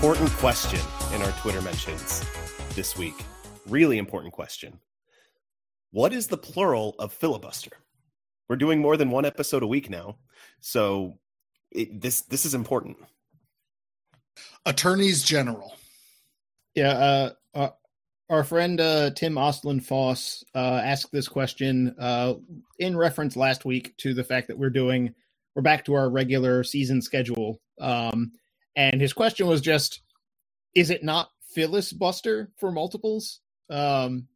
Important 0.00 0.30
question 0.38 0.80
in 1.14 1.20
our 1.20 1.30
Twitter 1.42 1.60
mentions 1.60 2.24
this 2.74 2.96
week. 2.96 3.22
Really 3.68 3.98
important 3.98 4.32
question. 4.32 4.80
What 5.90 6.14
is 6.14 6.26
the 6.26 6.38
plural 6.38 6.94
of 6.98 7.12
filibuster? 7.12 7.72
We're 8.48 8.56
doing 8.56 8.80
more 8.80 8.96
than 8.96 9.10
one 9.10 9.26
episode 9.26 9.62
a 9.62 9.66
week 9.66 9.90
now, 9.90 10.16
so 10.60 11.18
it, 11.70 12.00
this 12.00 12.22
this 12.22 12.46
is 12.46 12.54
important. 12.54 12.96
Attorneys 14.64 15.22
General. 15.22 15.76
Yeah, 16.74 16.92
uh, 16.92 17.30
uh, 17.54 17.68
our 18.30 18.42
friend 18.42 18.80
uh, 18.80 19.10
Tim 19.10 19.34
Ostlin 19.34 19.84
Foss 19.84 20.42
uh, 20.54 20.80
asked 20.82 21.12
this 21.12 21.28
question 21.28 21.94
uh, 21.98 22.36
in 22.78 22.96
reference 22.96 23.36
last 23.36 23.66
week 23.66 23.94
to 23.98 24.14
the 24.14 24.24
fact 24.24 24.48
that 24.48 24.56
we're 24.56 24.70
doing 24.70 25.14
we're 25.54 25.60
back 25.60 25.84
to 25.84 25.92
our 25.92 26.08
regular 26.08 26.64
season 26.64 27.02
schedule. 27.02 27.60
Um, 27.78 28.32
and 28.76 29.00
his 29.00 29.12
question 29.12 29.46
was 29.46 29.60
just, 29.60 30.00
is 30.74 30.90
it 30.90 31.04
not 31.04 31.30
Phyllis 31.54 31.92
Buster 31.92 32.50
for 32.58 32.70
multiples? 32.70 33.40
Um, 33.68 34.28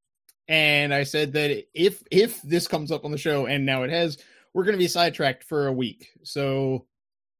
and 0.49 0.93
I 0.93 1.05
said 1.05 1.33
that 1.33 1.65
if 1.75 2.03
if 2.11 2.43
this 2.43 2.69
comes 2.69 2.93
up 2.93 3.05
on 3.05 3.11
the 3.11 3.19
show, 3.19 3.47
and 3.47 3.65
now 3.65 3.83
it 3.83 3.91
has, 3.91 4.19
we're 4.53 4.65
going 4.65 4.75
to 4.75 4.83
be 4.83 4.89
sidetracked 4.89 5.45
for 5.45 5.67
a 5.67 5.73
week. 5.73 6.11
So 6.23 6.87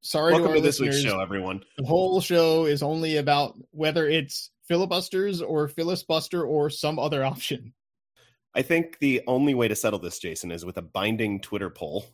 sorry 0.01 0.33
Welcome 0.33 0.53
to, 0.53 0.57
to 0.57 0.63
this 0.63 0.81
week's 0.81 1.01
show, 1.01 1.21
everyone. 1.21 1.63
The 1.77 1.87
whole 1.87 2.21
show 2.21 2.65
is 2.65 2.83
only 2.83 3.17
about 3.19 3.55
whether 3.73 4.07
it's 4.09 4.51
filibusters 4.67 5.43
or 5.43 5.69
Phyllis 5.69 6.03
Buster 6.03 6.45
or 6.45 6.71
some 6.71 6.99
other 6.99 7.25
option. 7.25 7.75
I 8.55 8.63
think 8.63 8.99
the 9.01 9.23
only 9.27 9.55
way 9.55 9.69
to 9.69 9.75
settle 9.75 9.99
this, 9.99 10.19
Jason, 10.19 10.53
is 10.53 10.65
with 10.65 10.79
a 10.79 10.83
binding 10.83 11.41
Twitter 11.41 11.71
poll. 11.71 12.07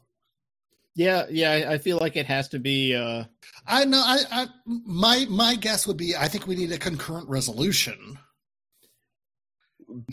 Yeah, 0.95 1.27
yeah, 1.31 1.53
I- 1.53 1.73
I 1.75 1.79
feel 1.79 1.99
like 1.99 2.17
it 2.17 2.27
has 2.27 2.49
to 2.49 2.59
be. 2.59 2.95
uh 2.95 3.25
I 3.67 3.85
know. 3.85 4.03
I, 4.05 4.19
I 4.31 4.47
my 4.67 5.27
my 5.29 5.55
guess 5.55 5.87
would 5.87 5.97
be 5.97 6.17
I 6.17 6.29
think 6.29 6.47
we 6.47 6.57
need 6.57 6.73
a 6.73 6.79
concurrent 6.79 7.29
resolution. 7.29 8.19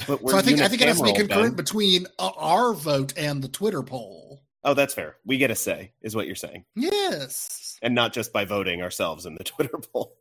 But 0.07 0.21
we're 0.21 0.31
So 0.31 0.37
I 0.37 0.41
think 0.41 0.59
I 0.61 0.67
think 0.67 0.81
it 0.81 0.87
has 0.87 0.97
to 0.97 1.03
be 1.03 1.13
concurrent 1.13 1.55
Ben. 1.55 1.63
between 1.63 2.07
uh, 2.17 2.31
our 2.35 2.73
vote 2.73 3.13
and 3.17 3.43
the 3.43 3.47
Twitter 3.47 3.83
poll. 3.83 4.41
Oh, 4.63 4.73
that's 4.73 4.93
fair. 4.93 5.17
We 5.25 5.37
get 5.37 5.51
a 5.51 5.55
say, 5.55 5.93
is 6.01 6.15
what 6.15 6.25
you're 6.25 6.35
saying, 6.35 6.65
Yes. 6.75 7.77
and 7.81 7.93
not 7.95 8.11
just 8.11 8.33
by 8.33 8.43
voting 8.45 8.81
ourselves 8.81 9.25
in 9.25 9.35
the 9.35 9.43
Twitter 9.43 9.77
poll. 9.93 10.17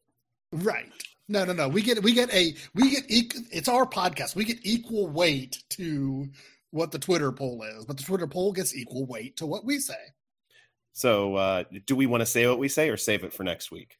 Right. 0.52 0.90
No, 1.28 1.44
no, 1.44 1.52
no. 1.52 1.68
We 1.68 1.82
get 1.82 2.02
we 2.02 2.12
get 2.12 2.32
a 2.32 2.54
we 2.74 2.90
get 2.90 3.08
equ- 3.08 3.46
it's 3.50 3.68
our 3.68 3.86
podcast. 3.86 4.36
We 4.36 4.44
get 4.44 4.58
equal 4.62 5.08
weight 5.08 5.62
to 5.70 6.28
what 6.70 6.92
the 6.92 6.98
Twitter 6.98 7.32
poll 7.32 7.62
is, 7.62 7.84
but 7.86 7.96
the 7.96 8.04
Twitter 8.04 8.26
poll 8.26 8.52
gets 8.52 8.74
equal 8.76 9.06
weight 9.06 9.36
to 9.38 9.46
what 9.46 9.64
we 9.64 9.78
say. 9.80 9.94
So, 10.96 11.34
uh, 11.34 11.64
do 11.84 11.94
we 11.94 12.06
want 12.06 12.22
to 12.22 12.26
say 12.26 12.46
what 12.46 12.58
we 12.58 12.68
say 12.70 12.88
or 12.88 12.96
save 12.96 13.22
it 13.22 13.34
for 13.34 13.44
next 13.44 13.70
week? 13.70 13.98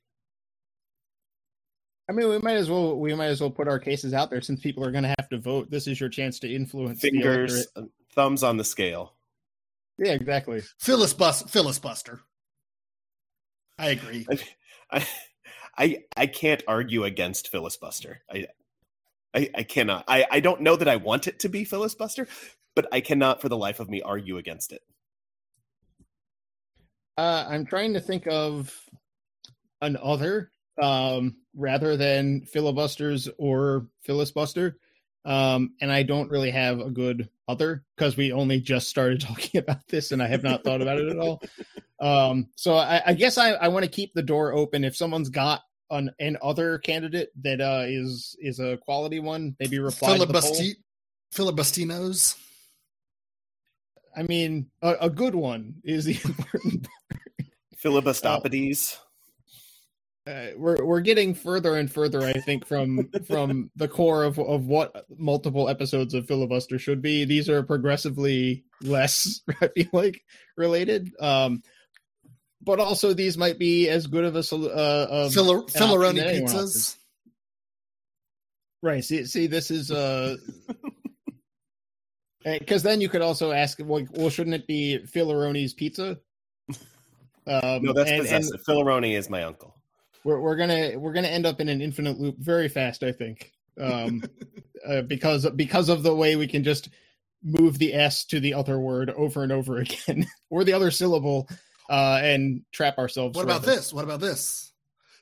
I 2.09 2.13
mean, 2.13 2.27
we 2.31 2.39
might 2.39 2.57
as 2.57 2.71
well 2.71 2.99
we 2.99 3.15
might 3.15 3.27
as 3.27 3.39
well 3.39 3.51
put 3.51 3.69
our 3.69 3.79
cases 3.79 4.15
out 4.15 4.31
there 4.31 4.41
since 4.41 4.63
people 4.63 4.83
are 4.83 4.91
going 4.91 5.05
to 5.05 5.15
have 5.19 5.29
to 5.29 5.37
vote. 5.37 5.71
This 5.71 5.87
is 5.87 6.01
your 6.01 6.09
chance 6.09 6.39
to 6.39 6.51
influence 6.51 7.03
Fingers, 7.03 7.53
electorate. 7.53 7.91
thumbs 8.15 8.43
on 8.43 8.57
the 8.57 8.65
scale. 8.65 9.13
Yeah, 9.99 10.13
exactly. 10.13 10.63
Phyllis 10.79 11.13
Bus 11.13 11.43
Phyllis 11.43 11.79
Buster. 11.79 12.23
I 13.79 13.89
agree. 13.91 14.27
I, 14.91 15.07
I, 15.77 16.05
I 16.17 16.27
can't 16.29 16.63
argue 16.67 17.05
against 17.05 17.49
Phyllis 17.49 17.77
Buster. 17.77 18.23
I, 18.33 18.47
I, 19.35 19.51
I 19.55 19.63
cannot. 19.65 20.05
I, 20.09 20.25
I 20.31 20.41
don't 20.41 20.63
know 20.63 20.77
that 20.77 20.89
I 20.89 20.97
want 20.97 21.27
it 21.27 21.41
to 21.41 21.51
be 21.51 21.65
Phyllis 21.65 21.95
Buster, 21.95 22.27
but 22.75 22.89
I 22.91 23.03
cannot 23.03 23.43
for 23.43 23.51
the 23.51 23.57
life 23.59 23.81
of 23.81 23.91
me 23.91 24.01
argue 24.01 24.39
against 24.39 24.73
it. 24.73 24.81
Uh, 27.17 27.47
I'm 27.49 27.67
trying 27.67 27.95
to 27.95 28.01
think 28.01 28.27
of 28.27 28.75
an 29.81 29.97
other 30.03 30.51
um, 30.81 31.37
rather 31.55 31.97
than 31.97 32.43
filibusters 32.43 33.29
or 33.39 33.87
Phyllis 34.05 34.31
Buster. 34.31 34.79
Um, 35.25 35.75
and 35.81 35.91
I 35.91 36.05
don't 36.05 36.31
really 36.31 36.51
have 36.53 36.79
a 36.79 36.91
good 36.91 37.29
other 37.49 37.85
because 37.97 38.17
we 38.17 38.33
only 38.33 38.61
just 38.61 38.89
started 38.89 39.21
talking 39.23 39.59
about 39.59 39.87
this 39.89 40.13
and 40.13 40.23
I 40.23 40.29
have 40.29 40.43
not 40.43 40.63
thought 40.63 40.83
about 40.83 40.99
it 41.01 41.09
at 41.09 41.19
all. 41.19 41.43
Um, 42.01 42.49
so 42.57 42.77
I, 42.77 43.03
I 43.07 43.15
guess 43.15 43.39
I, 43.39 43.53
I 43.53 43.69
want 43.69 43.85
to 43.85 43.91
keep 43.91 44.13
the 44.15 44.23
door 44.23 44.53
open. 44.53 44.85
If 44.85 44.97
someone's 44.97 45.31
got 45.31 45.63
an, 45.91 46.11
an 46.21 46.37
other 46.43 46.79
candidate 46.79 47.31
that 47.43 47.61
uh, 47.61 47.85
is 47.87 48.37
is 48.41 48.61
a 48.61 48.77
quality 48.77 49.19
one, 49.19 49.57
maybe 49.59 49.79
reply 49.79 50.19
to 50.19 50.27
the 50.27 50.33
poll. 50.33 50.43
Filibusti- 50.43 50.77
Filibustinos. 51.35 52.37
I 54.17 54.23
mean, 54.23 54.71
a, 54.83 54.95
a 55.03 55.11
good 55.11 55.35
one 55.35 55.75
is 55.85 56.07
the 56.07 56.19
important 56.25 56.89
Filibustopodes. 57.83 58.97
uh, 60.27 60.47
we're 60.57 60.85
we're 60.85 61.01
getting 61.03 61.35
further 61.35 61.77
and 61.77 61.93
further, 61.93 62.23
I 62.23 62.33
think, 62.33 62.67
from 62.67 63.11
from 63.27 63.71
the 63.77 63.89
core 63.89 64.25
of 64.25 64.39
of 64.39 64.67
what 64.67 65.05
multiple 65.17 65.69
episodes 65.69 66.15
of 66.15 66.27
filibuster 66.27 66.79
should 66.79 67.03
be. 67.03 67.25
These 67.25 67.49
are 67.49 67.63
progressively 67.63 68.65
less, 68.81 69.43
I 69.61 69.69
feel 69.69 69.89
like, 69.93 70.23
related. 70.57 71.13
Um, 71.21 71.63
but 72.63 72.81
also 72.81 73.13
these 73.13 73.37
might 73.37 73.59
be 73.59 73.89
as 73.89 74.07
good 74.07 74.25
of 74.25 74.35
a 74.35 74.43
sol- 74.43 74.67
uh, 74.67 75.07
of 75.09 75.35
Fil- 75.35 75.61
an 75.61 75.67
Filaroni 75.67 76.43
pizzas. 76.43 76.97
Right. 78.83 79.05
See, 79.05 79.25
see, 79.27 79.47
this 79.47 79.71
is 79.71 79.91
uh, 79.91 80.37
because 82.59 82.83
then 82.83 83.01
you 83.01 83.09
could 83.09 83.23
also 83.23 83.53
ask, 83.53 83.79
well, 83.83 84.07
well 84.15 84.31
shouldn't 84.31 84.55
it 84.55 84.67
be 84.67 85.01
Filaroni's 85.07 85.75
pizza? 85.75 86.19
Um, 87.49 87.83
no, 87.83 87.93
that's 87.93 88.11
and- 88.11 88.27
and- 88.27 88.45
Filaroni 88.67 89.17
is 89.17 89.29
my 89.31 89.43
uncle. 89.45 89.75
we're 90.25 90.41
we're 90.41 90.57
gonna 90.57 90.99
we're 90.99 91.13
gonna 91.13 91.29
end 91.29 91.47
up 91.47 91.61
in 91.61 91.69
an 91.69 91.81
infinite 91.81 92.19
loop 92.19 92.37
very 92.39 92.69
fast 92.69 93.05
i 93.05 93.13
think 93.13 93.53
um 93.81 94.21
uh, 94.89 95.03
because 95.03 95.49
because 95.51 95.89
of 95.89 96.03
the 96.03 96.13
way 96.13 96.35
we 96.35 96.49
can 96.49 96.65
just 96.65 96.89
move 97.45 97.79
the 97.79 97.95
s 97.95 98.25
to 98.25 98.41
the 98.41 98.53
other 98.53 98.81
word 98.81 99.11
over 99.11 99.45
and 99.45 99.53
over 99.53 99.77
again 99.85 100.27
or 100.51 100.65
the 100.65 100.73
other 100.73 100.91
syllable 100.91 101.49
uh 101.91 102.19
and 102.23 102.63
trap 102.73 102.99
ourselves 102.99 103.37
What 103.37 103.45
about 103.45 103.63
forever. 103.63 103.77
this? 103.77 103.93
What 103.93 104.03
about 104.05 104.19
this? 104.21 104.73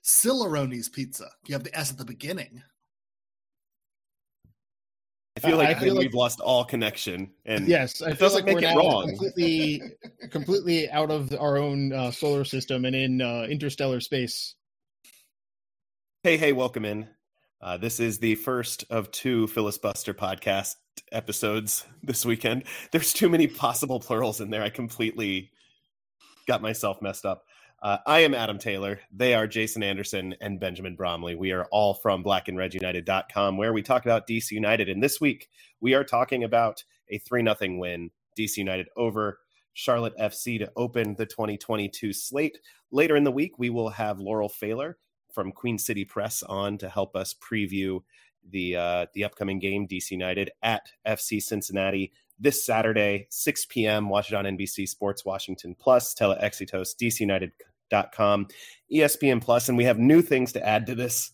Cilaroni's 0.02 0.88
pizza. 0.88 1.28
You 1.46 1.52
have 1.54 1.64
the 1.64 1.76
S 1.78 1.90
at 1.90 1.98
the 1.98 2.04
beginning. 2.06 2.62
I 5.36 5.40
feel 5.40 5.54
Uh, 5.54 5.58
like 5.58 5.68
I 5.68 5.70
I 5.72 5.82
feel 5.82 5.94
like- 5.94 6.02
we've 6.04 6.14
lost 6.14 6.40
all 6.40 6.64
connection. 6.64 7.32
And 7.44 7.66
yes 7.66 8.00
i 8.02 8.10
It 8.10 8.18
feel 8.18 8.32
like 8.32 8.44
we're 8.46 8.58
it 8.62 8.76
wrong. 8.76 9.08
completely 9.08 9.82
completely 10.30 10.88
out 10.90 11.10
of 11.10 11.32
our 11.38 11.56
own 11.58 11.92
uh, 11.92 12.10
solar 12.12 12.44
system 12.44 12.84
and 12.84 12.94
in 12.94 13.20
uh, 13.20 13.42
interstellar 13.50 14.00
space 14.00 14.54
Hey, 16.22 16.38
hey, 16.38 16.52
welcome 16.54 16.86
in. 16.86 17.06
Uh, 17.60 17.76
this 17.76 18.00
is 18.00 18.18
the 18.18 18.34
first 18.36 18.84
of 18.88 19.10
two 19.10 19.46
Phyllis 19.48 19.76
Buster 19.76 20.14
podcast 20.14 20.76
episodes 21.12 21.84
this 22.02 22.24
weekend. 22.24 22.64
There's 22.92 23.12
too 23.12 23.28
many 23.28 23.46
possible 23.46 24.00
plurals 24.00 24.40
in 24.40 24.48
there. 24.48 24.62
I 24.62 24.70
completely 24.70 25.50
got 26.46 26.62
myself 26.62 27.02
messed 27.02 27.26
up. 27.26 27.44
Uh, 27.84 27.98
I 28.06 28.20
am 28.20 28.32
Adam 28.32 28.56
Taylor. 28.56 28.98
They 29.12 29.34
are 29.34 29.46
Jason 29.46 29.82
Anderson 29.82 30.34
and 30.40 30.58
Benjamin 30.58 30.96
Bromley. 30.96 31.34
We 31.34 31.52
are 31.52 31.66
all 31.66 31.92
from 31.92 32.24
blackandredunited.com 32.24 33.58
where 33.58 33.74
we 33.74 33.82
talk 33.82 34.06
about 34.06 34.26
DC 34.26 34.52
United. 34.52 34.88
And 34.88 35.02
this 35.02 35.20
week 35.20 35.50
we 35.82 35.92
are 35.92 36.02
talking 36.02 36.44
about 36.44 36.82
a 37.10 37.18
3 37.18 37.42
0 37.44 37.78
win, 37.78 38.10
DC 38.38 38.56
United 38.56 38.88
over 38.96 39.40
Charlotte 39.74 40.16
FC 40.18 40.58
to 40.60 40.72
open 40.76 41.14
the 41.16 41.26
2022 41.26 42.14
slate. 42.14 42.58
Later 42.90 43.16
in 43.16 43.24
the 43.24 43.30
week, 43.30 43.58
we 43.58 43.68
will 43.68 43.90
have 43.90 44.18
Laurel 44.18 44.48
Pfahler 44.48 44.94
from 45.34 45.52
Queen 45.52 45.76
City 45.76 46.06
Press 46.06 46.42
on 46.42 46.78
to 46.78 46.88
help 46.88 47.14
us 47.14 47.34
preview 47.34 48.00
the 48.48 48.76
uh, 48.76 49.06
the 49.12 49.24
upcoming 49.24 49.58
game, 49.58 49.86
DC 49.86 50.10
United 50.10 50.50
at 50.62 50.88
FC 51.06 51.42
Cincinnati 51.42 52.12
this 52.38 52.64
Saturday, 52.64 53.26
6 53.28 53.66
p.m. 53.66 54.08
Watch 54.08 54.32
it 54.32 54.36
on 54.36 54.46
NBC 54.46 54.88
Sports 54.88 55.22
Washington 55.26 55.76
Plus, 55.78 56.14
Telexitos, 56.14 56.96
DCUnited.com, 57.94 58.48
ESPN 58.92 59.40
Plus, 59.40 59.68
and 59.68 59.78
we 59.78 59.84
have 59.84 59.98
new 59.98 60.22
things 60.22 60.52
to 60.52 60.66
add 60.66 60.86
to 60.86 60.94
this 60.94 61.32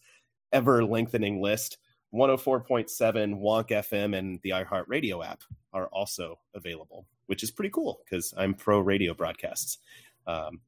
ever 0.53 0.85
lengthening 0.85 1.41
list. 1.41 1.79
104.7 2.12 3.41
Wonk 3.41 3.69
FM 3.69 4.17
and 4.17 4.41
the 4.43 4.51
iHeartRadio 4.51 5.25
app 5.25 5.43
are 5.73 5.87
also 5.89 6.41
available, 6.55 7.07
which 7.27 7.43
is 7.43 7.53
pretty 7.53 7.71
cool 7.71 8.01
because 8.05 8.35
I'm 8.37 8.55
pro 8.55 8.81
radio 8.81 9.15
broadcasts. 9.15 9.79
Um, 10.27 10.61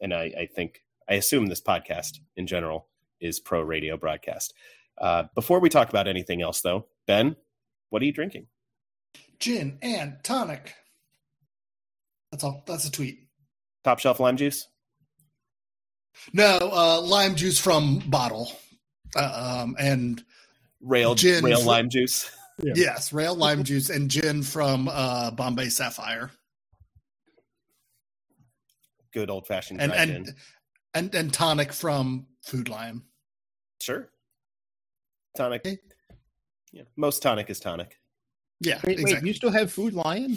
and 0.00 0.14
I, 0.14 0.32
I, 0.38 0.48
think, 0.54 0.84
I 1.08 1.14
assume 1.14 1.46
this 1.46 1.60
podcast 1.60 2.20
in 2.36 2.46
general 2.46 2.88
is 3.20 3.40
pro 3.40 3.62
radio 3.62 3.96
broadcast. 3.96 4.54
Uh, 4.96 5.24
before 5.34 5.58
we 5.58 5.68
talk 5.68 5.88
about 5.88 6.06
anything 6.06 6.42
else, 6.42 6.60
though, 6.60 6.86
Ben, 7.06 7.34
what 7.90 8.00
are 8.00 8.04
you 8.04 8.12
drinking? 8.12 8.46
Gin 9.40 9.78
and 9.82 10.18
tonic. 10.22 10.74
That's 12.30 12.44
all. 12.44 12.62
That's 12.66 12.86
a 12.86 12.90
tweet. 12.90 13.28
Top 13.82 13.98
shelf 13.98 14.20
lime 14.20 14.36
juice? 14.36 14.68
No, 16.32 16.58
uh, 16.72 17.00
lime 17.00 17.34
juice 17.34 17.58
from 17.58 17.98
bottle. 18.06 18.50
Uh, 19.16 19.60
um, 19.62 19.76
and 19.78 20.24
rail 20.80 21.14
gin 21.14 21.44
rail 21.44 21.58
from, 21.58 21.66
lime 21.66 21.88
juice. 21.88 22.30
Yeah. 22.62 22.72
Yes, 22.74 23.12
rail 23.12 23.34
lime 23.34 23.62
juice 23.62 23.88
and 23.90 24.10
gin 24.10 24.42
from 24.42 24.88
uh, 24.90 25.30
Bombay 25.30 25.68
Sapphire. 25.68 26.30
Good 29.12 29.30
old 29.30 29.46
fashioned 29.46 29.80
and 29.80 29.92
and, 29.92 30.10
and, 30.10 30.34
and 30.94 31.14
and 31.14 31.32
tonic 31.32 31.72
from 31.72 32.26
Food 32.42 32.68
Lion. 32.68 33.02
Sure, 33.80 34.08
tonic. 35.36 35.64
Okay. 35.64 35.78
Yeah, 36.72 36.82
most 36.96 37.22
tonic 37.22 37.50
is 37.50 37.60
tonic. 37.60 38.00
Yeah, 38.60 38.80
wait, 38.84 38.98
exactly. 38.98 39.14
wait, 39.14 39.26
you 39.28 39.32
still 39.34 39.52
have 39.52 39.72
Food 39.72 39.94
Lion? 39.94 40.36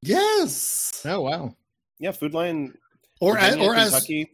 Yes. 0.00 1.00
Oh 1.04 1.20
wow. 1.20 1.54
Yeah, 2.00 2.10
Food 2.10 2.34
Lion. 2.34 2.76
Or 3.20 3.34
Virginia, 3.34 3.60
as, 3.60 3.68
or 3.68 3.74
Kentucky. 3.74 4.22
as 4.22 4.28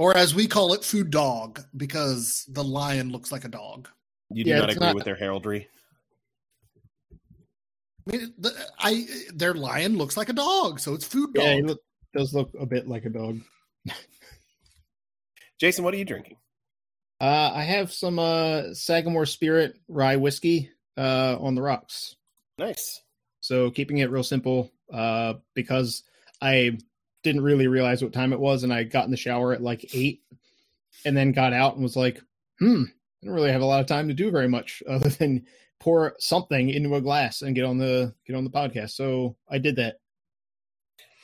or 0.00 0.16
as 0.16 0.34
we 0.34 0.46
call 0.46 0.72
it, 0.72 0.82
food 0.82 1.10
dog, 1.10 1.62
because 1.76 2.46
the 2.48 2.64
lion 2.64 3.12
looks 3.12 3.30
like 3.30 3.44
a 3.44 3.48
dog. 3.48 3.86
You 4.30 4.44
do 4.44 4.50
yeah, 4.50 4.60
not 4.60 4.70
agree 4.70 4.86
not... 4.86 4.94
with 4.94 5.04
their 5.04 5.14
heraldry. 5.14 5.68
I 7.12 7.16
mean, 8.10 8.32
the, 8.38 8.50
I 8.78 9.06
their 9.34 9.52
lion 9.52 9.98
looks 9.98 10.16
like 10.16 10.30
a 10.30 10.32
dog, 10.32 10.80
so 10.80 10.94
it's 10.94 11.04
food 11.04 11.34
dog. 11.34 11.44
Yeah, 11.44 11.52
it 11.52 11.66
look, 11.66 11.80
does 12.14 12.32
look 12.32 12.50
a 12.58 12.64
bit 12.64 12.88
like 12.88 13.04
a 13.04 13.10
dog. 13.10 13.40
Jason, 15.60 15.84
what 15.84 15.92
are 15.92 15.98
you 15.98 16.06
drinking? 16.06 16.38
Uh, 17.20 17.50
I 17.52 17.64
have 17.64 17.92
some 17.92 18.18
uh, 18.18 18.72
Sagamore 18.72 19.26
Spirit 19.26 19.78
rye 19.86 20.16
whiskey 20.16 20.70
uh, 20.96 21.36
on 21.38 21.54
the 21.54 21.60
rocks. 21.60 22.16
Nice. 22.56 23.02
So 23.40 23.70
keeping 23.70 23.98
it 23.98 24.10
real 24.10 24.22
simple 24.22 24.72
uh, 24.90 25.34
because 25.52 26.04
I 26.40 26.78
didn't 27.22 27.42
really 27.42 27.66
realize 27.66 28.02
what 28.02 28.12
time 28.12 28.32
it 28.32 28.40
was, 28.40 28.62
and 28.62 28.72
I 28.72 28.84
got 28.84 29.04
in 29.04 29.10
the 29.10 29.16
shower 29.16 29.52
at 29.52 29.62
like 29.62 29.94
eight, 29.94 30.22
and 31.04 31.16
then 31.16 31.32
got 31.32 31.52
out 31.52 31.74
and 31.74 31.82
was 31.82 31.96
like, 31.96 32.20
"Hmm, 32.58 32.84
I 33.22 33.26
don't 33.26 33.34
really 33.34 33.52
have 33.52 33.62
a 33.62 33.66
lot 33.66 33.80
of 33.80 33.86
time 33.86 34.08
to 34.08 34.14
do 34.14 34.30
very 34.30 34.48
much 34.48 34.82
other 34.88 35.08
than 35.08 35.46
pour 35.78 36.14
something 36.18 36.70
into 36.70 36.94
a 36.94 37.00
glass 37.00 37.42
and 37.42 37.54
get 37.54 37.64
on 37.64 37.78
the 37.78 38.14
get 38.26 38.36
on 38.36 38.44
the 38.44 38.50
podcast." 38.50 38.90
So 38.90 39.36
I 39.48 39.58
did 39.58 39.76
that. 39.76 40.00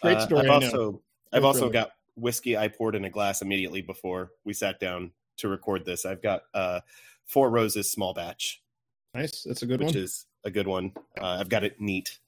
Great 0.02 0.19
uh, 0.19 0.26
story. 0.26 0.48
Uh, 0.48 0.56
I've 0.56 0.62
also 0.62 1.02
I've 1.32 1.44
also 1.44 1.70
got 1.70 1.90
whiskey 2.16 2.56
I 2.56 2.69
poured 2.69 2.94
in 2.94 3.04
a 3.04 3.10
glass 3.10 3.42
immediately 3.42 3.82
before 3.82 4.32
we 4.44 4.52
sat 4.52 4.81
down 4.81 5.12
to 5.38 5.49
record 5.49 5.84
this. 5.84 6.04
I've 6.06 6.22
got 6.22 6.42
uh, 6.54 6.81
Four 7.26 7.50
Roses 7.50 7.90
small 7.90 8.14
batch. 8.14 8.62
Nice, 9.14 9.42
that's 9.42 9.62
a 9.62 9.66
good 9.66 9.81
which 9.81 9.87
one. 9.87 9.94
Which 9.94 9.96
is 9.96 10.26
a 10.44 10.50
good 10.50 10.66
one. 10.66 10.92
Uh, 11.20 11.38
I've 11.40 11.49
got 11.49 11.64
it 11.64 11.81
neat. 11.81 12.19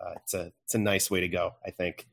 Uh, 0.00 0.14
it's 0.16 0.34
a 0.34 0.52
it's 0.64 0.74
a 0.74 0.78
nice 0.78 1.10
way 1.10 1.20
to 1.20 1.28
go. 1.28 1.54
I 1.64 1.70
think. 1.70 2.06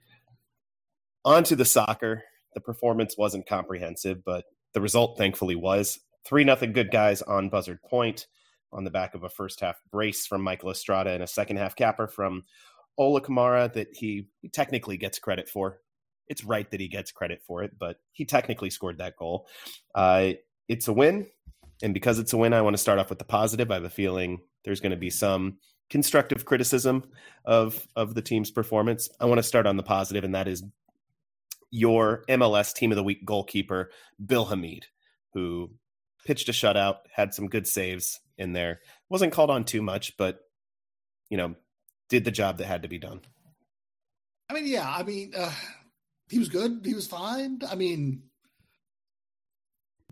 On 1.25 1.43
to 1.43 1.55
the 1.55 1.65
soccer. 1.65 2.23
The 2.53 2.61
performance 2.61 3.17
wasn't 3.17 3.47
comprehensive, 3.47 4.23
but 4.23 4.45
the 4.73 4.81
result 4.81 5.17
thankfully 5.17 5.55
was. 5.55 5.99
3 6.25 6.43
nothing 6.43 6.73
good 6.73 6.91
guys 6.91 7.21
on 7.21 7.49
Buzzard 7.49 7.81
Point 7.81 8.27
on 8.71 8.83
the 8.83 8.91
back 8.91 9.15
of 9.15 9.23
a 9.23 9.29
first 9.29 9.59
half 9.59 9.79
brace 9.91 10.27
from 10.27 10.41
Michael 10.41 10.69
Estrada 10.69 11.11
and 11.11 11.23
a 11.23 11.27
second 11.27 11.57
half 11.57 11.75
capper 11.75 12.07
from 12.07 12.43
Ola 12.97 13.21
Kamara 13.21 13.71
that 13.73 13.87
he, 13.93 14.27
he 14.41 14.49
technically 14.49 14.97
gets 14.97 15.19
credit 15.19 15.49
for. 15.49 15.79
It's 16.27 16.43
right 16.43 16.69
that 16.69 16.79
he 16.79 16.87
gets 16.87 17.11
credit 17.11 17.41
for 17.45 17.63
it, 17.63 17.71
but 17.79 17.97
he 18.11 18.25
technically 18.25 18.69
scored 18.69 18.99
that 18.99 19.15
goal. 19.15 19.47
Uh, 19.95 20.33
it's 20.67 20.87
a 20.87 20.93
win. 20.93 21.27
And 21.81 21.93
because 21.93 22.19
it's 22.19 22.33
a 22.33 22.37
win, 22.37 22.53
I 22.53 22.61
want 22.61 22.75
to 22.75 22.81
start 22.81 22.99
off 22.99 23.09
with 23.09 23.19
the 23.19 23.25
positive. 23.25 23.71
I 23.71 23.75
have 23.75 23.83
a 23.85 23.89
feeling 23.89 24.41
there's 24.65 24.81
going 24.81 24.91
to 24.91 24.97
be 24.97 25.09
some 25.09 25.57
constructive 25.89 26.45
criticism 26.45 27.03
of 27.45 27.87
of 27.95 28.13
the 28.13 28.21
team's 28.21 28.51
performance. 28.51 29.09
I 29.19 29.25
want 29.25 29.39
to 29.39 29.43
start 29.43 29.65
on 29.65 29.77
the 29.77 29.83
positive, 29.83 30.23
and 30.23 30.35
that 30.35 30.47
is 30.47 30.63
your 31.71 32.23
MLS 32.29 32.73
Team 32.73 32.91
of 32.91 32.95
the 32.95 33.03
Week 33.03 33.25
goalkeeper, 33.25 33.91
Bill 34.23 34.45
Hamid, 34.45 34.87
who 35.33 35.71
pitched 36.25 36.49
a 36.49 36.51
shutout, 36.51 36.97
had 37.13 37.33
some 37.33 37.47
good 37.47 37.67
saves 37.67 38.19
in 38.37 38.53
there. 38.53 38.79
Wasn't 39.09 39.33
called 39.33 39.49
on 39.49 39.63
too 39.63 39.81
much, 39.81 40.17
but, 40.17 40.39
you 41.29 41.37
know, 41.37 41.55
did 42.09 42.25
the 42.25 42.31
job 42.31 42.57
that 42.57 42.65
had 42.65 42.81
to 42.83 42.87
be 42.87 42.97
done. 42.97 43.21
I 44.49 44.53
mean, 44.53 44.65
yeah, 44.65 44.89
I 44.89 45.03
mean, 45.03 45.33
uh, 45.37 45.53
he 46.29 46.39
was 46.39 46.49
good. 46.49 46.81
He 46.83 46.95
was 46.95 47.07
fine. 47.07 47.59
I 47.69 47.75
mean, 47.75 48.23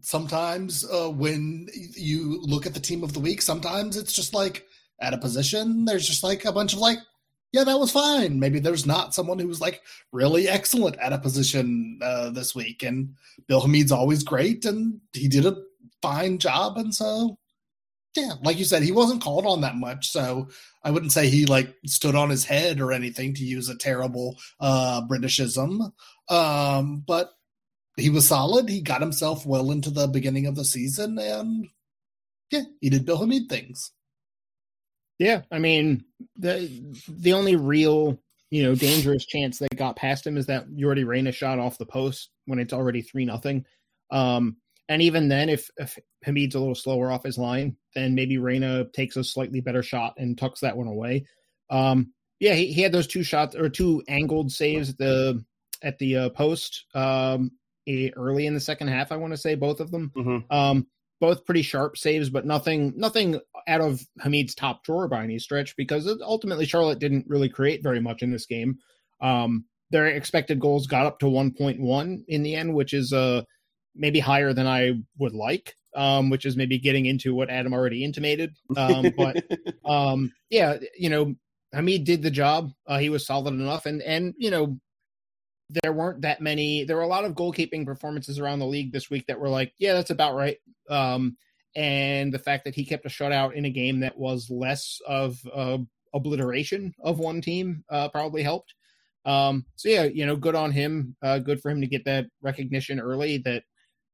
sometimes 0.01 0.85
uh, 0.85 1.09
when 1.09 1.67
you 1.73 2.39
look 2.41 2.65
at 2.65 2.73
the 2.73 2.79
team 2.79 3.03
of 3.03 3.13
the 3.13 3.19
week, 3.19 3.41
sometimes 3.41 3.97
it's 3.97 4.13
just 4.13 4.33
like 4.33 4.65
at 5.01 5.13
a 5.13 5.17
position, 5.17 5.85
there's 5.85 6.07
just 6.07 6.23
like 6.23 6.45
a 6.45 6.51
bunch 6.51 6.73
of 6.73 6.79
like 6.79 6.99
yeah, 7.53 7.63
that 7.63 7.79
was 7.79 7.91
fine. 7.91 8.39
Maybe 8.39 8.59
there's 8.59 8.85
not 8.85 9.13
someone 9.13 9.39
who's 9.39 9.61
like 9.61 9.81
really 10.11 10.47
excellent 10.47 10.97
at 10.97 11.13
a 11.13 11.17
position 11.17 11.99
uh, 12.03 12.29
this 12.29 12.53
week. 12.53 12.83
And 12.83 13.15
Bill 13.47 13.61
Hamid's 13.61 13.91
always 13.91 14.23
great, 14.23 14.65
and 14.65 14.99
he 15.13 15.27
did 15.27 15.45
a 15.45 15.57
fine 16.01 16.39
job. 16.39 16.77
And 16.77 16.93
so, 16.93 17.37
yeah, 18.15 18.33
like 18.43 18.59
you 18.59 18.65
said, 18.65 18.83
he 18.83 18.91
wasn't 18.91 19.23
called 19.23 19.45
on 19.45 19.61
that 19.61 19.77
much. 19.77 20.11
So 20.11 20.49
I 20.83 20.91
wouldn't 20.91 21.13
say 21.13 21.29
he 21.29 21.45
like 21.45 21.73
stood 21.85 22.15
on 22.15 22.29
his 22.29 22.43
head 22.43 22.81
or 22.81 22.91
anything 22.91 23.33
to 23.35 23.43
use 23.43 23.69
a 23.69 23.77
terrible 23.77 24.37
uh, 24.59 25.01
Britishism. 25.09 25.91
Um, 26.29 27.03
but 27.07 27.31
he 27.95 28.09
was 28.09 28.27
solid. 28.27 28.67
He 28.67 28.81
got 28.81 29.01
himself 29.01 29.45
well 29.45 29.71
into 29.71 29.89
the 29.89 30.07
beginning 30.07 30.47
of 30.47 30.55
the 30.55 30.65
season, 30.65 31.17
and 31.17 31.67
yeah, 32.51 32.63
he 32.81 32.89
did 32.89 33.05
Bill 33.05 33.17
Hamid 33.17 33.49
things. 33.49 33.91
Yeah, 35.19 35.41
I 35.51 35.59
mean 35.59 36.05
the 36.35 36.69
the 37.07 37.33
only 37.33 37.55
real 37.55 38.19
you 38.49 38.63
know 38.63 38.75
dangerous 38.75 39.25
chance 39.25 39.59
that 39.59 39.75
got 39.75 39.95
past 39.95 40.25
him 40.25 40.37
is 40.37 40.45
that 40.47 40.69
Yordy 40.69 41.05
Reyna 41.05 41.31
shot 41.31 41.59
off 41.59 41.77
the 41.77 41.85
post 41.85 42.29
when 42.45 42.59
it's 42.59 42.73
already 42.73 43.01
three 43.01 43.25
nothing. 43.25 43.65
Um, 44.11 44.57
and 44.89 45.01
even 45.01 45.27
then, 45.27 45.49
if, 45.49 45.69
if 45.77 45.97
Hamid's 46.23 46.55
a 46.55 46.59
little 46.59 46.75
slower 46.75 47.11
off 47.11 47.23
his 47.23 47.37
line, 47.37 47.75
then 47.93 48.15
maybe 48.15 48.37
Reyna 48.37 48.85
takes 48.93 49.17
a 49.17 49.23
slightly 49.23 49.59
better 49.59 49.83
shot 49.83 50.13
and 50.17 50.37
tucks 50.37 50.61
that 50.61 50.77
one 50.77 50.87
away. 50.87 51.25
Um, 51.69 52.13
yeah, 52.39 52.53
he, 52.53 52.71
he 52.71 52.81
had 52.81 52.91
those 52.91 53.07
two 53.07 53.23
shots 53.23 53.55
or 53.55 53.69
two 53.69 54.03
angled 54.07 54.51
saves 54.51 54.89
at 54.89 54.97
the 54.97 55.43
at 55.83 55.97
the 55.99 56.15
uh, 56.15 56.29
post 56.29 56.85
um, 56.95 57.51
early 58.15 58.45
in 58.45 58.53
the 58.53 58.59
second 58.59 58.87
half. 58.87 59.11
I 59.11 59.17
want 59.17 59.33
to 59.33 59.37
say 59.37 59.55
both 59.55 59.79
of 59.79 59.91
them. 59.91 60.11
Mm-hmm. 60.15 60.53
Um, 60.55 60.87
both 61.19 61.45
pretty 61.45 61.61
sharp 61.61 61.97
saves, 61.97 62.29
but 62.29 62.45
nothing 62.45 62.93
nothing 62.95 63.39
out 63.67 63.81
of 63.81 64.01
Hamid's 64.19 64.55
top 64.55 64.83
drawer 64.83 65.07
by 65.07 65.23
any 65.23 65.39
stretch 65.39 65.75
because 65.75 66.07
ultimately 66.21 66.65
Charlotte 66.65 66.99
didn't 66.99 67.25
really 67.27 67.49
create 67.49 67.83
very 67.83 67.99
much 67.99 68.21
in 68.21 68.31
this 68.31 68.45
game. 68.45 68.77
Um, 69.21 69.65
their 69.89 70.07
expected 70.07 70.59
goals 70.59 70.87
got 70.87 71.05
up 71.05 71.19
to 71.19 71.25
1.1 71.25 72.23
in 72.27 72.43
the 72.43 72.55
end, 72.55 72.73
which 72.73 72.93
is 72.93 73.13
uh, 73.13 73.41
maybe 73.95 74.19
higher 74.19 74.53
than 74.53 74.67
I 74.67 74.93
would 75.17 75.33
like, 75.33 75.75
um, 75.95 76.29
which 76.29 76.45
is 76.45 76.57
maybe 76.57 76.77
getting 76.77 77.05
into 77.05 77.33
what 77.33 77.49
Adam 77.49 77.73
already 77.73 78.03
intimated. 78.03 78.55
Um, 78.75 79.11
but 79.17 79.43
um, 79.85 80.31
yeah, 80.49 80.77
you 80.97 81.09
know, 81.09 81.35
Hamid 81.73 82.03
did 82.03 82.21
the 82.21 82.31
job. 82.31 82.71
Uh, 82.85 82.99
he 82.99 83.09
was 83.09 83.25
solid 83.25 83.53
enough, 83.53 83.85
and 83.85 84.01
and 84.01 84.33
you 84.37 84.51
know, 84.51 84.79
there 85.69 85.93
weren't 85.93 86.21
that 86.21 86.41
many. 86.41 86.83
There 86.83 86.95
were 86.95 87.01
a 87.01 87.07
lot 87.07 87.25
of 87.25 87.33
goalkeeping 87.33 87.85
performances 87.85 88.39
around 88.39 88.59
the 88.59 88.65
league 88.65 88.91
this 88.91 89.09
week 89.09 89.27
that 89.27 89.39
were 89.39 89.49
like, 89.49 89.73
yeah, 89.77 89.93
that's 89.93 90.11
about 90.11 90.35
right. 90.35 90.57
Um, 90.89 91.37
and 91.75 92.33
the 92.33 92.39
fact 92.39 92.65
that 92.65 92.75
he 92.75 92.85
kept 92.85 93.05
a 93.05 93.09
shutout 93.09 93.53
in 93.53 93.65
a 93.65 93.69
game 93.69 93.99
that 93.99 94.17
was 94.17 94.49
less 94.49 94.99
of 95.07 95.39
uh, 95.53 95.77
obliteration 96.13 96.93
of 97.03 97.19
one 97.19 97.41
team 97.41 97.83
uh, 97.89 98.09
probably 98.09 98.43
helped. 98.43 98.73
Um, 99.25 99.65
so 99.75 99.89
yeah, 99.89 100.03
you 100.03 100.25
know, 100.25 100.37
good 100.37 100.55
on 100.55 100.71
him. 100.71 101.15
Uh, 101.21 101.39
good 101.39 101.61
for 101.61 101.69
him 101.69 101.81
to 101.81 101.87
get 101.87 102.05
that 102.05 102.27
recognition 102.41 102.99
early. 102.99 103.39
That 103.39 103.63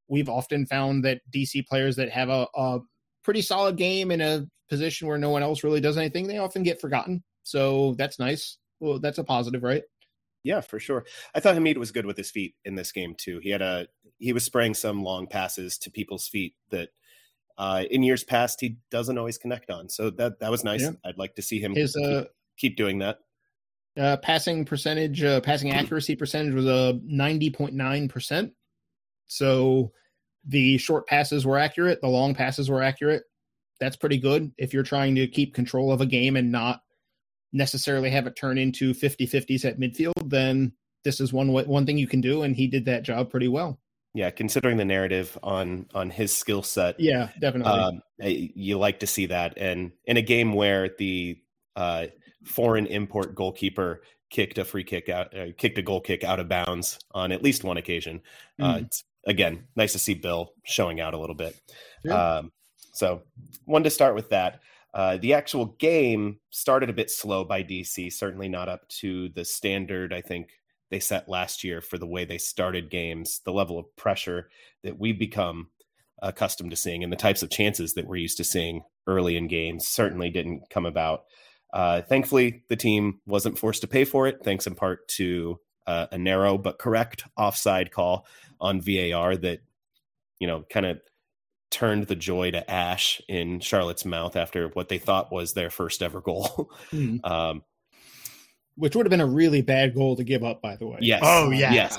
we've 0.08 0.28
often 0.28 0.66
found 0.66 1.04
that 1.04 1.20
DC 1.32 1.66
players 1.66 1.96
that 1.96 2.10
have 2.10 2.28
a, 2.28 2.48
a 2.54 2.80
pretty 3.22 3.42
solid 3.42 3.76
game 3.76 4.10
in 4.10 4.20
a 4.20 4.46
position 4.68 5.08
where 5.08 5.18
no 5.18 5.30
one 5.30 5.42
else 5.42 5.64
really 5.64 5.80
does 5.80 5.96
anything, 5.96 6.26
they 6.26 6.38
often 6.38 6.62
get 6.62 6.80
forgotten. 6.80 7.22
So 7.42 7.94
that's 7.96 8.18
nice. 8.18 8.58
Well, 8.80 8.98
that's 8.98 9.18
a 9.18 9.24
positive, 9.24 9.62
right? 9.62 9.82
Yeah, 10.44 10.60
for 10.60 10.78
sure. 10.78 11.06
I 11.34 11.40
thought 11.40 11.54
Hamid 11.54 11.78
was 11.78 11.90
good 11.90 12.06
with 12.06 12.16
his 12.16 12.30
feet 12.30 12.54
in 12.64 12.74
this 12.76 12.92
game 12.92 13.14
too. 13.16 13.40
He 13.42 13.50
had 13.50 13.62
a 13.62 13.88
he 14.18 14.32
was 14.32 14.44
spraying 14.44 14.74
some 14.74 15.02
long 15.02 15.26
passes 15.26 15.78
to 15.78 15.90
people's 15.90 16.28
feet 16.28 16.54
that 16.70 16.90
uh, 17.58 17.84
in 17.90 18.02
years 18.02 18.22
past 18.22 18.60
he 18.60 18.76
doesn't 18.90 19.18
always 19.18 19.38
connect 19.38 19.70
on. 19.70 19.88
So 19.88 20.10
that 20.10 20.38
that 20.40 20.50
was 20.50 20.62
nice. 20.62 20.82
Yeah. 20.82 20.92
I'd 21.04 21.18
like 21.18 21.34
to 21.36 21.42
see 21.42 21.58
him 21.58 21.74
his, 21.74 21.94
keep, 21.94 22.06
uh, 22.06 22.24
keep 22.58 22.76
doing 22.76 22.98
that. 22.98 23.18
Uh, 23.98 24.18
passing 24.18 24.64
percentage, 24.64 25.22
uh, 25.22 25.40
passing 25.40 25.70
accuracy 25.72 26.14
percentage 26.14 26.54
was 26.54 26.66
a 26.66 27.00
ninety 27.04 27.50
point 27.50 27.74
nine 27.74 28.06
percent. 28.06 28.52
So 29.26 29.92
the 30.46 30.76
short 30.76 31.06
passes 31.06 31.46
were 31.46 31.58
accurate, 31.58 32.02
the 32.02 32.08
long 32.08 32.34
passes 32.34 32.68
were 32.68 32.82
accurate. 32.82 33.22
that's 33.80 33.96
pretty 33.96 34.18
good 34.18 34.52
if 34.58 34.74
you're 34.74 34.82
trying 34.82 35.14
to 35.14 35.26
keep 35.26 35.54
control 35.54 35.90
of 35.90 36.02
a 36.02 36.06
game 36.06 36.36
and 36.36 36.52
not 36.52 36.80
necessarily 37.54 38.10
have 38.10 38.26
it 38.26 38.36
turn 38.36 38.58
into 38.58 38.92
50-50s 38.92 39.64
at 39.64 39.78
midfield 39.78 40.28
then 40.28 40.72
this 41.04 41.20
is 41.20 41.32
one 41.32 41.52
one 41.52 41.86
thing 41.86 41.98
you 41.98 42.06
can 42.06 42.20
do 42.20 42.42
and 42.42 42.56
he 42.56 42.66
did 42.66 42.86
that 42.86 43.04
job 43.04 43.30
pretty 43.30 43.48
well. 43.48 43.78
Yeah 44.14 44.30
considering 44.30 44.76
the 44.76 44.84
narrative 44.84 45.38
on 45.42 45.86
on 45.94 46.10
his 46.10 46.36
skill 46.36 46.62
set 46.62 46.98
yeah 46.98 47.28
definitely. 47.40 47.72
um, 47.72 48.02
you 48.18 48.78
like 48.78 49.00
to 49.00 49.06
see 49.06 49.26
that. 49.26 49.54
And 49.56 49.92
in 50.06 50.16
a 50.16 50.22
game 50.22 50.54
where 50.54 50.90
the 50.98 51.38
uh, 51.76 52.06
foreign 52.44 52.86
import 52.86 53.34
goalkeeper 53.34 54.02
kicked 54.30 54.58
a 54.58 54.64
free 54.64 54.84
kick 54.84 55.08
out 55.08 55.36
uh, 55.36 55.46
kicked 55.56 55.78
a 55.78 55.82
goal 55.82 56.00
kick 56.00 56.24
out 56.24 56.40
of 56.40 56.48
bounds 56.48 56.98
on 57.12 57.30
at 57.30 57.42
least 57.42 57.62
one 57.62 57.76
occasion 57.76 58.20
mm. 58.60 58.64
uh, 58.64 58.78
it's 58.78 59.04
again 59.26 59.64
nice 59.76 59.92
to 59.92 59.98
see 59.98 60.14
bill 60.14 60.52
showing 60.64 61.00
out 61.00 61.14
a 61.14 61.18
little 61.18 61.36
bit. 61.36 61.54
Yeah. 62.04 62.36
um, 62.38 62.52
so 62.92 63.22
wanted 63.66 63.84
to 63.84 63.90
start 63.90 64.14
with 64.14 64.30
that 64.30 64.60
uh, 64.94 65.16
the 65.16 65.34
actual 65.34 65.66
game 65.66 66.38
started 66.50 66.88
a 66.88 66.94
bit 66.94 67.10
slow 67.10 67.44
by 67.44 67.64
DC, 67.64 68.12
certainly 68.12 68.48
not 68.48 68.68
up 68.68 68.88
to 68.88 69.28
the 69.30 69.44
standard 69.44 70.12
I 70.12 70.20
think 70.20 70.50
they 70.90 71.00
set 71.00 71.28
last 71.28 71.64
year 71.64 71.80
for 71.80 71.98
the 71.98 72.06
way 72.06 72.24
they 72.24 72.38
started 72.38 72.90
games, 72.90 73.40
the 73.44 73.52
level 73.52 73.76
of 73.76 73.96
pressure 73.96 74.48
that 74.84 74.98
we've 74.98 75.18
become 75.18 75.68
accustomed 76.22 76.70
to 76.70 76.76
seeing, 76.76 77.02
and 77.02 77.12
the 77.12 77.16
types 77.16 77.42
of 77.42 77.50
chances 77.50 77.94
that 77.94 78.06
we're 78.06 78.16
used 78.16 78.36
to 78.36 78.44
seeing 78.44 78.84
early 79.08 79.36
in 79.36 79.48
games 79.48 79.88
certainly 79.88 80.30
didn't 80.30 80.70
come 80.70 80.86
about. 80.86 81.24
Uh, 81.72 82.00
thankfully, 82.02 82.62
the 82.68 82.76
team 82.76 83.20
wasn't 83.26 83.58
forced 83.58 83.80
to 83.80 83.88
pay 83.88 84.04
for 84.04 84.28
it, 84.28 84.44
thanks 84.44 84.64
in 84.64 84.76
part 84.76 85.08
to 85.08 85.58
uh, 85.88 86.06
a 86.12 86.18
narrow 86.18 86.56
but 86.56 86.78
correct 86.78 87.24
offside 87.36 87.90
call 87.90 88.26
on 88.60 88.80
VAR 88.80 89.36
that, 89.36 89.58
you 90.38 90.46
know, 90.46 90.64
kind 90.70 90.86
of 90.86 91.00
turned 91.74 92.06
the 92.06 92.16
joy 92.16 92.52
to 92.52 92.70
ash 92.70 93.20
in 93.28 93.58
Charlotte's 93.58 94.04
mouth 94.04 94.36
after 94.36 94.68
what 94.68 94.88
they 94.88 94.98
thought 94.98 95.32
was 95.32 95.52
their 95.52 95.70
first 95.70 96.02
ever 96.02 96.20
goal. 96.20 96.70
Mm. 96.92 97.24
um, 97.28 97.62
Which 98.76 98.94
would 98.94 99.06
have 99.06 99.10
been 99.10 99.20
a 99.20 99.26
really 99.26 99.62
bad 99.62 99.94
goal 99.94 100.16
to 100.16 100.24
give 100.24 100.44
up, 100.44 100.62
by 100.62 100.76
the 100.76 100.86
way. 100.86 100.98
Yes. 101.00 101.22
Oh 101.24 101.50
yeah. 101.50 101.72
Yes. 101.72 101.98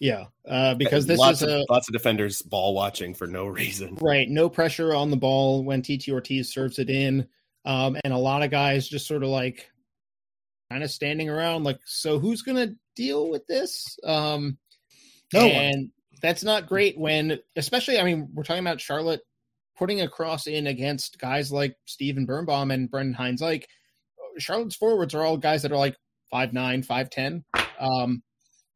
Yeah, 0.00 0.26
uh, 0.46 0.74
because 0.74 1.06
this 1.06 1.18
lots 1.18 1.42
is 1.42 1.48
of, 1.48 1.48
a, 1.48 1.64
lots 1.68 1.88
of 1.88 1.92
defenders 1.92 2.40
ball 2.40 2.72
watching 2.72 3.14
for 3.14 3.26
no 3.26 3.46
reason. 3.46 3.98
Right, 4.00 4.28
no 4.28 4.48
pressure 4.48 4.94
on 4.94 5.10
the 5.10 5.16
ball 5.16 5.64
when 5.64 5.82
Titi 5.82 6.12
Ortiz 6.12 6.52
serves 6.52 6.78
it 6.78 6.88
in, 6.88 7.26
um, 7.64 7.96
and 8.04 8.12
a 8.12 8.18
lot 8.18 8.44
of 8.44 8.52
guys 8.52 8.88
just 8.88 9.08
sort 9.08 9.24
of 9.24 9.30
like 9.30 9.68
kind 10.70 10.84
of 10.84 10.90
standing 10.92 11.28
around, 11.28 11.64
like, 11.64 11.80
so 11.84 12.20
who's 12.20 12.42
going 12.42 12.68
to 12.68 12.76
deal 12.94 13.28
with 13.28 13.44
this? 13.48 13.98
Um, 14.04 14.58
no 15.32 15.40
and 15.40 15.76
one 15.76 15.90
that's 16.20 16.44
not 16.44 16.66
great 16.66 16.98
when, 16.98 17.38
especially, 17.56 17.98
I 17.98 18.04
mean, 18.04 18.28
we're 18.34 18.42
talking 18.42 18.62
about 18.62 18.80
Charlotte 18.80 19.20
putting 19.76 20.00
a 20.00 20.08
cross 20.08 20.46
in 20.46 20.66
against 20.66 21.18
guys 21.18 21.52
like 21.52 21.76
Steven 21.84 22.26
Birnbaum 22.26 22.70
and 22.70 22.90
Brendan 22.90 23.14
Hines. 23.14 23.40
Like, 23.40 23.68
Charlotte's 24.38 24.76
forwards 24.76 25.14
are 25.14 25.24
all 25.24 25.36
guys 25.36 25.62
that 25.62 25.72
are 25.72 25.78
like 25.78 25.96
five 26.30 26.52
nine, 26.52 26.82
five 26.82 27.10
ten. 27.10 27.44
Um, 27.78 28.22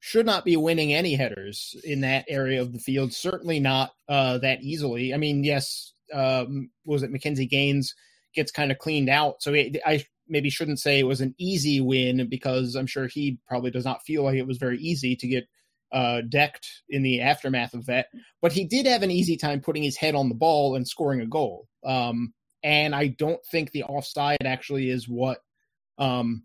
should 0.01 0.27
not 0.27 0.45
be 0.45 0.57
winning 0.57 0.93
any 0.93 1.15
headers 1.15 1.77
in 1.85 2.01
that 2.01 2.25
area 2.29 2.61
of 2.61 2.73
the 2.73 2.81
field. 2.81 3.13
Certainly 3.13 3.61
not 3.61 3.93
uh, 4.09 4.39
that 4.39 4.63
easily. 4.63 5.15
I 5.15 5.17
mean, 5.17 5.45
yes, 5.45 5.93
um, 6.13 6.71
was 6.85 7.05
it 7.05 7.13
McKinze 7.13 7.49
Gaines 7.49 7.95
gets 8.35 8.51
kind 8.51 8.73
of 8.73 8.79
cleaned 8.79 9.09
out, 9.09 9.43
so 9.43 9.53
it, 9.55 9.79
I 9.87 10.05
maybe 10.29 10.51
shouldn't 10.51 10.81
say 10.81 10.99
it 10.99 11.07
was 11.07 11.21
an 11.21 11.35
easy 11.39 11.81
win 11.81 12.29
because 12.29 12.75
I'm 12.75 12.87
sure 12.87 13.07
he 13.07 13.39
probably 13.47 13.71
does 13.71 13.85
not 13.85 14.03
feel 14.03 14.25
like 14.25 14.37
it 14.37 14.47
was 14.47 14.59
very 14.59 14.79
easy 14.79 15.15
to 15.17 15.29
get 15.29 15.47
uh, 15.93 16.23
decked 16.23 16.67
in 16.89 17.03
the 17.03 17.21
aftermath 17.21 17.75
of 17.75 17.87
that. 17.87 18.07
But 18.41 18.53
he 18.53 18.65
did 18.65 18.87
have 18.87 19.03
an 19.03 19.11
easy 19.11 19.37
time 19.37 19.61
putting 19.61 19.83
his 19.83 19.97
head 19.97 20.15
on 20.15 20.29
the 20.29 20.35
ball 20.35 20.75
and 20.75 20.87
scoring 20.87 21.21
a 21.21 21.27
goal. 21.27 21.69
Um, 21.85 22.33
and 22.63 22.95
I 22.95 23.09
don't 23.09 23.45
think 23.51 23.71
the 23.71 23.85
offside 23.85 24.45
actually 24.45 24.89
is 24.89 25.09
what. 25.09 25.39
Um, 25.99 26.45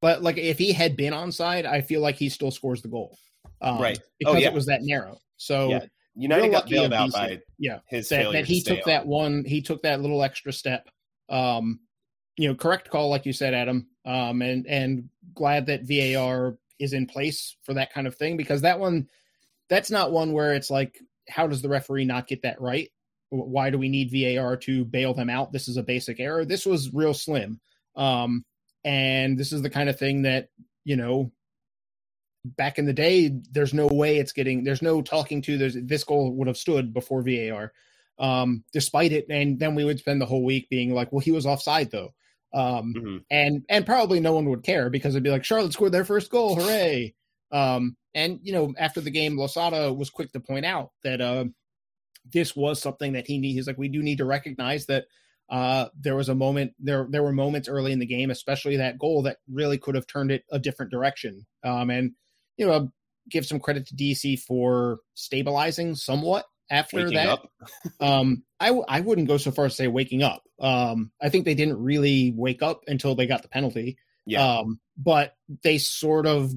but 0.00 0.22
like 0.22 0.38
if 0.38 0.58
he 0.58 0.72
had 0.72 0.96
been 0.96 1.12
onside, 1.12 1.66
I 1.66 1.80
feel 1.80 2.00
like 2.00 2.16
he 2.16 2.28
still 2.28 2.50
scores 2.50 2.82
the 2.82 2.88
goal. 2.88 3.18
Um, 3.60 3.80
right. 3.80 3.98
Oh, 4.00 4.06
because 4.18 4.34
oh, 4.34 4.38
yeah. 4.38 4.48
it 4.48 4.54
was 4.54 4.66
that 4.66 4.82
narrow. 4.82 5.18
So 5.36 5.70
yeah. 5.70 5.84
United 6.18 6.50
got 6.50 6.68
bailed 6.68 6.94
out 6.94 7.12
by 7.12 7.40
yeah 7.58 7.80
his 7.88 8.08
that, 8.08 8.32
that 8.32 8.46
he 8.46 8.62
took 8.62 8.78
on. 8.78 8.82
that 8.86 9.06
one 9.06 9.44
he 9.44 9.60
took 9.60 9.82
that 9.82 10.00
little 10.00 10.22
extra 10.22 10.50
step. 10.50 10.88
Um, 11.28 11.80
you 12.38 12.48
know, 12.48 12.54
correct 12.54 12.88
call 12.88 13.10
like 13.10 13.26
you 13.26 13.34
said, 13.34 13.52
Adam. 13.52 13.88
Um, 14.06 14.40
and 14.40 14.66
and 14.66 15.10
glad 15.34 15.66
that 15.66 15.82
VAR 15.82 16.56
is 16.78 16.92
in 16.92 17.06
place 17.06 17.56
for 17.64 17.74
that 17.74 17.92
kind 17.92 18.06
of 18.06 18.16
thing 18.16 18.36
because 18.36 18.62
that 18.62 18.80
one 18.80 19.08
that's 19.68 19.90
not 19.90 20.12
one 20.12 20.32
where 20.32 20.54
it's 20.54 20.70
like 20.70 20.98
how 21.28 21.46
does 21.46 21.62
the 21.62 21.68
referee 21.68 22.04
not 22.04 22.28
get 22.28 22.42
that 22.42 22.60
right? 22.60 22.88
Why 23.30 23.70
do 23.70 23.78
we 23.78 23.88
need 23.88 24.10
var 24.12 24.56
to 24.58 24.84
bail 24.84 25.14
them 25.14 25.28
out? 25.30 25.52
This 25.52 25.68
is 25.68 25.76
a 25.76 25.82
basic 25.82 26.20
error. 26.20 26.44
This 26.44 26.64
was 26.64 26.94
real 26.94 27.14
slim. 27.14 27.60
Um, 27.96 28.44
and 28.84 29.36
this 29.36 29.52
is 29.52 29.62
the 29.62 29.70
kind 29.70 29.88
of 29.88 29.98
thing 29.98 30.22
that 30.22 30.48
you 30.84 30.96
know 30.96 31.32
back 32.44 32.78
in 32.78 32.86
the 32.86 32.92
day 32.92 33.32
there's 33.50 33.74
no 33.74 33.88
way 33.88 34.18
it's 34.18 34.32
getting 34.32 34.62
there's 34.62 34.82
no 34.82 35.02
talking 35.02 35.42
to 35.42 35.58
there's 35.58 35.74
this 35.74 36.04
goal 36.04 36.32
would 36.32 36.46
have 36.46 36.56
stood 36.56 36.94
before 36.94 37.22
var 37.22 37.72
um, 38.18 38.64
despite 38.72 39.12
it 39.12 39.26
and 39.28 39.58
then 39.58 39.74
we 39.74 39.84
would 39.84 39.98
spend 39.98 40.20
the 40.20 40.26
whole 40.26 40.44
week 40.44 40.68
being 40.70 40.94
like 40.94 41.10
well 41.10 41.20
he 41.20 41.32
was 41.32 41.44
offside 41.44 41.90
though 41.90 42.14
um, 42.54 42.94
mm-hmm. 42.96 43.16
and 43.30 43.62
and 43.68 43.86
probably 43.86 44.20
no 44.20 44.32
one 44.32 44.48
would 44.48 44.62
care 44.62 44.90
because 44.90 45.14
it'd 45.14 45.22
be 45.22 45.30
like 45.30 45.44
Charlotte 45.44 45.72
scored 45.72 45.92
their 45.92 46.04
first 46.04 46.30
goal, 46.30 46.54
hooray! 46.54 47.14
Um, 47.52 47.96
and 48.14 48.40
you 48.42 48.52
know, 48.52 48.74
after 48.78 49.00
the 49.00 49.10
game, 49.10 49.38
Losada 49.38 49.92
was 49.92 50.10
quick 50.10 50.32
to 50.32 50.40
point 50.40 50.64
out 50.64 50.90
that 51.04 51.20
uh, 51.20 51.44
this 52.32 52.56
was 52.56 52.80
something 52.80 53.12
that 53.12 53.26
he 53.26 53.38
needs. 53.38 53.56
He's 53.56 53.66
like, 53.66 53.78
we 53.78 53.88
do 53.88 54.02
need 54.02 54.18
to 54.18 54.24
recognize 54.24 54.86
that 54.86 55.06
uh, 55.48 55.86
there 55.98 56.16
was 56.16 56.28
a 56.28 56.34
moment 56.34 56.72
there 56.78 57.06
there 57.08 57.22
were 57.22 57.32
moments 57.32 57.68
early 57.68 57.92
in 57.92 57.98
the 57.98 58.06
game, 58.06 58.30
especially 58.30 58.78
that 58.78 58.98
goal 58.98 59.22
that 59.22 59.38
really 59.50 59.78
could 59.78 59.94
have 59.94 60.06
turned 60.06 60.30
it 60.30 60.44
a 60.50 60.58
different 60.58 60.90
direction. 60.90 61.46
Um, 61.62 61.90
and 61.90 62.12
you 62.56 62.66
know, 62.66 62.90
give 63.30 63.46
some 63.46 63.60
credit 63.60 63.86
to 63.88 63.94
DC 63.94 64.40
for 64.40 65.00
stabilizing 65.14 65.94
somewhat 65.94 66.46
after 66.70 66.96
waking 66.98 67.14
that. 67.14 67.40
um, 68.00 68.42
I 68.60 68.66
w- 68.66 68.84
I 68.88 69.00
wouldn't 69.00 69.28
go 69.28 69.36
so 69.36 69.50
far 69.50 69.66
as 69.66 69.72
to 69.72 69.76
say 69.76 69.88
waking 69.88 70.22
up. 70.22 70.42
Um, 70.60 71.10
I 71.20 71.28
think 71.28 71.44
they 71.44 71.54
didn't 71.54 71.82
really 71.82 72.32
wake 72.34 72.62
up 72.62 72.82
until 72.86 73.14
they 73.14 73.26
got 73.26 73.42
the 73.42 73.48
penalty. 73.48 73.98
Yeah. 74.26 74.58
Um, 74.58 74.80
but 74.96 75.36
they 75.62 75.78
sort 75.78 76.26
of 76.26 76.52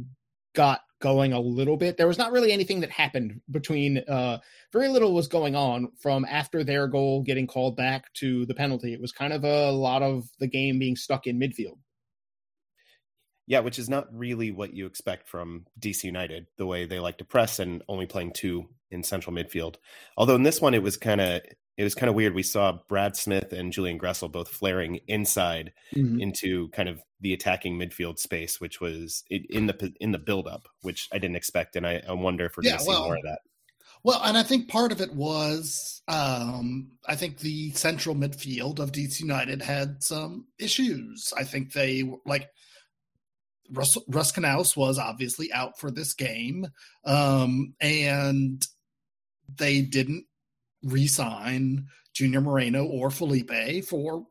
got 0.55 0.81
going 1.01 1.33
a 1.33 1.39
little 1.39 1.77
bit. 1.77 1.97
There 1.97 2.07
was 2.07 2.17
not 2.17 2.31
really 2.31 2.51
anything 2.51 2.81
that 2.81 2.91
happened 2.91 3.41
between. 3.51 3.99
Uh, 3.99 4.39
very 4.71 4.89
little 4.89 5.13
was 5.13 5.27
going 5.27 5.55
on 5.55 5.91
from 5.99 6.25
after 6.25 6.63
their 6.63 6.87
goal 6.87 7.21
getting 7.23 7.47
called 7.47 7.75
back 7.75 8.11
to 8.15 8.45
the 8.45 8.53
penalty. 8.53 8.93
It 8.93 9.01
was 9.01 9.11
kind 9.11 9.33
of 9.33 9.43
a 9.43 9.71
lot 9.71 10.01
of 10.01 10.25
the 10.39 10.47
game 10.47 10.79
being 10.79 10.95
stuck 10.95 11.27
in 11.27 11.39
midfield. 11.39 11.77
Yeah, 13.50 13.62
which 13.62 13.79
is 13.79 13.89
not 13.89 14.08
really 14.15 14.51
what 14.51 14.75
you 14.75 14.86
expect 14.86 15.27
from 15.27 15.65
DC 15.79 16.03
United, 16.03 16.46
the 16.58 16.68
way 16.68 16.86
they 16.86 17.00
like 17.00 17.18
to 17.18 17.25
press 17.25 17.58
and 17.58 17.82
only 17.89 18.06
playing 18.06 18.34
two 18.34 18.68
in 18.91 19.01
central 19.01 19.36
midfield. 19.36 19.77
Although 20.15 20.36
in 20.36 20.44
this 20.44 20.62
one 20.62 20.75
it 20.75 20.84
was 20.84 20.98
kind 20.98 21.20
of 21.20 21.41
it 21.75 21.84
was 21.84 21.96
kind 21.96 22.10
of 22.10 22.15
weird. 22.15 22.36
We 22.36 22.44
saw 22.44 22.77
Brad 22.88 23.15
Smith 23.15 23.51
and 23.51 23.72
Julian 23.72 23.98
Gressel 23.98 24.32
both 24.32 24.50
flaring 24.50 25.00
inside 25.08 25.72
mm-hmm. 25.96 26.20
into 26.20 26.68
kind 26.70 26.89
of 26.89 27.01
the 27.22 27.34
attacking 27.34 27.79
midfield 27.79 28.20
space, 28.20 28.62
which 28.62 28.79
was 28.79 29.24
in 29.29 29.65
the 29.65 29.94
in 30.00 30.12
the 30.12 30.20
build 30.20 30.48
up, 30.48 30.68
which 30.82 31.08
I 31.12 31.18
didn't 31.18 31.38
expect, 31.38 31.75
and 31.75 31.88
I, 31.88 32.03
I 32.08 32.12
wonder 32.12 32.46
if 32.46 32.56
we're 32.56 32.65
yeah, 32.65 32.72
going 32.72 32.79
to 32.79 32.86
see 32.86 33.00
more 33.00 33.15
of 33.15 33.24
that. 33.24 33.39
Well, 34.03 34.22
and 34.24 34.38
I 34.38 34.44
think 34.44 34.68
part 34.68 34.91
of 34.91 35.01
it 35.01 35.13
was 35.13 36.01
um, 36.08 36.91
I 37.08 37.15
think 37.15 37.39
the 37.39 37.72
central 37.72 38.13
midfield 38.13 38.79
of 38.79 38.91
DC 38.91 39.22
United 39.22 39.62
had 39.62 40.03
some 40.03 40.48
issues. 40.60 41.34
I 41.36 41.44
think 41.44 41.74
they 41.74 42.03
like 42.25 42.50
Russ, 43.71 43.97
Russ 44.07 44.75
was 44.75 44.97
obviously 44.97 45.51
out 45.53 45.79
for 45.79 45.91
this 45.91 46.13
game, 46.13 46.67
um, 47.05 47.73
and 47.81 48.65
they 49.57 49.81
didn't 49.81 50.25
re-sign 50.83 51.88
Junior 52.13 52.41
Moreno 52.41 52.85
or 52.85 53.09
Felipe 53.11 53.83
for 53.85 54.25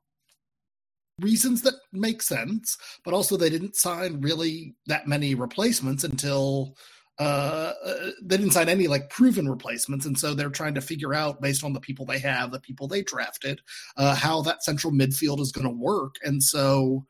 reasons 1.20 1.62
that 1.62 1.74
make 1.92 2.22
sense, 2.22 2.76
but 3.04 3.14
also 3.14 3.36
they 3.36 3.50
didn't 3.50 3.76
sign 3.76 4.20
really 4.20 4.76
that 4.86 5.06
many 5.06 5.34
replacements 5.34 6.04
until 6.04 6.76
uh, 7.18 7.72
uh, 7.84 8.10
they 8.22 8.36
didn't 8.36 8.52
sign 8.52 8.68
any 8.68 8.86
like 8.86 9.10
proven 9.10 9.48
replacements, 9.48 10.06
and 10.06 10.16
so 10.16 10.34
they're 10.34 10.50
trying 10.50 10.74
to 10.74 10.80
figure 10.80 11.14
out 11.14 11.42
based 11.42 11.64
on 11.64 11.72
the 11.72 11.80
people 11.80 12.06
they 12.06 12.18
have, 12.18 12.52
the 12.52 12.60
people 12.60 12.86
they 12.86 13.02
drafted, 13.02 13.60
uh, 13.96 14.14
how 14.14 14.40
that 14.40 14.62
central 14.62 14.92
midfield 14.92 15.40
is 15.40 15.50
going 15.50 15.66
to 15.66 15.72
work, 15.72 16.14
and 16.22 16.42
so 16.42 17.04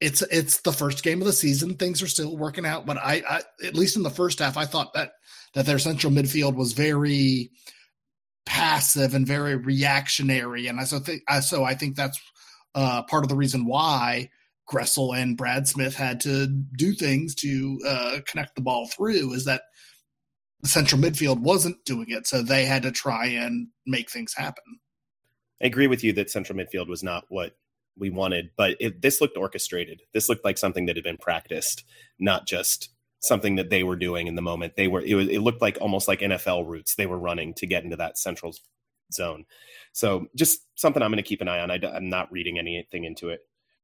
it's 0.00 0.22
it's 0.22 0.62
the 0.62 0.72
first 0.72 1.02
game 1.02 1.20
of 1.20 1.26
the 1.26 1.32
season. 1.32 1.74
Things 1.74 2.02
are 2.02 2.08
still 2.08 2.36
working 2.36 2.64
out, 2.64 2.86
but 2.86 2.96
I, 2.96 3.22
I 3.28 3.40
at 3.66 3.74
least 3.74 3.96
in 3.96 4.02
the 4.02 4.10
first 4.10 4.38
half, 4.38 4.56
I 4.56 4.64
thought 4.64 4.94
that 4.94 5.12
that 5.54 5.66
their 5.66 5.78
central 5.78 6.12
midfield 6.12 6.54
was 6.54 6.72
very 6.72 7.50
passive 8.46 9.14
and 9.14 9.26
very 9.26 9.56
reactionary, 9.56 10.66
and 10.66 10.80
I 10.80 10.84
so 10.84 11.00
think 11.00 11.22
I 11.28 11.40
so 11.40 11.64
I 11.64 11.74
think 11.74 11.96
that's 11.96 12.18
uh, 12.74 13.02
part 13.02 13.24
of 13.24 13.28
the 13.28 13.36
reason 13.36 13.66
why 13.66 14.30
Gressel 14.70 15.16
and 15.16 15.36
Brad 15.36 15.68
Smith 15.68 15.94
had 15.94 16.20
to 16.20 16.46
do 16.46 16.94
things 16.94 17.34
to 17.36 17.78
uh, 17.86 18.18
connect 18.26 18.54
the 18.54 18.62
ball 18.62 18.88
through. 18.88 19.34
Is 19.34 19.44
that 19.44 19.62
the 20.62 20.68
central 20.68 21.00
midfield 21.00 21.40
wasn't 21.40 21.84
doing 21.84 22.06
it, 22.08 22.26
so 22.26 22.42
they 22.42 22.64
had 22.64 22.82
to 22.84 22.90
try 22.90 23.26
and 23.26 23.68
make 23.86 24.10
things 24.10 24.32
happen. 24.34 24.78
I 25.62 25.66
agree 25.66 25.88
with 25.88 26.02
you 26.02 26.14
that 26.14 26.30
central 26.30 26.58
midfield 26.58 26.88
was 26.88 27.02
not 27.02 27.24
what 27.28 27.54
we 27.98 28.10
wanted, 28.10 28.50
but 28.56 28.76
it, 28.80 29.02
this 29.02 29.20
looked 29.20 29.36
orchestrated. 29.36 30.02
This 30.12 30.28
looked 30.28 30.44
like 30.44 30.58
something 30.58 30.86
that 30.86 30.96
had 30.96 31.04
been 31.04 31.16
practiced, 31.16 31.84
not 32.18 32.46
just 32.46 32.90
something 33.20 33.56
that 33.56 33.70
they 33.70 33.82
were 33.82 33.96
doing 33.96 34.26
in 34.26 34.34
the 34.34 34.42
moment. 34.42 34.76
They 34.76 34.88
were 34.88 35.02
it, 35.02 35.14
was, 35.14 35.28
it 35.28 35.40
looked 35.40 35.62
like 35.62 35.78
almost 35.80 36.08
like 36.08 36.20
NFL 36.20 36.66
routes 36.66 36.94
they 36.94 37.06
were 37.06 37.18
running 37.18 37.54
to 37.54 37.66
get 37.66 37.84
into 37.84 37.96
that 37.96 38.18
central 38.18 38.54
zone. 39.12 39.44
So 39.92 40.26
just 40.34 40.62
something 40.76 41.02
I'm 41.02 41.10
going 41.10 41.22
to 41.22 41.28
keep 41.28 41.40
an 41.40 41.48
eye 41.48 41.60
on. 41.60 41.70
I, 41.70 41.78
am 41.82 42.08
not 42.08 42.32
reading 42.32 42.58
anything 42.58 43.04
into 43.04 43.28
it 43.28 43.40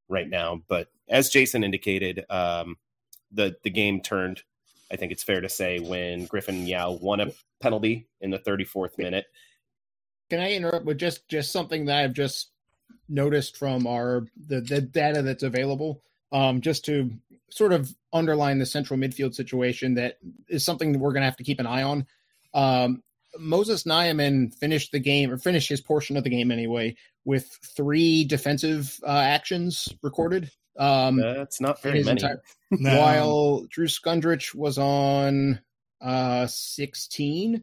right 0.08 0.28
now, 0.28 0.62
but 0.68 0.88
as 1.08 1.28
Jason 1.28 1.64
indicated, 1.64 2.25
um, 2.30 2.76
the 3.32 3.56
the 3.62 3.70
game 3.70 4.00
turned. 4.00 4.42
I 4.90 4.96
think 4.96 5.10
it's 5.10 5.25
fair 5.25 5.40
to 5.40 5.48
say 5.48 5.80
when 5.80 6.26
Griffin 6.26 6.66
Yow 6.66 6.92
won 6.92 7.20
a 7.20 7.32
penalty 7.60 8.06
in 8.20 8.30
the 8.30 8.38
34th 8.38 8.98
minute. 8.98 9.26
Can 10.30 10.38
I 10.38 10.52
interrupt 10.52 10.84
with 10.84 10.98
just 10.98 11.28
just 11.28 11.52
something 11.52 11.86
that 11.86 11.98
I've 11.98 12.12
just 12.12 12.50
noticed 13.08 13.56
from 13.56 13.86
our 13.86 14.26
the, 14.36 14.60
the 14.60 14.80
data 14.80 15.22
that's 15.22 15.42
available? 15.42 16.02
Um, 16.32 16.60
just 16.60 16.84
to 16.86 17.12
sort 17.50 17.72
of 17.72 17.94
underline 18.12 18.58
the 18.58 18.66
central 18.66 18.98
midfield 18.98 19.34
situation 19.34 19.94
that 19.94 20.18
is 20.48 20.64
something 20.64 20.92
that 20.92 20.98
we're 20.98 21.12
going 21.12 21.22
to 21.22 21.26
have 21.26 21.36
to 21.36 21.44
keep 21.44 21.60
an 21.60 21.66
eye 21.66 21.82
on. 21.82 22.06
Um, 22.52 23.02
Moses 23.38 23.84
Nyeman 23.84 24.54
finished 24.54 24.92
the 24.92 24.98
game 24.98 25.30
or 25.30 25.38
finished 25.38 25.68
his 25.68 25.80
portion 25.80 26.16
of 26.16 26.25
the 26.25 26.30
game 26.30 26.50
anyway 26.50 26.96
with 27.25 27.46
three 27.76 28.25
defensive 28.25 28.98
uh, 29.06 29.10
actions 29.10 29.88
recorded. 30.02 30.50
Um, 30.78 31.18
That's 31.18 31.60
not 31.60 31.82
very 31.82 32.02
many. 32.02 32.22
Entire, 32.22 32.42
no. 32.70 32.98
While 32.98 33.66
Drew 33.68 33.86
Skundrich 33.86 34.54
was 34.54 34.78
on 34.78 35.60
uh, 36.00 36.46
16. 36.46 37.62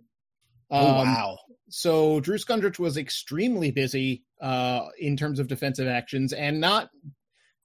Oh, 0.70 0.88
um, 0.88 1.08
wow. 1.08 1.38
So 1.74 2.20
Drew 2.20 2.38
Skundrich 2.38 2.78
was 2.78 2.98
extremely 2.98 3.72
busy 3.72 4.24
uh, 4.40 4.90
in 5.00 5.18
terms 5.18 5.40
of 5.40 5.48
defensive 5.48 5.88
actions 5.88 6.32
and 6.32 6.62
not 6.62 6.92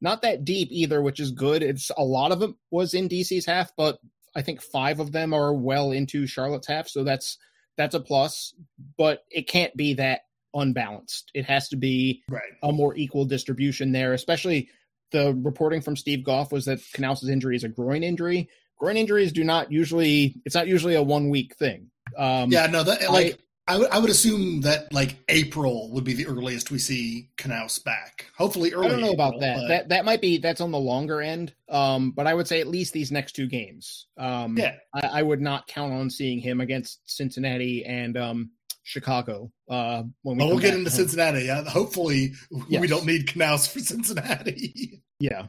not 0.01 0.23
that 0.23 0.47
deep 0.47 0.69
either, 0.71 1.03
which 1.03 1.21
is 1.21 1.31
good. 1.31 1.63
It's 1.63 1.91
a 1.95 2.03
lot 2.03 2.33
of 2.33 2.41
it 2.41 2.51
was 2.71 2.95
in 2.95 3.11
DC's 3.11 3.45
half, 3.45 3.71
but 3.77 3.99
I 4.35 4.41
think 4.41 4.63
five 4.63 4.99
of 4.99 5.13
them 5.13 5.35
are 5.35 5.53
well 5.53 5.93
into 5.93 6.27
Charlotte's 6.27 6.69
half, 6.69 6.89
so 6.89 7.05
that's 7.05 7.37
that's 7.77 7.95
a 7.95 8.01
plus. 8.01 8.55
But 8.97 9.25
it 9.31 9.47
can't 9.47 9.77
be 9.77 9.95
that 9.95 10.23
unbalanced. 10.55 11.31
It 11.35 11.45
has 11.45 11.69
to 11.69 11.77
be 11.77 12.23
right. 12.31 12.43
a 12.63 12.73
more 12.73 12.97
equal 12.97 13.27
distribution 13.27 13.93
there. 13.93 14.15
Especially 14.15 14.71
the 15.13 15.39
reporting 15.43 15.83
from 15.83 15.97
Steve 15.97 16.25
Goff 16.25 16.51
was 16.51 16.65
that 16.65 16.81
Canouse's 16.95 17.29
injury 17.29 17.57
is 17.57 17.65
a 17.65 17.69
groin 17.69 18.03
injury. 18.03 18.49
Groin 18.79 18.97
injuries 18.97 19.33
do 19.33 19.45
not 19.45 19.71
usually. 19.71 20.41
It's 20.47 20.55
not 20.55 20.67
usually 20.67 20.95
a 20.95 21.03
one 21.03 21.29
week 21.29 21.57
thing. 21.57 21.91
Um, 22.17 22.51
yeah, 22.51 22.69
no, 22.69 22.85
that 22.85 23.13
like 23.13 23.39
I 23.69 23.77
would 23.77 23.91
I 23.91 23.99
would 23.99 24.11
assume 24.11 24.63
that 24.63 24.93
like 24.93 25.17
April 25.29 25.91
would 25.93 26.03
be 26.03 26.15
the 26.15 26.27
earliest 26.27 26.71
we 26.71 26.79
see 26.79 27.29
Canouse 27.37 27.83
back. 27.85 28.27
Hopefully 28.37 28.73
early. 28.73 28.87
I 28.87 28.89
don't 28.89 29.01
know 29.01 29.13
April, 29.13 29.27
about 29.27 29.41
that. 29.41 29.57
But... 29.57 29.69
That 29.69 29.89
that 29.91 30.05
might 30.07 30.23
be 30.23 30.39
that's 30.39 30.63
on 30.63 30.71
the 30.71 30.79
longer 30.79 31.21
end. 31.21 31.53
Um, 31.69 32.13
but 32.13 32.27
I 32.27 32.33
would 32.33 32.49
say 32.49 32.61
at 32.61 32.67
least 32.67 32.95
these 32.95 33.13
next 33.13 33.33
two 33.33 33.47
games. 33.47 34.07
Um, 34.17 34.57
yeah, 34.57 34.77
I, 34.95 35.21
I 35.21 35.23
would 35.23 35.43
not 35.43 35.67
count 35.67 35.93
on 35.93 36.09
seeing 36.09 36.41
him 36.41 36.63
against 36.63 37.01
Cincinnati 37.05 37.85
and 37.85 38.17
um 38.17 38.51
Chicago. 38.85 39.53
Uh, 39.69 40.05
when 40.23 40.39
we 40.39 40.45
well, 40.45 40.55
we'll 40.55 40.61
get 40.61 40.75
into 40.75 40.91
Cincinnati. 40.91 41.45
Yeah, 41.45 41.63
hopefully 41.65 42.33
yes. 42.69 42.81
we 42.81 42.87
don't 42.87 43.05
need 43.05 43.27
Canouse 43.27 43.71
for 43.71 43.79
Cincinnati. 43.81 45.03
yeah, 45.21 45.49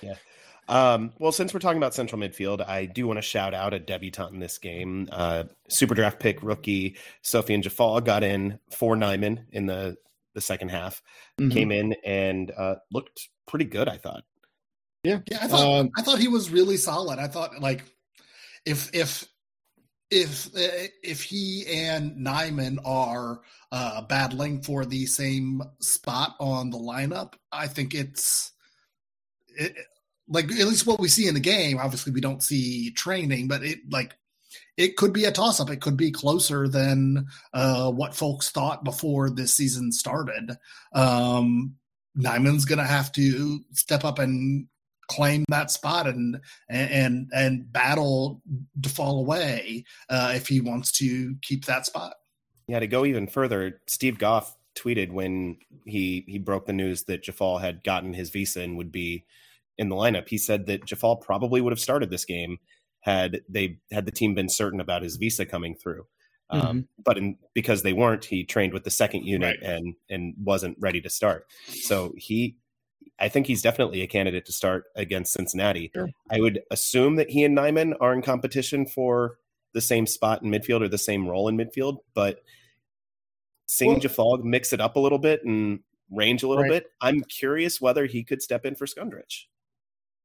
yeah. 0.00 0.14
Um, 0.70 1.12
well, 1.18 1.32
since 1.32 1.52
we're 1.52 1.60
talking 1.60 1.78
about 1.78 1.94
central 1.94 2.22
midfield, 2.22 2.66
I 2.66 2.86
do 2.86 3.06
want 3.08 3.18
to 3.18 3.22
shout 3.22 3.54
out 3.54 3.74
a 3.74 3.80
debutant 3.80 4.32
in 4.32 4.38
this 4.38 4.56
game. 4.56 5.08
Uh, 5.10 5.44
super 5.68 5.96
draft 5.96 6.20
pick 6.20 6.42
rookie 6.44 6.96
Sofiane 7.24 7.60
Djeffal 7.60 8.04
got 8.04 8.22
in 8.22 8.60
for 8.70 8.94
Nyeman 8.94 9.46
in 9.50 9.66
the, 9.66 9.96
the 10.34 10.40
second 10.40 10.70
half, 10.70 11.02
mm-hmm. 11.40 11.50
came 11.50 11.72
in 11.72 11.96
and 12.04 12.52
uh, 12.56 12.76
looked 12.92 13.28
pretty 13.48 13.64
good, 13.64 13.88
I 13.88 13.96
thought. 13.96 14.22
Yeah. 15.02 15.18
Yeah, 15.28 15.38
I 15.42 15.48
thought 15.48 15.80
um, 15.80 15.90
I 15.96 16.02
thought 16.02 16.20
he 16.20 16.28
was 16.28 16.50
really 16.50 16.76
solid. 16.76 17.18
I 17.18 17.26
thought 17.26 17.60
like 17.60 17.84
if 18.64 18.94
if 18.94 19.26
if 20.10 20.50
if 20.54 21.22
he 21.22 21.64
and 21.66 22.24
Nyeman 22.24 22.78
are 22.84 23.40
uh, 23.72 24.02
battling 24.02 24.62
for 24.62 24.84
the 24.84 25.06
same 25.06 25.62
spot 25.80 26.36
on 26.38 26.70
the 26.70 26.78
lineup, 26.78 27.34
I 27.50 27.66
think 27.66 27.94
it's 27.94 28.52
it, 29.56 29.74
like 30.30 30.44
at 30.44 30.66
least 30.66 30.86
what 30.86 31.00
we 31.00 31.08
see 31.08 31.26
in 31.28 31.34
the 31.34 31.40
game. 31.40 31.78
Obviously, 31.78 32.12
we 32.12 32.20
don't 32.20 32.42
see 32.42 32.90
training, 32.92 33.48
but 33.48 33.62
it 33.62 33.80
like 33.90 34.14
it 34.76 34.96
could 34.96 35.12
be 35.12 35.24
a 35.24 35.32
toss 35.32 35.60
up. 35.60 35.70
It 35.70 35.80
could 35.80 35.96
be 35.96 36.10
closer 36.10 36.68
than 36.68 37.26
uh, 37.52 37.90
what 37.90 38.14
folks 38.14 38.50
thought 38.50 38.84
before 38.84 39.28
this 39.28 39.52
season 39.54 39.92
started. 39.92 40.56
Um, 40.94 41.74
Nyeman's 42.16 42.64
going 42.64 42.78
to 42.78 42.84
have 42.84 43.12
to 43.12 43.60
step 43.72 44.04
up 44.04 44.18
and 44.18 44.66
claim 45.08 45.44
that 45.48 45.72
spot 45.72 46.06
and 46.06 46.40
and 46.68 47.28
and 47.34 47.72
battle 47.72 48.40
to 48.80 48.88
fall 48.88 49.18
away 49.18 49.84
uh, 50.08 50.32
if 50.34 50.46
he 50.46 50.60
wants 50.60 50.92
to 50.92 51.34
keep 51.42 51.64
that 51.66 51.86
spot. 51.86 52.14
Yeah, 52.68 52.78
to 52.78 52.86
go 52.86 53.04
even 53.04 53.26
further, 53.26 53.80
Steve 53.86 54.18
Goff 54.18 54.56
tweeted 54.76 55.10
when 55.10 55.58
he 55.84 56.24
he 56.28 56.38
broke 56.38 56.66
the 56.66 56.72
news 56.72 57.04
that 57.04 57.24
Djeffal 57.24 57.60
had 57.60 57.82
gotten 57.82 58.14
his 58.14 58.30
visa 58.30 58.60
and 58.60 58.76
would 58.76 58.92
be 58.92 59.24
in 59.80 59.88
the 59.88 59.96
lineup. 59.96 60.28
He 60.28 60.36
said 60.36 60.66
that 60.66 60.84
Djeffal 60.84 61.22
probably 61.22 61.62
would 61.62 61.72
have 61.72 61.80
started 61.80 62.10
this 62.10 62.26
game 62.26 62.58
had 63.00 63.40
they 63.48 63.78
had 63.90 64.04
the 64.04 64.12
team 64.12 64.34
been 64.34 64.50
certain 64.50 64.78
about 64.78 65.02
his 65.02 65.16
visa 65.16 65.46
coming 65.46 65.74
through. 65.74 66.06
Um, 66.50 66.60
mm-hmm. 66.60 66.80
but 67.02 67.16
in, 67.16 67.38
because 67.54 67.82
they 67.82 67.94
weren't, 67.94 68.24
he 68.24 68.44
trained 68.44 68.74
with 68.74 68.84
the 68.84 68.90
second 68.90 69.24
unit 69.24 69.56
right. 69.62 69.70
and 69.70 69.94
and 70.10 70.34
wasn't 70.44 70.76
ready 70.78 71.00
to 71.00 71.08
start. 71.08 71.46
So 71.68 72.12
he, 72.16 72.56
I 73.18 73.28
think 73.28 73.46
he's 73.46 73.62
definitely 73.62 74.02
a 74.02 74.06
candidate 74.06 74.44
to 74.46 74.52
start 74.52 74.84
against 74.96 75.32
Cincinnati. 75.32 75.90
Sure. 75.94 76.10
I 76.30 76.40
would 76.40 76.60
assume 76.70 77.16
that 77.16 77.30
he 77.30 77.42
and 77.44 77.56
Nyeman 77.56 77.94
are 78.00 78.12
in 78.12 78.20
competition 78.20 78.84
for 78.84 79.38
the 79.72 79.80
same 79.80 80.06
spot 80.06 80.42
in 80.42 80.50
midfield 80.50 80.82
or 80.82 80.88
the 80.88 80.98
same 80.98 81.26
role 81.26 81.48
in 81.48 81.56
midfield. 81.56 81.98
But 82.12 82.40
seeing 83.64 83.92
well, 83.92 84.00
Djeffal 84.00 84.42
mix 84.42 84.74
it 84.74 84.80
up 84.80 84.96
a 84.96 85.00
little 85.00 85.18
bit 85.18 85.42
and 85.44 85.80
range 86.10 86.42
a 86.42 86.48
little 86.48 86.64
right. 86.64 86.82
bit, 86.82 86.86
I'm 87.00 87.22
curious 87.22 87.80
whether 87.80 88.04
he 88.04 88.24
could 88.24 88.42
step 88.42 88.66
in 88.66 88.74
for 88.74 88.86
Skundrich. 88.86 89.44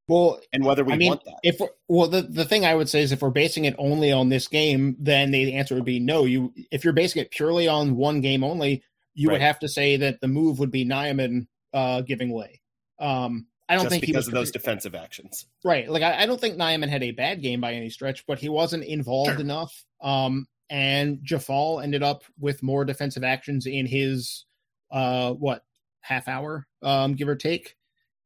Well, 0.08 0.38
and 0.52 0.64
whether 0.64 0.84
we 0.84 0.92
I 0.92 0.96
mean, 0.96 1.08
want 1.08 1.24
that. 1.24 1.38
If 1.42 1.60
well, 1.88 2.08
the, 2.08 2.22
the 2.22 2.44
thing 2.44 2.64
I 2.64 2.74
would 2.74 2.88
say 2.88 3.02
is 3.02 3.10
if 3.10 3.22
we're 3.22 3.30
basing 3.30 3.64
it 3.64 3.74
only 3.78 4.12
on 4.12 4.28
this 4.28 4.46
game, 4.46 4.96
then 5.00 5.32
the 5.32 5.54
answer 5.54 5.74
would 5.74 5.84
be 5.84 5.98
no. 5.98 6.24
You 6.24 6.52
if 6.70 6.84
you're 6.84 6.92
basing 6.92 7.22
it 7.22 7.30
purely 7.30 7.66
on 7.66 7.96
one 7.96 8.20
game 8.20 8.44
only, 8.44 8.84
you 9.14 9.28
right. 9.28 9.34
would 9.34 9.40
have 9.40 9.58
to 9.60 9.68
say 9.68 9.96
that 9.96 10.20
the 10.20 10.28
move 10.28 10.58
would 10.60 10.70
be 10.70 10.84
Nyeman 10.84 11.48
uh, 11.72 12.02
giving 12.02 12.32
way. 12.32 12.60
Um, 13.00 13.46
I 13.68 13.74
don't 13.74 13.84
Just 13.84 13.90
think 13.90 14.06
because 14.06 14.28
of 14.28 14.34
those 14.34 14.52
defensive 14.52 14.94
actions, 14.94 15.46
right? 15.64 15.88
Like 15.90 16.02
I, 16.02 16.22
I, 16.22 16.26
don't 16.26 16.40
think 16.40 16.56
Nyeman 16.56 16.88
had 16.88 17.02
a 17.02 17.10
bad 17.10 17.42
game 17.42 17.60
by 17.60 17.72
any 17.72 17.90
stretch, 17.90 18.24
but 18.26 18.38
he 18.38 18.48
wasn't 18.48 18.84
involved 18.84 19.32
sure. 19.32 19.40
enough. 19.40 19.84
Um, 20.00 20.46
and 20.70 21.18
Djeffal 21.18 21.82
ended 21.82 22.02
up 22.02 22.22
with 22.38 22.62
more 22.62 22.84
defensive 22.84 23.24
actions 23.24 23.66
in 23.66 23.86
his 23.86 24.44
uh, 24.92 25.32
what 25.32 25.64
half 26.00 26.28
hour, 26.28 26.66
um, 26.82 27.14
give 27.14 27.28
or 27.28 27.34
take 27.34 27.75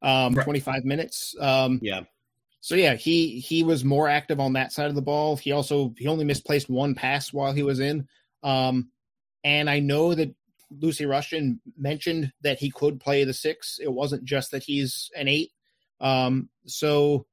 um, 0.01 0.33
right. 0.33 0.43
25 0.43 0.85
minutes. 0.85 1.35
Um, 1.39 1.79
yeah. 1.81 2.01
So 2.61 2.75
yeah, 2.75 2.93
he 2.93 3.39
he 3.39 3.63
was 3.63 3.83
more 3.83 4.07
active 4.07 4.39
on 4.39 4.53
that 4.53 4.71
side 4.71 4.89
of 4.89 4.95
the 4.95 5.01
ball. 5.01 5.35
He 5.35 5.51
also 5.51 5.93
he 5.97 6.07
only 6.07 6.25
misplaced 6.25 6.69
one 6.69 6.93
pass 6.93 7.33
while 7.33 7.53
he 7.53 7.63
was 7.63 7.79
in. 7.79 8.07
Um, 8.43 8.91
and 9.43 9.67
I 9.67 9.79
know 9.79 10.13
that 10.13 10.33
Lucy 10.79 11.05
Rushton 11.05 11.59
mentioned 11.75 12.31
that 12.41 12.59
he 12.59 12.69
could 12.69 12.99
play 12.99 13.23
the 13.23 13.33
six. 13.33 13.79
It 13.81 13.91
wasn't 13.91 14.25
just 14.25 14.51
that 14.51 14.63
he's 14.63 15.09
an 15.17 15.27
eight. 15.27 15.51
Um, 15.99 16.49
so 16.67 17.25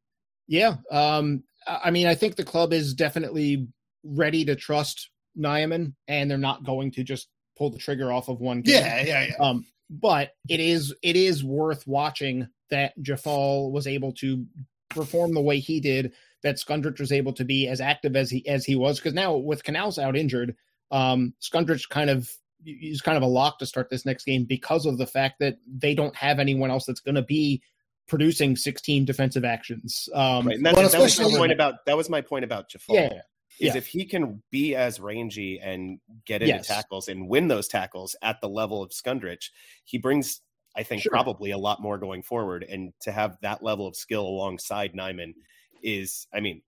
yeah, 0.47 0.77
um, 0.91 1.45
I 1.67 1.91
mean, 1.91 2.07
I 2.07 2.15
think 2.15 2.37
the 2.37 2.45
club 2.45 2.73
is 2.73 2.95
definitely 2.95 3.69
ready 4.03 4.47
to 4.47 4.57
trust 4.57 5.11
Nyeman, 5.39 5.93
and 6.09 6.31
they're 6.31 6.39
not 6.39 6.65
going 6.65 6.91
to 6.93 7.05
just 7.05 7.29
pull 7.57 7.71
the 7.71 7.79
trigger 7.79 8.11
off 8.11 8.29
of 8.29 8.41
one 8.41 8.63
game. 8.63 8.83
Yeah, 8.83 9.03
yeah, 9.03 9.27
yeah. 9.27 9.35
Um, 9.39 9.67
but 9.91 10.33
it 10.49 10.61
is 10.61 10.95
it 11.03 11.17
is 11.17 11.45
worth 11.45 11.87
watching 11.87 12.49
that 12.71 12.99
Djeffal 13.01 13.71
was 13.71 13.87
able 13.87 14.13
to 14.15 14.45
perform 14.89 15.35
the 15.35 15.41
way 15.41 15.59
he 15.59 15.81
did, 15.81 16.13
that 16.43 16.57
Skundrich 16.57 17.01
was 17.01 17.13
able 17.13 17.33
to 17.35 17.45
be 17.45 17.69
as 17.69 17.81
active 17.81 18.17
as 18.17 18.31
he 18.31 18.47
as 18.49 18.65
he 18.65 18.77
was. 18.77 18.99
Because 18.99 19.15
now 19.15 19.37
with 19.37 19.65
Canouse 19.65 20.03
out 20.03 20.17
injured, 20.17 20.57
um, 20.91 21.35
Skundrich 21.41 21.89
kind 21.89 22.11
of 22.11 22.31
is 22.65 23.01
kind 23.01 23.17
of 23.17 23.23
a 23.23 23.27
lock 23.27 23.59
to 23.59 23.67
start 23.67 23.89
this 23.91 24.05
next 24.05 24.25
game 24.25 24.45
because 24.45 24.87
of 24.87 24.99
the 24.99 25.07
fact 25.07 25.39
that 25.41 25.59
they 25.67 25.95
don't 25.95 26.17
have 26.17 26.39
anyone 26.39 26.71
else 26.71 26.87
that's 26.87 27.01
going 27.01 27.15
to 27.15 27.23
be 27.23 27.63
producing 28.09 28.57
16 28.57 29.05
defensive 29.05 29.45
actions. 29.45 30.09
Um, 30.15 30.47
right. 30.47 30.63
that, 30.63 30.75
that, 30.75 31.01
was 31.01 31.21
my 31.21 31.37
point 31.37 31.53
about 31.53 31.85
that 31.87 31.97
was 31.97 32.09
my 32.09 32.21
point 32.21 32.45
about 32.45 32.71
Djeffal. 32.71 32.95
Yeah. 32.95 33.21
Is 33.61 33.75
yeah. 33.75 33.77
if 33.77 33.87
he 33.89 34.05
can 34.05 34.41
be 34.53 34.77
as 34.77 35.01
rangy 35.01 35.59
and 35.59 35.99
get 36.25 36.43
into 36.43 36.55
yes. 36.55 36.69
tackles 36.69 37.09
and 37.09 37.29
win 37.29 37.49
those 37.49 37.67
tackles 37.67 38.15
at 38.23 38.41
the 38.41 38.49
level 38.49 38.83
of 38.83 38.91
Skundrich, 38.91 39.51
he 39.85 39.99
brings 39.99 40.41
I 40.77 40.83
think 40.83 41.03
sure. 41.03 41.11
probably 41.11 41.51
a 41.51 41.59
lot 41.59 41.81
more 41.83 41.99
going 41.99 42.23
forward. 42.23 42.63
And 42.69 42.93
to 43.03 43.13
have 43.13 43.37
that 43.43 43.63
level 43.63 43.87
of 43.87 43.97
skill 43.97 44.27
alongside 44.27 44.93
Nyeman 44.95 45.35
is, 45.83 46.27
I 46.33 46.41
mean, 46.41 46.63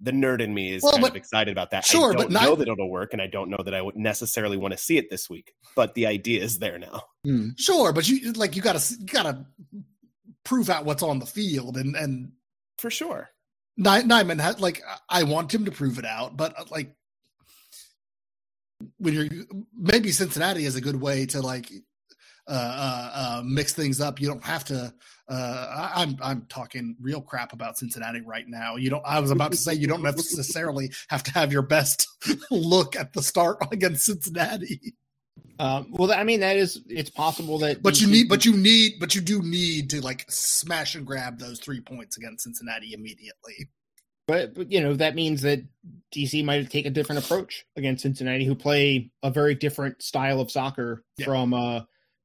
the 0.00 0.12
nerd 0.12 0.40
in 0.40 0.54
me 0.54 0.72
is 0.72 0.82
Well, 0.84 0.92
kind 0.92 1.02
but- 1.02 1.10
of 1.10 1.16
excited 1.16 1.50
about 1.50 1.72
that. 1.72 1.84
sure, 1.84 2.12
I 2.12 2.16
but 2.16 2.22
don't 2.22 2.32
not- 2.32 2.42
know 2.44 2.54
that 2.54 2.68
it'll 2.68 2.88
work, 2.90 3.12
and 3.12 3.20
I 3.20 3.26
don't 3.26 3.50
know 3.50 3.58
that 3.64 3.74
I 3.74 3.82
would 3.82 3.96
necessarily 3.96 4.56
want 4.56 4.72
to 4.72 4.78
see 4.78 4.96
it 4.96 5.10
this 5.10 5.28
week. 5.28 5.54
But 5.74 5.94
the 5.94 6.06
idea 6.06 6.42
is 6.42 6.58
there 6.60 6.78
now. 6.78 7.02
Hmm. 7.24 7.48
Sure, 7.58 7.92
but 7.92 8.08
you 8.08 8.32
like 8.32 8.54
you 8.54 8.62
gotta 8.62 8.80
you 9.00 9.06
gotta 9.06 9.44
prove 10.44 10.70
out 10.70 10.84
what's 10.84 11.02
on 11.02 11.18
the 11.18 11.26
field, 11.26 11.76
and 11.76 11.96
and 11.96 12.30
For 12.78 12.90
sure. 12.90 13.30
Ny- 13.76 14.02
Nyeman 14.02 14.40
had 14.40 14.60
like 14.60 14.82
I 15.08 15.24
want 15.24 15.52
him 15.52 15.64
to 15.64 15.72
prove 15.72 15.98
it 15.98 16.04
out, 16.04 16.36
but 16.36 16.56
uh, 16.56 16.64
like 16.70 16.94
when 18.98 19.14
you're 19.14 19.28
maybe 19.76 20.12
Cincinnati 20.12 20.64
is 20.64 20.76
a 20.76 20.80
good 20.80 21.00
way 21.00 21.26
to 21.26 21.40
like 21.42 21.70
uh, 22.48 22.52
uh, 22.52 23.10
uh, 23.14 23.42
mix 23.44 23.72
things 23.74 24.00
up. 24.00 24.20
You 24.20 24.28
don't 24.28 24.44
have 24.44 24.64
to. 24.66 24.92
Uh, 25.28 25.90
I, 25.94 26.02
I'm 26.02 26.16
I'm 26.22 26.46
talking 26.48 26.96
real 27.00 27.20
crap 27.20 27.52
about 27.52 27.76
Cincinnati 27.76 28.22
right 28.22 28.46
now. 28.48 28.76
You 28.76 28.90
don't. 28.90 29.02
I 29.06 29.20
was 29.20 29.30
about 29.30 29.50
to 29.52 29.58
say 29.58 29.74
you 29.74 29.86
don't 29.86 30.02
necessarily 30.02 30.90
have 31.08 31.22
to 31.24 31.32
have 31.32 31.52
your 31.52 31.62
best 31.62 32.06
look 32.50 32.96
at 32.96 33.12
the 33.12 33.22
start 33.22 33.58
against 33.72 34.06
Cincinnati, 34.06 34.94
Um, 35.58 35.88
well, 35.90 36.10
I 36.12 36.24
mean, 36.24 36.40
that 36.40 36.56
is 36.56 36.80
it's 36.88 37.10
possible 37.10 37.58
that, 37.58 37.82
but 37.82 38.00
you 38.00 38.06
need, 38.06 38.28
but 38.28 38.44
you 38.44 38.56
need, 38.56 38.94
but 39.00 39.14
you 39.14 39.20
do 39.20 39.42
need 39.42 39.90
to 39.90 40.00
like 40.00 40.24
smash 40.30 40.94
and 40.94 41.04
grab 41.06 41.38
those 41.38 41.58
three 41.60 41.80
points 41.80 42.16
against 42.16 42.44
Cincinnati 42.44 42.94
immediately. 42.94 43.68
But, 44.26 44.54
but 44.54 44.70
you 44.70 44.80
know 44.80 44.94
that 44.94 45.14
means 45.14 45.42
that 45.42 45.60
DC 46.14 46.44
might 46.44 46.70
take 46.70 46.86
a 46.86 46.90
different 46.90 47.24
approach 47.24 47.64
against 47.76 48.02
Cincinnati, 48.02 48.44
who 48.44 48.54
play 48.54 49.10
a 49.22 49.30
very 49.30 49.54
different 49.54 50.00
style 50.02 50.40
of 50.40 50.50
soccer 50.50 51.02
Yeah. 51.18 51.26
from 51.26 51.52
uh, 51.54 51.80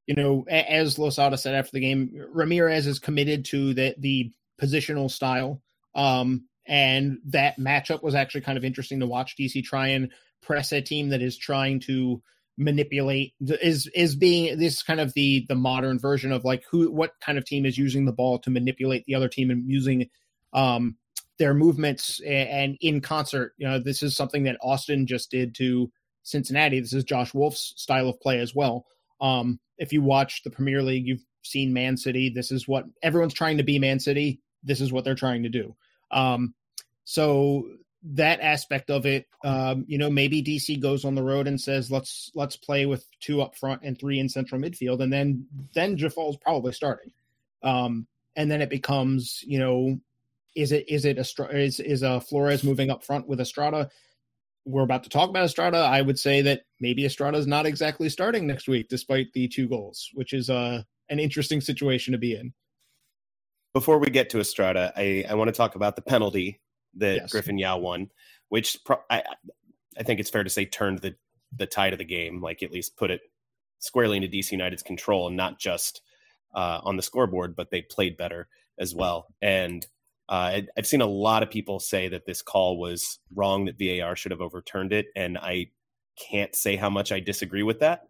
you 0.06 0.14
know, 0.14 0.44
as 0.48 0.98
Losada 0.98 1.38
said 1.38 1.54
after 1.54 1.72
the 1.72 1.80
game, 1.80 2.10
Ramirez 2.30 2.86
is 2.86 2.98
committed 2.98 3.44
to 3.46 3.74
the 3.74 3.94
the 3.98 4.32
positional 4.60 5.10
style. 5.10 5.62
Um, 5.94 6.46
and 6.66 7.18
that 7.26 7.58
matchup 7.58 8.02
was 8.02 8.14
actually 8.14 8.40
kind 8.42 8.58
of 8.58 8.64
interesting 8.64 9.00
to 9.00 9.06
watch. 9.06 9.36
DC 9.36 9.62
try 9.64 9.88
and 9.88 10.10
press 10.42 10.72
a 10.72 10.80
team 10.80 11.10
that 11.10 11.22
is 11.22 11.36
trying 11.36 11.80
to 11.80 12.22
manipulate 12.56 13.34
is 13.40 13.88
is 13.94 14.14
being 14.14 14.56
this 14.58 14.82
kind 14.82 15.00
of 15.00 15.12
the 15.14 15.44
the 15.48 15.56
modern 15.56 15.98
version 15.98 16.30
of 16.30 16.44
like 16.44 16.62
who 16.70 16.90
what 16.90 17.12
kind 17.20 17.36
of 17.36 17.44
team 17.44 17.66
is 17.66 17.76
using 17.76 18.04
the 18.04 18.12
ball 18.12 18.38
to 18.38 18.50
manipulate 18.50 19.04
the 19.06 19.14
other 19.14 19.28
team 19.28 19.50
and 19.50 19.68
using 19.68 20.08
um 20.52 20.96
their 21.36 21.52
movements 21.52 22.20
and 22.20 22.76
in 22.80 23.00
concert. 23.00 23.54
You 23.56 23.66
know 23.66 23.78
this 23.80 24.02
is 24.02 24.16
something 24.16 24.44
that 24.44 24.58
austin 24.62 25.06
just 25.06 25.30
did 25.30 25.54
to 25.56 25.90
cincinnati. 26.22 26.78
This 26.78 26.92
is 26.92 27.04
josh 27.04 27.34
wolff's 27.34 27.74
style 27.76 28.08
of 28.08 28.20
play 28.20 28.38
as 28.38 28.54
well 28.54 28.86
um 29.20 29.58
if 29.78 29.92
you 29.92 30.02
watch 30.02 30.42
the 30.42 30.50
premier 30.50 30.82
league 30.82 31.06
you've 31.06 31.24
seen 31.42 31.72
man 31.72 31.96
city. 31.96 32.30
This 32.30 32.50
is 32.50 32.66
what 32.66 32.84
everyone's 33.02 33.34
trying 33.34 33.58
to 33.58 33.62
be 33.62 33.78
man 33.78 34.00
city. 34.00 34.40
This 34.62 34.80
is 34.80 34.92
what 34.92 35.04
they're 35.04 35.14
trying 35.14 35.42
to 35.42 35.48
do. 35.48 35.74
Um 36.10 36.54
so 37.04 37.68
that 38.06 38.40
aspect 38.40 38.90
of 38.90 39.06
it 39.06 39.26
um 39.44 39.84
you 39.88 39.96
know 39.96 40.10
maybe 40.10 40.42
dc 40.42 40.78
goes 40.78 41.06
on 41.06 41.14
the 41.14 41.22
road 41.22 41.46
and 41.46 41.58
says 41.58 41.90
let's 41.90 42.30
let's 42.34 42.54
play 42.54 42.84
with 42.84 43.06
two 43.18 43.40
up 43.40 43.56
front 43.56 43.80
and 43.82 43.98
three 43.98 44.18
in 44.18 44.28
central 44.28 44.60
midfield 44.60 45.02
and 45.02 45.10
then 45.10 45.46
then 45.74 45.96
Djeffal's 45.96 46.36
probably 46.36 46.72
starting. 46.72 47.12
Um 47.62 48.06
and 48.36 48.50
then 48.50 48.60
it 48.60 48.70
becomes 48.70 49.42
you 49.46 49.58
know 49.58 49.98
is 50.54 50.72
it 50.72 50.88
is 50.88 51.04
it 51.04 51.18
Estra- 51.18 51.54
is 51.54 51.80
is 51.80 52.02
a 52.02 52.20
Flores 52.20 52.64
moving 52.64 52.90
up 52.90 53.04
front 53.04 53.26
with 53.26 53.40
Estrada? 53.40 53.90
We're 54.66 54.82
about 54.82 55.04
to 55.04 55.10
talk 55.10 55.30
about 55.30 55.44
Estrada. 55.44 55.78
I 55.78 56.00
would 56.00 56.18
say 56.18 56.42
that 56.42 56.62
maybe 56.80 57.04
Estrada 57.04 57.36
is 57.38 57.46
not 57.46 57.66
exactly 57.66 58.08
starting 58.08 58.46
next 58.46 58.66
week, 58.68 58.88
despite 58.88 59.32
the 59.32 59.48
two 59.48 59.68
goals, 59.68 60.10
which 60.14 60.32
is 60.32 60.48
uh, 60.48 60.82
an 61.08 61.18
interesting 61.18 61.60
situation 61.60 62.12
to 62.12 62.18
be 62.18 62.34
in. 62.34 62.52
Before 63.74 63.98
we 63.98 64.08
get 64.08 64.30
to 64.30 64.40
Estrada, 64.40 64.92
I, 64.96 65.24
I 65.28 65.34
want 65.34 65.48
to 65.48 65.52
talk 65.52 65.74
about 65.74 65.96
the 65.96 66.02
penalty 66.02 66.60
that 66.94 67.16
Yes. 67.16 67.32
Griffin 67.32 67.58
Yow 67.58 67.78
won, 67.78 68.10
which 68.48 68.78
pro- 68.84 69.02
I, 69.10 69.22
I 69.98 70.02
think 70.02 70.20
it's 70.20 70.30
fair 70.30 70.44
to 70.44 70.50
say 70.50 70.64
turned 70.64 71.00
the, 71.00 71.16
the 71.54 71.66
tide 71.66 71.92
of 71.92 71.98
the 71.98 72.04
game, 72.04 72.40
like 72.40 72.62
at 72.62 72.70
least 72.70 72.96
put 72.96 73.10
it 73.10 73.20
squarely 73.80 74.16
into 74.16 74.28
DC 74.28 74.52
United's 74.52 74.82
control 74.82 75.26
and 75.26 75.36
not 75.36 75.58
just 75.58 76.00
uh, 76.54 76.80
on 76.84 76.96
the 76.96 77.02
scoreboard, 77.02 77.54
but 77.56 77.70
they 77.70 77.82
played 77.82 78.16
better 78.16 78.48
as 78.78 78.94
well. 78.94 79.26
And 79.42 79.86
uh, 80.28 80.60
I've 80.76 80.86
seen 80.86 81.00
a 81.00 81.06
lot 81.06 81.42
of 81.42 81.50
people 81.50 81.80
say 81.80 82.08
that 82.08 82.26
this 82.26 82.42
call 82.42 82.78
was 82.78 83.18
wrong, 83.34 83.66
that 83.66 83.78
VAR 83.78 84.16
should 84.16 84.30
have 84.30 84.40
overturned 84.40 84.92
it. 84.92 85.06
And 85.14 85.36
I 85.36 85.66
can't 86.16 86.54
say 86.54 86.76
how 86.76 86.90
much 86.90 87.12
I 87.12 87.20
disagree 87.20 87.62
with 87.62 87.80
that 87.80 88.04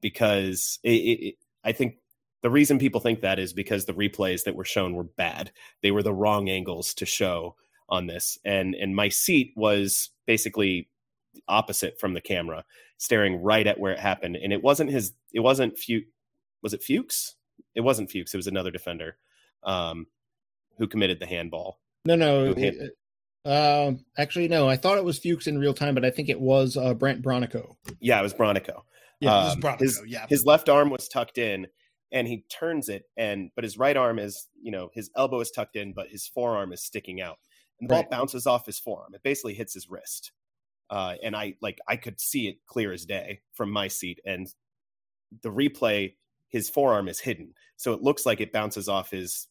because 0.00 0.78
it, 0.82 0.90
it, 0.90 1.34
I 1.64 1.72
think 1.72 1.96
the 2.42 2.50
reason 2.50 2.78
people 2.78 3.00
think 3.00 3.20
that 3.22 3.38
is 3.38 3.52
because 3.52 3.84
the 3.84 3.94
replays 3.94 4.44
that 4.44 4.54
were 4.54 4.64
shown 4.64 4.94
were 4.94 5.04
bad. 5.04 5.50
They 5.82 5.90
were 5.90 6.02
the 6.02 6.14
wrong 6.14 6.48
angles 6.48 6.94
to 6.94 7.06
show 7.06 7.56
on 7.88 8.06
this. 8.06 8.38
And 8.44 8.74
and 8.74 8.94
my 8.94 9.08
seat 9.08 9.52
was 9.56 10.10
basically 10.26 10.88
opposite 11.48 11.98
from 11.98 12.14
the 12.14 12.20
camera, 12.20 12.64
staring 12.98 13.42
right 13.42 13.66
at 13.66 13.80
where 13.80 13.92
it 13.92 14.00
happened. 14.00 14.36
And 14.36 14.52
it 14.52 14.62
wasn't 14.62 14.90
his 14.90 15.12
it 15.32 15.40
wasn't 15.40 15.78
Fuchs 15.78 16.06
was 16.62 16.74
it 16.74 16.82
Fuchs? 16.82 17.34
It 17.74 17.80
wasn't 17.80 18.10
Fuchs, 18.10 18.34
it 18.34 18.36
was 18.36 18.46
another 18.46 18.70
defender 18.70 19.16
um 19.64 20.06
who 20.78 20.86
committed 20.86 21.20
the 21.20 21.26
handball. 21.26 21.80
No, 22.04 22.14
no. 22.14 22.52
Who 22.54 22.70
uh, 23.44 23.92
actually, 24.18 24.48
no. 24.48 24.68
I 24.68 24.76
thought 24.76 24.98
it 24.98 25.04
was 25.04 25.18
Fuchs 25.18 25.46
in 25.46 25.58
real 25.58 25.74
time, 25.74 25.94
but 25.94 26.04
I 26.04 26.10
think 26.10 26.28
it 26.28 26.40
was 26.40 26.76
uh, 26.76 26.94
Brandt 26.94 27.22
Bronico. 27.22 27.76
Yeah, 28.00 28.18
it 28.18 28.22
was 28.22 28.34
Bronico. 28.34 28.82
Yeah, 29.20 29.40
it 29.40 29.44
was 29.44 29.54
Um, 29.54 29.60
Bronico, 29.62 29.80
his- 29.80 30.02
yeah. 30.06 30.26
his 30.28 30.44
left 30.44 30.68
arm 30.68 30.90
was 30.90 31.08
tucked 31.08 31.38
in 31.38 31.68
and 32.12 32.28
he 32.28 32.44
turns 32.48 32.88
it 32.88 33.04
and 33.16 33.50
but 33.56 33.64
his 33.64 33.76
right 33.76 33.96
arm 33.96 34.18
is 34.20 34.46
you 34.62 34.70
know 34.70 34.90
his 34.94 35.10
elbow 35.16 35.40
is 35.40 35.50
tucked 35.50 35.74
in 35.74 35.92
but 35.92 36.08
his 36.08 36.24
forearm 36.28 36.72
is 36.72 36.80
sticking 36.84 37.20
out 37.20 37.36
and 37.80 37.90
the 37.90 37.94
ball 37.94 38.04
bounces 38.08 38.46
off 38.46 38.64
his 38.64 38.78
forearm 38.78 39.12
it 39.12 39.24
basically 39.24 39.54
hits 39.54 39.74
his 39.74 39.90
wrist 39.90 40.30
uh, 40.88 41.14
and 41.20 41.34
i 41.34 41.54
like 41.60 41.80
i 41.88 41.96
could 41.96 42.20
see 42.20 42.46
it 42.46 42.58
clear 42.68 42.92
as 42.92 43.04
day 43.06 43.40
from 43.54 43.72
my 43.72 43.88
seat 43.88 44.20
and 44.24 44.46
the 45.42 45.50
replay 45.50 46.14
his 46.48 46.70
forearm 46.70 47.08
is 47.08 47.18
hidden 47.18 47.52
so 47.76 47.92
it 47.92 48.02
looks 48.02 48.24
like 48.24 48.40
it 48.40 48.52
bounces 48.52 48.88
off 48.88 49.10
his 49.10 49.48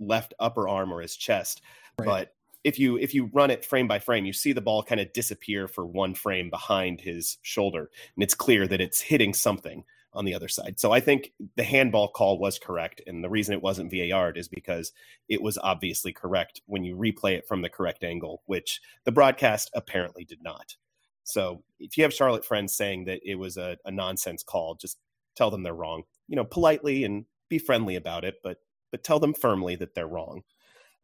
left 0.00 0.34
upper 0.38 0.68
arm 0.68 0.92
or 0.92 1.00
his 1.00 1.16
chest 1.16 1.62
Right. 1.98 2.06
but 2.06 2.34
if 2.64 2.78
you 2.78 2.96
if 2.96 3.14
you 3.14 3.30
run 3.32 3.50
it 3.50 3.64
frame 3.64 3.88
by 3.88 3.98
frame 3.98 4.24
you 4.24 4.32
see 4.32 4.52
the 4.52 4.60
ball 4.60 4.82
kind 4.82 5.00
of 5.00 5.12
disappear 5.12 5.66
for 5.66 5.84
one 5.86 6.14
frame 6.14 6.50
behind 6.50 7.00
his 7.00 7.38
shoulder 7.42 7.90
and 8.16 8.22
it's 8.22 8.34
clear 8.34 8.66
that 8.68 8.80
it's 8.80 9.00
hitting 9.00 9.34
something 9.34 9.84
on 10.14 10.24
the 10.24 10.34
other 10.34 10.48
side. 10.48 10.80
So 10.80 10.90
I 10.90 11.00
think 11.00 11.32
the 11.56 11.62
handball 11.62 12.08
call 12.08 12.38
was 12.38 12.58
correct. 12.58 13.02
And 13.06 13.22
the 13.22 13.28
reason 13.28 13.54
it 13.54 13.62
wasn't 13.62 13.92
VAR 13.92 14.32
is 14.32 14.48
because 14.48 14.92
it 15.28 15.42
was 15.42 15.58
obviously 15.58 16.12
correct 16.12 16.62
when 16.66 16.82
you 16.82 16.96
replay 16.96 17.36
it 17.36 17.46
from 17.46 17.62
the 17.62 17.68
correct 17.68 18.02
angle, 18.02 18.42
which 18.46 18.80
the 19.04 19.12
broadcast 19.12 19.70
apparently 19.74 20.24
did 20.24 20.42
not. 20.42 20.76
So 21.24 21.62
if 21.78 21.96
you 21.96 22.04
have 22.04 22.14
Charlotte 22.14 22.44
friends 22.44 22.74
saying 22.74 23.04
that 23.04 23.20
it 23.22 23.34
was 23.34 23.56
a, 23.56 23.76
a 23.84 23.90
nonsense 23.90 24.42
call, 24.42 24.76
just 24.76 24.98
tell 25.36 25.50
them 25.50 25.62
they're 25.62 25.74
wrong. 25.74 26.04
You 26.26 26.36
know, 26.36 26.44
politely 26.44 27.04
and 27.04 27.26
be 27.48 27.58
friendly 27.58 27.96
about 27.96 28.24
it, 28.24 28.36
but 28.42 28.58
but 28.90 29.04
tell 29.04 29.20
them 29.20 29.34
firmly 29.34 29.76
that 29.76 29.94
they're 29.94 30.06
wrong. 30.06 30.42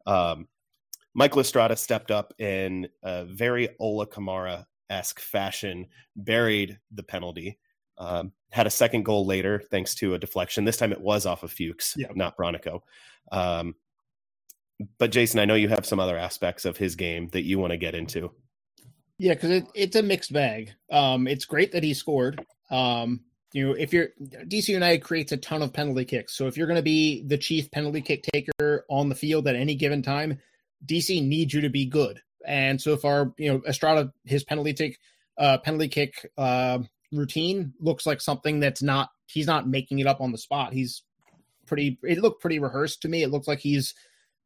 Um, 0.05 0.47
Michael 1.13 1.41
Estrada 1.41 1.75
stepped 1.75 2.11
up 2.11 2.33
in 2.39 2.87
a 3.03 3.25
very 3.25 3.69
Ola 3.79 4.05
Kamara 4.07 4.65
esque 4.89 5.19
fashion, 5.19 5.87
buried 6.15 6.77
the 6.91 7.03
penalty, 7.03 7.57
um, 7.97 8.31
had 8.51 8.67
a 8.67 8.71
second 8.71 9.03
goal 9.03 9.25
later 9.25 9.63
thanks 9.71 9.95
to 9.95 10.13
a 10.13 10.19
deflection. 10.19 10.65
This 10.65 10.77
time 10.77 10.91
it 10.91 11.01
was 11.01 11.25
off 11.25 11.43
of 11.43 11.51
Fuchs, 11.51 11.95
Yeah. 11.97 12.07
not 12.15 12.37
Bronico. 12.37 12.81
Um, 13.31 13.75
but 14.97 15.11
Jason, 15.11 15.39
I 15.39 15.45
know 15.45 15.55
you 15.55 15.69
have 15.69 15.85
some 15.85 15.99
other 16.01 16.17
aspects 16.17 16.65
of 16.65 16.75
his 16.77 16.95
game 16.95 17.29
that 17.29 17.43
you 17.43 17.59
want 17.59 17.71
to 17.71 17.77
get 17.77 17.95
into. 17.95 18.31
Yeah, 19.17 19.33
because 19.33 19.49
it, 19.51 19.65
it's 19.73 19.95
a 19.95 20.03
mixed 20.03 20.33
bag. 20.33 20.73
Um, 20.91 21.27
it's 21.27 21.45
great 21.45 21.71
that 21.71 21.83
he 21.83 21.93
scored. 21.93 22.45
Um, 22.69 23.21
you 23.53 23.67
know, 23.67 23.73
if 23.73 23.93
you're 23.93 24.09
DC 24.21 24.69
United 24.69 25.03
creates 25.03 25.31
a 25.31 25.37
ton 25.37 25.61
of 25.61 25.73
penalty 25.73 26.05
kicks, 26.05 26.35
so 26.35 26.47
if 26.47 26.57
you're 26.57 26.67
going 26.67 26.75
to 26.75 26.83
be 26.83 27.23
the 27.23 27.37
chief 27.37 27.71
penalty 27.71 28.01
kick 28.01 28.23
taker 28.23 28.85
on 28.89 29.09
the 29.09 29.15
field 29.15 29.47
at 29.47 29.55
any 29.55 29.75
given 29.75 30.01
time, 30.01 30.39
DC 30.85 31.25
needs 31.25 31.53
you 31.53 31.61
to 31.61 31.69
be 31.69 31.85
good. 31.85 32.21
And 32.45 32.81
so 32.81 32.97
far, 32.97 33.33
you 33.37 33.51
know, 33.51 33.61
Estrada 33.67 34.11
his 34.25 34.43
penalty 34.43 34.73
kick, 34.73 34.99
uh, 35.37 35.57
penalty 35.59 35.87
kick 35.87 36.29
uh, 36.37 36.79
routine 37.11 37.73
looks 37.79 38.05
like 38.05 38.21
something 38.21 38.59
that's 38.59 38.81
not 38.81 39.09
he's 39.27 39.47
not 39.47 39.67
making 39.67 39.99
it 39.99 40.07
up 40.07 40.21
on 40.21 40.31
the 40.31 40.37
spot. 40.37 40.73
He's 40.73 41.03
pretty. 41.65 41.97
It 42.03 42.19
looked 42.19 42.41
pretty 42.41 42.59
rehearsed 42.59 43.01
to 43.03 43.07
me. 43.07 43.23
It 43.23 43.31
looks 43.31 43.47
like 43.47 43.59
he's 43.59 43.93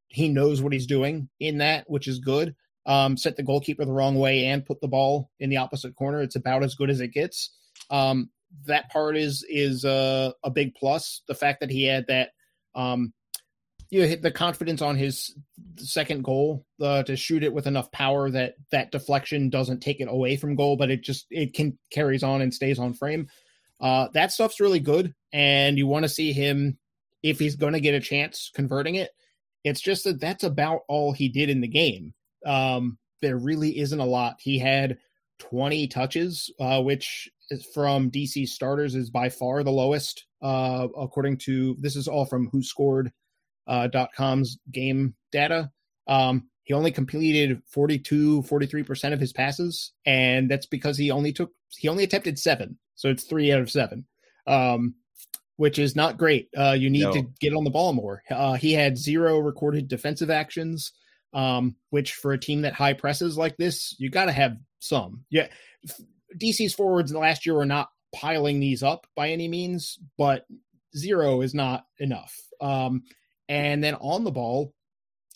he 0.07 0.29
knows 0.29 0.61
what 0.61 0.73
he's 0.73 0.87
doing 0.87 1.29
in 1.39 1.59
that, 1.59 1.89
which 1.89 2.07
is 2.07 2.19
good 2.19 2.55
um, 2.89 3.17
set 3.17 3.37
the 3.37 3.43
goalkeeper 3.43 3.85
the 3.85 3.91
wrong 3.91 4.15
way 4.15 4.45
and 4.45 4.65
put 4.65 4.81
the 4.81 4.87
ball 4.87 5.29
in 5.39 5.49
the 5.51 5.57
opposite 5.57 5.95
corner. 5.95 6.21
It's 6.21 6.35
about 6.35 6.63
as 6.63 6.73
good 6.73 6.89
as 6.89 7.01
it 7.01 7.09
gets. 7.09 7.51
Um, 7.91 8.31
that 8.65 8.89
part 8.91 9.17
is 9.17 9.45
is 9.49 9.85
uh, 9.85 10.31
a 10.43 10.49
big 10.49 10.75
plus. 10.75 11.21
The 11.27 11.35
fact 11.35 11.59
that 11.61 11.69
he 11.69 11.83
had 11.83 12.07
that, 12.07 12.31
um, 12.75 13.13
you 13.89 14.01
know, 14.01 14.15
the 14.15 14.31
confidence 14.31 14.81
on 14.81 14.95
his 14.95 15.35
second 15.77 16.23
goal 16.23 16.65
uh, 16.81 17.03
to 17.03 17.15
shoot 17.15 17.43
it 17.43 17.53
with 17.53 17.67
enough 17.67 17.91
power 17.91 18.29
that 18.29 18.55
that 18.71 18.91
deflection 18.91 19.49
doesn't 19.49 19.81
take 19.81 19.99
it 19.99 20.07
away 20.09 20.35
from 20.35 20.55
goal, 20.55 20.77
but 20.77 20.91
it 20.91 21.01
just 21.01 21.27
it 21.29 21.53
can 21.53 21.77
carries 21.91 22.23
on 22.23 22.41
and 22.41 22.53
stays 22.53 22.79
on 22.79 22.93
frame. 22.93 23.27
Uh, 23.79 24.09
that 24.13 24.31
stuff's 24.31 24.59
really 24.59 24.79
good, 24.79 25.13
and 25.31 25.77
you 25.77 25.87
want 25.87 26.03
to 26.03 26.09
see 26.09 26.33
him 26.33 26.77
if 27.23 27.39
he's 27.39 27.55
going 27.55 27.73
to 27.73 27.79
get 27.79 27.95
a 27.95 27.99
chance 27.99 28.51
converting 28.53 28.95
it. 28.95 29.11
It's 29.63 29.81
just 29.81 30.05
that 30.05 30.21
that's 30.21 30.43
about 30.43 30.81
all 30.87 31.11
he 31.11 31.27
did 31.27 31.49
in 31.49 31.61
the 31.61 31.67
game 31.67 32.13
um, 32.45 32.97
there 33.21 33.37
really 33.37 33.79
isn't 33.79 33.99
a 33.99 34.05
lot. 34.05 34.37
He 34.39 34.59
had 34.59 34.97
20 35.39 35.87
touches, 35.87 36.51
uh, 36.59 36.81
which 36.81 37.29
from 37.73 38.11
DC 38.11 38.47
starters 38.47 38.95
is 38.95 39.09
by 39.09 39.29
far 39.29 39.63
the 39.63 39.71
lowest, 39.71 40.25
uh, 40.41 40.87
according 40.97 41.37
to 41.37 41.75
this 41.79 41.95
is 41.95 42.07
all 42.07 42.25
from 42.25 42.49
Who 42.51 42.61
Scored 42.63 43.11
uh, 43.67 43.87
.com's 44.15 44.57
game 44.71 45.15
data. 45.31 45.71
Um, 46.07 46.49
he 46.63 46.73
only 46.73 46.91
completed 46.91 47.61
42, 47.67 48.43
43% 48.43 49.13
of 49.13 49.19
his 49.19 49.33
passes, 49.33 49.91
and 50.05 50.49
that's 50.49 50.67
because 50.67 50.97
he 50.97 51.11
only 51.11 51.33
took 51.33 51.51
he 51.77 51.87
only 51.87 52.03
attempted 52.03 52.37
seven. 52.37 52.77
So 52.95 53.09
it's 53.09 53.23
three 53.23 53.51
out 53.51 53.61
of 53.61 53.71
seven. 53.71 54.05
Um, 54.45 54.95
which 55.59 55.77
is 55.77 55.93
not 55.93 56.17
great. 56.17 56.47
Uh, 56.57 56.71
you 56.71 56.89
need 56.89 57.03
no. 57.03 57.11
to 57.11 57.21
get 57.41 57.53
on 57.53 57.65
the 57.65 57.69
ball 57.69 57.91
more. 57.91 58.23
Uh, 58.31 58.53
he 58.53 58.71
had 58.71 58.97
zero 58.97 59.39
recorded 59.39 59.89
defensive 59.89 60.29
actions, 60.29 60.93
um, 61.33 61.75
which 61.89 62.13
for 62.13 62.31
a 62.31 62.39
team 62.39 62.61
that 62.61 62.71
high 62.71 62.93
presses 62.93 63.37
like 63.37 63.57
this, 63.57 63.93
you 63.99 64.09
got 64.09 64.25
to 64.25 64.31
have 64.31 64.55
some. 64.79 65.25
Yeah, 65.29 65.47
DC's 66.37 66.73
forwards 66.73 67.11
in 67.11 67.15
the 67.15 67.21
last 67.21 67.45
year 67.45 67.55
were 67.55 67.65
not 67.65 67.89
piling 68.13 68.59
these 68.59 68.83
up 68.83 69.07
by 69.15 69.29
any 69.29 69.47
means, 69.47 69.99
but 70.17 70.45
zero 70.95 71.41
is 71.41 71.53
not 71.53 71.85
enough. 71.97 72.35
Um, 72.61 73.03
and 73.47 73.83
then 73.83 73.95
on 73.95 74.23
the 74.23 74.31
ball, 74.31 74.73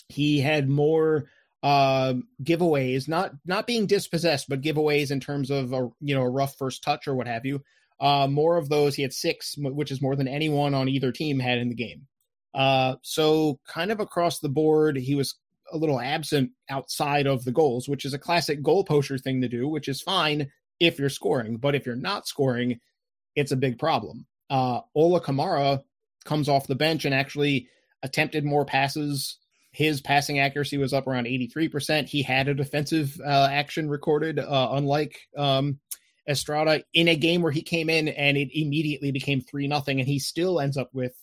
he 0.10 0.39
had 0.39 0.69
more 0.69 1.25
uh, 1.62 2.15
giveaways, 2.43 3.08
not 3.08 3.32
not 3.45 3.65
being 3.65 3.88
dispossessed, 3.88 4.49
but 4.49 4.62
giveaways 4.62 5.12
in 5.12 5.19
terms 5.19 5.49
of 5.49 5.73
a 5.73 5.89
you 6.01 6.13
know 6.15 6.21
a 6.21 6.29
rough 6.29 6.58
first 6.58 6.84
touch 6.84 7.08
or 7.08 7.15
what 7.15 7.27
have 7.27 7.45
you. 7.45 7.63
Uh, 7.99 8.27
more 8.27 8.58
of 8.58 8.69
those, 8.69 8.95
he 8.95 9.01
had 9.01 9.13
six, 9.13 9.56
which 9.58 9.91
is 9.91 10.01
more 10.01 10.15
than 10.15 10.27
anyone 10.27 10.73
on 10.73 10.89
either 10.89 11.12
team 11.12 11.39
had 11.39 11.58
in 11.58 11.69
the 11.69 11.75
game. 11.75 12.08
Uh, 12.53 12.95
so, 13.01 13.60
kind 13.65 13.91
of 13.91 13.99
across 13.99 14.39
the 14.39 14.49
board, 14.49 14.97
he 14.97 15.15
was 15.15 15.36
a 15.71 15.77
little 15.77 15.99
absent 15.99 16.51
outside 16.69 17.25
of 17.25 17.45
the 17.45 17.51
goals, 17.51 17.88
which 17.88 18.06
is 18.06 18.13
a 18.13 18.19
classic 18.19 18.62
goal 18.62 18.84
poacher 18.84 19.17
thing 19.17 19.41
to 19.41 19.47
do, 19.47 19.67
which 19.67 19.88
is 19.88 20.01
fine 20.01 20.51
if 20.79 20.99
you're 20.99 21.09
scoring. 21.09 21.57
But 21.57 21.75
if 21.75 21.86
you're 21.86 21.95
not 21.95 22.27
scoring, 22.27 22.79
it's 23.36 23.51
a 23.51 23.57
big 23.57 23.79
problem. 23.79 24.25
Uh, 24.49 24.81
Ola 24.95 25.21
Kamara 25.21 25.81
comes 26.25 26.49
off 26.49 26.67
the 26.67 26.75
bench 26.75 27.05
and 27.05 27.13
actually 27.13 27.67
attempted 28.01 28.45
more 28.45 28.65
passes. 28.65 29.38
His 29.71 30.01
passing 30.01 30.39
accuracy 30.39 30.77
was 30.77 30.93
up 30.93 31.07
around 31.07 31.25
83%. 31.25 32.07
He 32.07 32.21
had 32.21 32.47
a 32.47 32.53
defensive 32.53 33.19
uh, 33.25 33.47
action 33.51 33.89
recorded, 33.89 34.38
uh, 34.38 34.69
unlike 34.71 35.17
um, 35.36 35.79
Estrada 36.27 36.83
in 36.93 37.07
a 37.07 37.15
game 37.15 37.41
where 37.41 37.51
he 37.51 37.62
came 37.62 37.89
in 37.89 38.07
and 38.07 38.38
it 38.38 38.49
immediately 38.53 39.12
became 39.12 39.41
three 39.41 39.67
nothing, 39.67 39.99
and 39.99 40.07
he 40.07 40.19
still 40.19 40.59
ends 40.59 40.77
up 40.77 40.89
with 40.93 41.15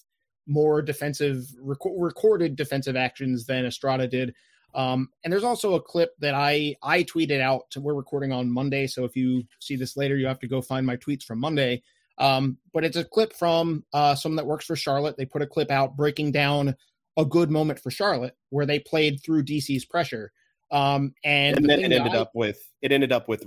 more 0.46 0.82
defensive 0.82 1.44
rec- 1.62 1.78
recorded 1.96 2.56
defensive 2.56 2.96
actions 2.96 3.46
than 3.46 3.64
Estrada 3.64 4.08
did. 4.08 4.34
Um, 4.74 5.10
and 5.24 5.32
there's 5.32 5.44
also 5.44 5.74
a 5.74 5.80
clip 5.80 6.14
that 6.20 6.34
I 6.34 6.76
I 6.82 7.02
tweeted 7.04 7.40
out. 7.40 7.74
We're 7.76 7.94
recording 7.94 8.32
on 8.32 8.50
Monday, 8.50 8.86
so 8.86 9.04
if 9.04 9.16
you 9.16 9.44
see 9.58 9.76
this 9.76 9.96
later, 9.96 10.16
you 10.16 10.26
have 10.26 10.40
to 10.40 10.48
go 10.48 10.60
find 10.60 10.86
my 10.86 10.96
tweets 10.96 11.24
from 11.24 11.40
Monday. 11.40 11.82
Um, 12.18 12.58
but 12.72 12.84
it's 12.84 12.96
a 12.96 13.04
clip 13.04 13.32
from 13.32 13.84
uh, 13.92 14.14
someone 14.14 14.36
that 14.36 14.46
works 14.46 14.66
for 14.66 14.76
Charlotte. 14.76 15.16
They 15.16 15.24
put 15.24 15.42
a 15.42 15.46
clip 15.46 15.70
out 15.70 15.96
breaking 15.96 16.32
down 16.32 16.76
a 17.16 17.24
good 17.24 17.50
moment 17.50 17.80
for 17.80 17.90
Charlotte 17.90 18.36
where 18.50 18.66
they 18.66 18.78
played 18.78 19.20
through 19.22 19.44
DC's 19.44 19.84
pressure. 19.84 20.32
Um, 20.70 21.14
and, 21.24 21.56
and 21.56 21.64
the 21.64 21.68
then 21.68 21.78
it 21.80 21.92
ended 21.92 22.12
I, 22.12 22.18
up 22.18 22.30
with 22.34 22.60
it 22.82 22.92
ended 22.92 23.10
up 23.10 23.28
with 23.28 23.44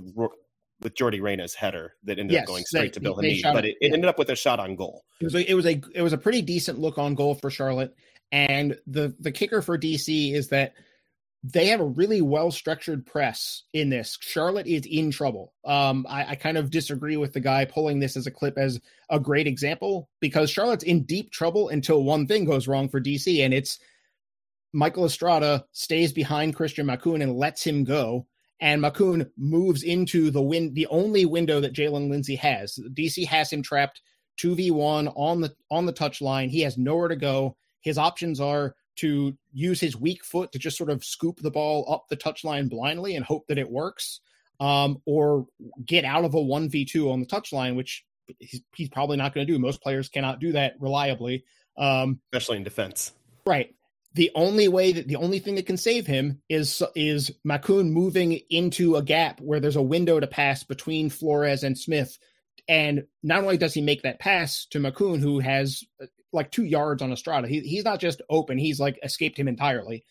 with 0.82 0.94
Yordy 0.96 1.20
Reyna's 1.20 1.54
header 1.54 1.94
that 2.04 2.18
ended 2.18 2.34
yes, 2.34 2.42
up 2.42 2.48
going 2.48 2.64
straight 2.64 2.82
they, 2.82 2.90
to 2.90 3.00
Bill 3.00 3.14
Hamid, 3.14 3.42
but 3.44 3.64
it, 3.64 3.76
it 3.80 3.92
ended 3.92 4.06
up 4.06 4.18
with 4.18 4.28
a 4.30 4.36
shot 4.36 4.60
on 4.60 4.76
goal. 4.76 5.04
It 5.20 5.24
was 5.24 5.34
a, 5.34 5.50
it 5.50 5.54
was 5.54 5.66
a 5.66 5.80
it 5.94 6.02
was 6.02 6.12
a 6.12 6.18
pretty 6.18 6.42
decent 6.42 6.78
look 6.78 6.98
on 6.98 7.14
goal 7.14 7.34
for 7.34 7.50
Charlotte, 7.50 7.94
and 8.32 8.76
the 8.86 9.14
the 9.20 9.32
kicker 9.32 9.62
for 9.62 9.78
DC 9.78 10.34
is 10.34 10.48
that 10.48 10.74
they 11.46 11.66
have 11.66 11.80
a 11.80 11.84
really 11.84 12.22
well 12.22 12.50
structured 12.50 13.04
press 13.04 13.64
in 13.74 13.90
this. 13.90 14.16
Charlotte 14.20 14.66
is 14.66 14.86
in 14.86 15.10
trouble. 15.10 15.52
Um, 15.66 16.06
I, 16.08 16.30
I, 16.30 16.34
kind 16.36 16.56
of 16.56 16.70
disagree 16.70 17.18
with 17.18 17.34
the 17.34 17.40
guy 17.40 17.66
pulling 17.66 18.00
this 18.00 18.16
as 18.16 18.26
a 18.26 18.30
clip 18.30 18.56
as 18.56 18.80
a 19.10 19.20
great 19.20 19.46
example 19.46 20.08
because 20.20 20.50
Charlotte's 20.50 20.84
in 20.84 21.04
deep 21.04 21.30
trouble 21.30 21.68
until 21.68 22.02
one 22.02 22.26
thing 22.26 22.46
goes 22.46 22.66
wrong 22.66 22.88
for 22.88 22.98
DC, 22.98 23.44
and 23.44 23.52
it's 23.52 23.78
Michael 24.72 25.04
Estrada 25.04 25.66
stays 25.72 26.14
behind 26.14 26.56
Christian 26.56 26.86
Makoun 26.86 27.22
and 27.22 27.36
lets 27.36 27.62
him 27.62 27.84
go 27.84 28.26
and 28.60 28.82
Makoun 28.82 29.28
moves 29.36 29.82
into 29.82 30.30
the 30.30 30.40
win 30.40 30.72
the 30.72 30.86
only 30.86 31.26
window 31.26 31.60
that 31.60 31.74
Jaylin 31.74 32.08
Lindsey 32.08 32.36
has. 32.36 32.78
DC 32.94 33.26
has 33.26 33.52
him 33.52 33.62
trapped 33.62 34.00
2v1 34.42 35.12
on 35.14 35.42
the 35.42 35.54
on 35.70 35.84
the 35.84 35.92
touch 35.92 36.22
line. 36.22 36.48
He 36.48 36.62
has 36.62 36.78
nowhere 36.78 37.08
to 37.08 37.16
go. 37.16 37.56
His 37.82 37.98
options 37.98 38.40
are 38.40 38.74
to 38.96 39.36
use 39.52 39.80
his 39.80 39.96
weak 39.96 40.24
foot 40.24 40.52
to 40.52 40.58
just 40.58 40.78
sort 40.78 40.90
of 40.90 41.04
scoop 41.04 41.40
the 41.40 41.50
ball 41.50 41.86
up 41.90 42.04
the 42.08 42.16
touch 42.16 42.44
line 42.44 42.68
blindly 42.68 43.16
and 43.16 43.24
hope 43.24 43.46
that 43.48 43.58
it 43.58 43.70
works. 43.70 44.20
Um, 44.60 45.02
or 45.04 45.46
get 45.84 46.04
out 46.04 46.24
of 46.24 46.34
a 46.34 46.38
1v2 46.38 47.12
on 47.12 47.18
the 47.18 47.26
touch 47.26 47.52
line, 47.52 47.74
which 47.74 48.04
he's, 48.38 48.62
he's 48.76 48.88
probably 48.88 49.16
not 49.16 49.34
going 49.34 49.44
to 49.46 49.52
do. 49.52 49.58
Most 49.58 49.82
players 49.82 50.08
cannot 50.08 50.38
do 50.38 50.52
that 50.52 50.74
reliably. 50.78 51.44
Um, 51.76 52.20
especially 52.32 52.58
in 52.58 52.62
defense. 52.62 53.12
Right 53.44 53.74
the 54.14 54.30
only 54.34 54.68
way 54.68 54.92
that 54.92 55.08
the 55.08 55.16
only 55.16 55.40
thing 55.40 55.56
that 55.56 55.66
can 55.66 55.76
save 55.76 56.06
him 56.06 56.40
is 56.48 56.82
is 56.94 57.32
Makoun 57.46 57.90
moving 57.90 58.40
into 58.48 58.96
a 58.96 59.02
gap 59.02 59.40
where 59.40 59.60
there's 59.60 59.76
a 59.76 59.82
window 59.82 60.20
to 60.20 60.26
pass 60.26 60.62
between 60.62 61.10
Flores 61.10 61.64
and 61.64 61.76
Smith. 61.76 62.18
And 62.68 63.04
not 63.22 63.42
only 63.42 63.58
does 63.58 63.74
he 63.74 63.82
make 63.82 64.02
that 64.02 64.20
pass 64.20 64.66
to 64.70 64.78
Makoun, 64.78 65.20
who 65.20 65.40
has 65.40 65.82
like 66.34 66.50
two 66.50 66.64
yards 66.64 67.02
on 67.02 67.12
Estrada, 67.12 67.48
he, 67.48 67.60
he's 67.60 67.84
not 67.84 68.00
just 68.00 68.22
open, 68.28 68.58
he's 68.58 68.80
like 68.80 68.98
escaped 69.02 69.38
him 69.38 69.48
entirely. 69.48 70.04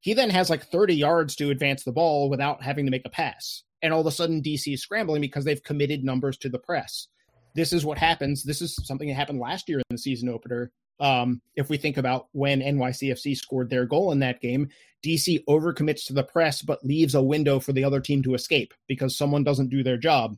He 0.00 0.14
then 0.14 0.30
has 0.30 0.48
like 0.48 0.64
30 0.64 0.94
yards 0.94 1.36
to 1.36 1.50
advance 1.50 1.82
the 1.82 1.92
ball 1.92 2.30
without 2.30 2.62
having 2.62 2.86
to 2.86 2.90
make 2.90 3.04
a 3.04 3.10
pass. 3.10 3.62
And 3.82 3.92
all 3.92 4.00
of 4.00 4.06
a 4.06 4.12
sudden, 4.12 4.42
DC 4.42 4.72
is 4.74 4.82
scrambling 4.82 5.20
because 5.20 5.44
they've 5.44 5.62
committed 5.62 6.04
numbers 6.04 6.36
to 6.38 6.48
the 6.48 6.58
press. 6.58 7.08
This 7.54 7.72
is 7.72 7.84
what 7.84 7.98
happens. 7.98 8.42
This 8.42 8.62
is 8.62 8.76
something 8.84 9.08
that 9.08 9.14
happened 9.14 9.40
last 9.40 9.68
year 9.68 9.78
in 9.78 9.84
the 9.90 9.98
season 9.98 10.28
opener 10.28 10.72
um, 11.00 11.40
if 11.54 11.68
we 11.68 11.76
think 11.76 11.96
about 11.96 12.28
when 12.32 12.60
NYCFC 12.60 13.36
scored 13.36 13.70
their 13.70 13.86
goal 13.86 14.12
in 14.12 14.20
that 14.20 14.40
game, 14.40 14.68
DC 15.04 15.44
overcommits 15.48 16.06
to 16.06 16.12
the 16.12 16.24
press 16.24 16.62
but 16.62 16.84
leaves 16.84 17.14
a 17.14 17.22
window 17.22 17.60
for 17.60 17.72
the 17.72 17.84
other 17.84 18.00
team 18.00 18.22
to 18.24 18.34
escape 18.34 18.74
because 18.88 19.16
someone 19.16 19.44
doesn't 19.44 19.70
do 19.70 19.82
their 19.82 19.96
job. 19.96 20.36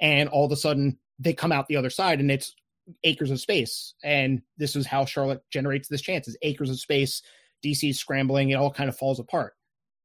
And 0.00 0.28
all 0.28 0.46
of 0.46 0.52
a 0.52 0.56
sudden, 0.56 0.98
they 1.18 1.34
come 1.34 1.52
out 1.52 1.68
the 1.68 1.76
other 1.76 1.90
side 1.90 2.20
and 2.20 2.30
it's 2.30 2.54
acres 3.04 3.30
of 3.30 3.40
space. 3.40 3.94
And 4.02 4.42
this 4.58 4.76
is 4.76 4.86
how 4.86 5.04
Charlotte 5.04 5.42
generates 5.50 5.88
this 5.88 6.02
chance 6.02 6.28
is 6.28 6.36
acres 6.42 6.70
of 6.70 6.80
space. 6.80 7.22
DC's 7.64 7.98
scrambling, 7.98 8.50
it 8.50 8.54
all 8.54 8.72
kind 8.72 8.88
of 8.88 8.96
falls 8.96 9.20
apart 9.20 9.54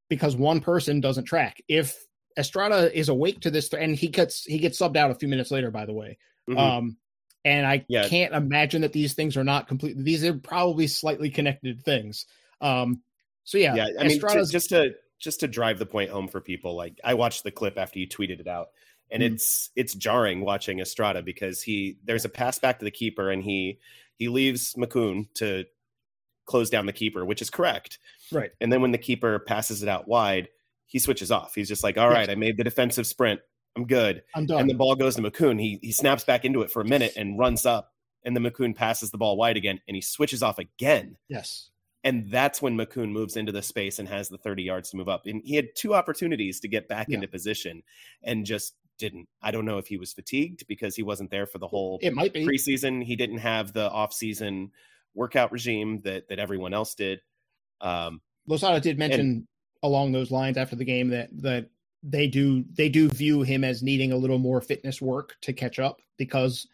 because 0.10 0.36
one 0.36 0.60
person 0.60 1.00
doesn't 1.00 1.26
track. 1.26 1.62
If 1.68 1.98
Estrada 2.38 2.98
is 2.98 3.10
awake 3.10 3.40
to 3.42 3.52
this, 3.52 3.74
and 3.74 3.96
he 3.96 4.08
gets 4.08 4.44
he 4.44 4.58
gets 4.58 4.80
subbed 4.80 4.98
out 4.98 5.12
a 5.12 5.16
few 5.16 5.28
minutes 5.28 5.52
later, 5.52 5.72
by 5.72 5.86
the 5.86 5.94
way. 5.94 6.18
Mm-hmm. 6.50 6.60
Um, 6.60 6.98
and 7.46 7.66
I 7.66 7.86
yeah. 7.88 8.08
can't 8.08 8.34
imagine 8.34 8.82
that 8.82 8.92
these 8.92 9.14
things 9.14 9.38
are 9.38 9.44
not 9.44 9.68
completely. 9.68 10.04
These 10.04 10.24
are 10.26 10.34
probably 10.34 10.88
slightly 10.88 11.30
connected 11.30 11.84
things. 11.84 12.26
Um, 12.60 13.04
so 13.44 13.58
yeah, 13.58 13.76
yeah. 13.76 13.88
I 14.00 14.08
mean, 14.08 14.20
just 14.20 14.70
to 14.70 14.96
just 15.20 15.40
to 15.42 15.48
drive 15.48 15.80
the 15.80 15.86
point 15.86 16.10
home 16.10 16.28
for 16.28 16.42
people, 16.42 16.76
like 16.76 17.00
I 17.04 17.14
watched 17.14 17.44
the 17.44 17.52
clip 17.52 17.78
after 17.78 18.00
you 18.00 18.08
tweeted 18.08 18.40
it 18.40 18.48
out, 18.48 18.68
and 19.12 19.22
mm-hmm. 19.22 19.36
it's 19.36 19.70
it's 19.76 19.94
jarring 19.94 20.42
watching 20.42 20.80
Estrada 20.80 21.22
because 21.22 21.62
he 21.62 21.98
there's 22.04 22.26
a 22.26 22.30
pass 22.30 22.60
back 22.60 22.80
to 22.80 22.86
the 22.86 22.92
keeper, 22.92 23.30
and 23.30 23.44
he 23.44 23.80
he 24.18 24.28
leaves 24.28 24.74
Makoun 24.76 25.28
to 25.36 25.66
close 26.46 26.70
down 26.70 26.86
the 26.86 26.94
keeper, 26.94 27.26
which 27.26 27.42
is 27.42 27.50
correct. 27.50 28.00
Right. 28.32 28.52
And 28.62 28.72
then 28.72 28.82
when 28.82 28.92
the 28.92 28.98
keeper 28.98 29.40
passes 29.40 29.84
it 29.84 29.90
out 29.90 30.08
wide, 30.08 30.48
he 30.86 31.00
switches 31.00 31.32
off. 31.32 31.56
He's 31.56 31.68
just 31.68 31.84
like, 31.84 31.98
"All 31.98 32.10
right, 32.10 32.28
yes. 32.28 32.30
I 32.30 32.36
made 32.36 32.58
the 32.58 32.64
defensive 32.64 33.08
sprint. 33.08 33.40
I'm 33.76 33.86
good. 33.86 34.24
I'm 34.34 34.46
done. 34.46 34.62
And 34.62 34.70
the 34.70 34.74
ball 34.74 34.96
goes 34.96 35.16
to 35.16 35.22
Makoun. 35.22 35.60
He 35.60 35.80
he 35.82 35.92
snaps 35.92 36.24
back 36.24 36.46
into 36.46 36.62
it 36.62 36.72
for 36.72 36.82
a 36.82 36.86
minute 36.86 37.14
and 37.16 37.38
runs 37.38 37.66
up. 37.66 37.92
And 38.24 38.36
the 38.36 38.40
Makoun 38.40 38.76
passes 38.76 39.12
the 39.12 39.20
ball 39.20 39.38
wide 39.38 39.56
again 39.58 39.80
and 39.88 39.94
he 39.94 40.02
switches 40.02 40.42
off 40.42 40.58
again. 40.58 41.18
Yes. 41.28 41.70
And 42.04 42.30
that's 42.32 42.62
when 42.62 42.78
Makoun 42.78 43.12
moves 43.12 43.36
into 43.36 43.52
the 43.52 43.62
space 43.62 44.00
and 44.00 44.08
has 44.08 44.30
the 44.30 44.38
30 44.38 44.64
yards 44.64 44.92
to 44.92 44.98
move 44.98 45.10
up. 45.10 45.24
And 45.26 45.42
he 45.44 45.56
had 45.56 45.70
two 45.76 45.94
opportunities 45.94 46.60
to 46.60 46.68
get 46.68 46.88
back 46.88 47.08
yeah. 47.10 47.16
into 47.16 47.28
position 47.28 47.84
and 48.24 48.46
just 48.46 48.76
didn't. 48.98 49.28
I 49.42 49.52
don't 49.52 49.66
know 49.66 49.78
if 49.78 49.88
he 49.88 49.98
was 49.98 50.14
fatigued 50.14 50.68
because 50.68 50.96
he 50.96 51.04
wasn't 51.04 51.32
there 51.32 51.46
for 51.46 51.58
the 51.58 51.68
whole 51.68 52.00
it 52.02 52.14
might 52.14 52.34
be. 52.34 52.46
preseason. 52.46 53.04
He 53.04 53.16
didn't 53.16 53.40
have 53.40 53.74
the 53.74 53.90
off-season 53.90 54.72
workout 55.14 55.52
regime 55.52 56.02
that 56.02 56.28
that 56.30 56.40
everyone 56.40 56.74
else 56.74 56.96
did. 56.96 57.22
Um 57.82 58.22
Losada 58.48 58.80
did 58.80 58.98
mention 58.98 59.20
and, 59.20 59.48
along 59.84 60.12
those 60.12 60.32
lines 60.32 60.58
after 60.58 60.76
the 60.76 60.86
game 60.86 61.10
that 61.10 61.30
that 61.42 61.70
they 62.04 62.28
do 62.28 62.64
they 62.74 62.90
do 62.90 63.10
view 63.10 63.42
him 63.42 63.64
as 63.64 63.82
needing 63.82 64.12
a 64.12 64.18
little 64.18 64.38
more 64.38 64.62
fitness 64.62 65.02
work 65.02 65.36
to 65.42 65.54
catch 65.54 65.80
up 65.80 66.02
because 66.18 66.68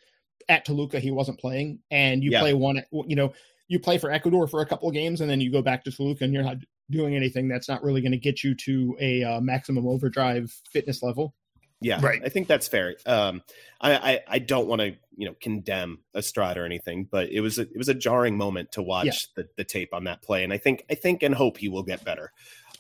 at 0.49 0.65
Toluca 0.65 0.99
he 0.99 1.11
wasn't 1.11 1.39
playing, 1.39 1.79
and 1.89 2.23
you 2.23 2.31
yeah. 2.31 2.41
play 2.41 2.53
one, 2.53 2.83
you 3.07 3.15
know, 3.15 3.33
you 3.67 3.79
play 3.79 3.97
for 3.97 4.11
Ecuador 4.11 4.47
for 4.47 4.61
a 4.61 4.65
couple 4.65 4.87
of 4.87 4.93
games, 4.93 5.21
and 5.21 5.29
then 5.29 5.41
you 5.41 5.51
go 5.51 5.61
back 5.61 5.83
to 5.85 5.91
Toluca, 5.91 6.23
and 6.23 6.33
you're 6.33 6.43
not 6.43 6.57
doing 6.89 7.15
anything 7.15 7.47
that's 7.47 7.69
not 7.69 7.83
really 7.83 8.01
going 8.01 8.11
to 8.11 8.17
get 8.17 8.43
you 8.43 8.53
to 8.53 8.97
a 8.99 9.23
uh, 9.23 9.41
maximum 9.41 9.87
overdrive 9.87 10.51
fitness 10.69 11.01
level. 11.01 11.33
Yeah, 11.81 11.99
right. 12.01 12.21
I 12.23 12.29
think 12.29 12.47
that's 12.47 12.67
fair. 12.67 12.95
Um, 13.05 13.41
I, 13.81 13.95
I, 13.95 14.19
I 14.27 14.39
don't 14.39 14.67
want 14.67 14.81
to 14.81 14.95
you 15.17 15.27
know 15.27 15.35
condemn 15.41 15.99
Estrada 16.15 16.61
or 16.61 16.65
anything, 16.65 17.05
but 17.09 17.29
it 17.29 17.41
was 17.41 17.57
a, 17.57 17.63
it 17.63 17.77
was 17.77 17.89
a 17.89 17.93
jarring 17.93 18.37
moment 18.37 18.73
to 18.73 18.81
watch 18.81 19.05
yeah. 19.05 19.13
the, 19.35 19.49
the 19.57 19.63
tape 19.63 19.93
on 19.93 20.03
that 20.03 20.21
play, 20.21 20.43
and 20.43 20.53
I 20.53 20.57
think 20.57 20.85
I 20.89 20.95
think 20.95 21.23
and 21.23 21.35
hope 21.35 21.57
he 21.57 21.69
will 21.69 21.83
get 21.83 22.05
better. 22.05 22.31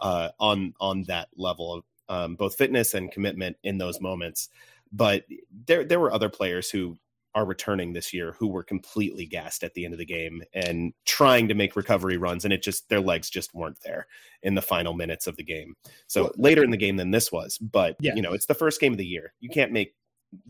uh, 0.01 0.29
on 0.39 0.73
on 0.79 1.03
that 1.03 1.29
level 1.37 1.73
of 1.73 1.83
um, 2.09 2.35
both 2.35 2.55
fitness 2.57 2.93
and 2.93 3.11
commitment 3.11 3.57
in 3.63 3.77
those 3.77 4.01
moments. 4.01 4.49
But 4.91 5.25
there 5.65 5.85
there 5.85 5.99
were 5.99 6.11
other 6.11 6.29
players 6.29 6.69
who 6.69 6.97
are 7.33 7.45
returning 7.45 7.93
this 7.93 8.13
year 8.13 8.35
who 8.37 8.47
were 8.47 8.63
completely 8.63 9.25
gassed 9.25 9.63
at 9.63 9.73
the 9.73 9.85
end 9.85 9.93
of 9.93 9.97
the 9.99 10.05
game 10.05 10.41
and 10.53 10.93
trying 11.05 11.47
to 11.47 11.53
make 11.53 11.75
recovery 11.75 12.17
runs 12.17 12.43
and 12.43 12.53
it 12.53 12.61
just 12.61 12.89
their 12.89 12.99
legs 12.99 13.29
just 13.29 13.53
weren't 13.53 13.79
there 13.83 14.07
in 14.43 14.55
the 14.55 14.61
final 14.61 14.93
minutes 14.93 15.27
of 15.27 15.37
the 15.37 15.43
game. 15.43 15.75
So 16.07 16.23
well, 16.23 16.33
later 16.37 16.63
in 16.63 16.71
the 16.71 16.77
game 16.77 16.97
than 16.97 17.11
this 17.11 17.31
was 17.31 17.57
but 17.57 17.95
yeah. 17.99 18.15
you 18.15 18.21
know 18.21 18.33
it's 18.33 18.47
the 18.47 18.53
first 18.53 18.79
game 18.81 18.91
of 18.91 18.97
the 18.97 19.05
year. 19.05 19.33
You 19.39 19.49
can't 19.49 19.71
make 19.71 19.95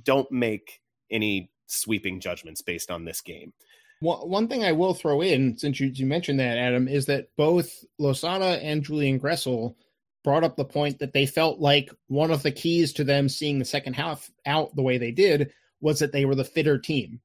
don't 0.03 0.31
make 0.31 0.81
any 1.09 1.51
sweeping 1.67 2.19
judgments 2.19 2.61
based 2.61 2.91
on 2.91 3.05
this 3.05 3.21
game. 3.21 3.53
Well, 4.01 4.27
one 4.27 4.47
thing 4.47 4.63
I 4.63 4.71
will 4.71 4.95
throw 4.95 5.21
in, 5.21 5.57
since 5.57 5.79
you, 5.79 5.87
you 5.87 6.07
mentioned 6.07 6.39
that, 6.39 6.57
Adam, 6.57 6.87
is 6.87 7.05
that 7.05 7.27
both 7.37 7.83
Losada 7.99 8.59
and 8.63 8.83
Julian 8.83 9.19
Gressel 9.19 9.75
brought 10.23 10.43
up 10.43 10.55
the 10.55 10.65
point 10.65 10.99
that 10.99 11.13
they 11.13 11.27
felt 11.27 11.59
like 11.59 11.91
one 12.07 12.31
of 12.31 12.41
the 12.41 12.51
keys 12.51 12.93
to 12.93 13.03
them 13.03 13.29
seeing 13.29 13.59
the 13.59 13.65
second 13.65 13.93
half 13.93 14.29
out 14.45 14.75
the 14.75 14.81
way 14.81 14.97
they 14.97 15.11
did 15.11 15.51
was 15.81 15.99
that 15.99 16.11
they 16.11 16.25
were 16.25 16.35
the 16.35 16.43
fitter 16.43 16.77
team, 16.77 17.19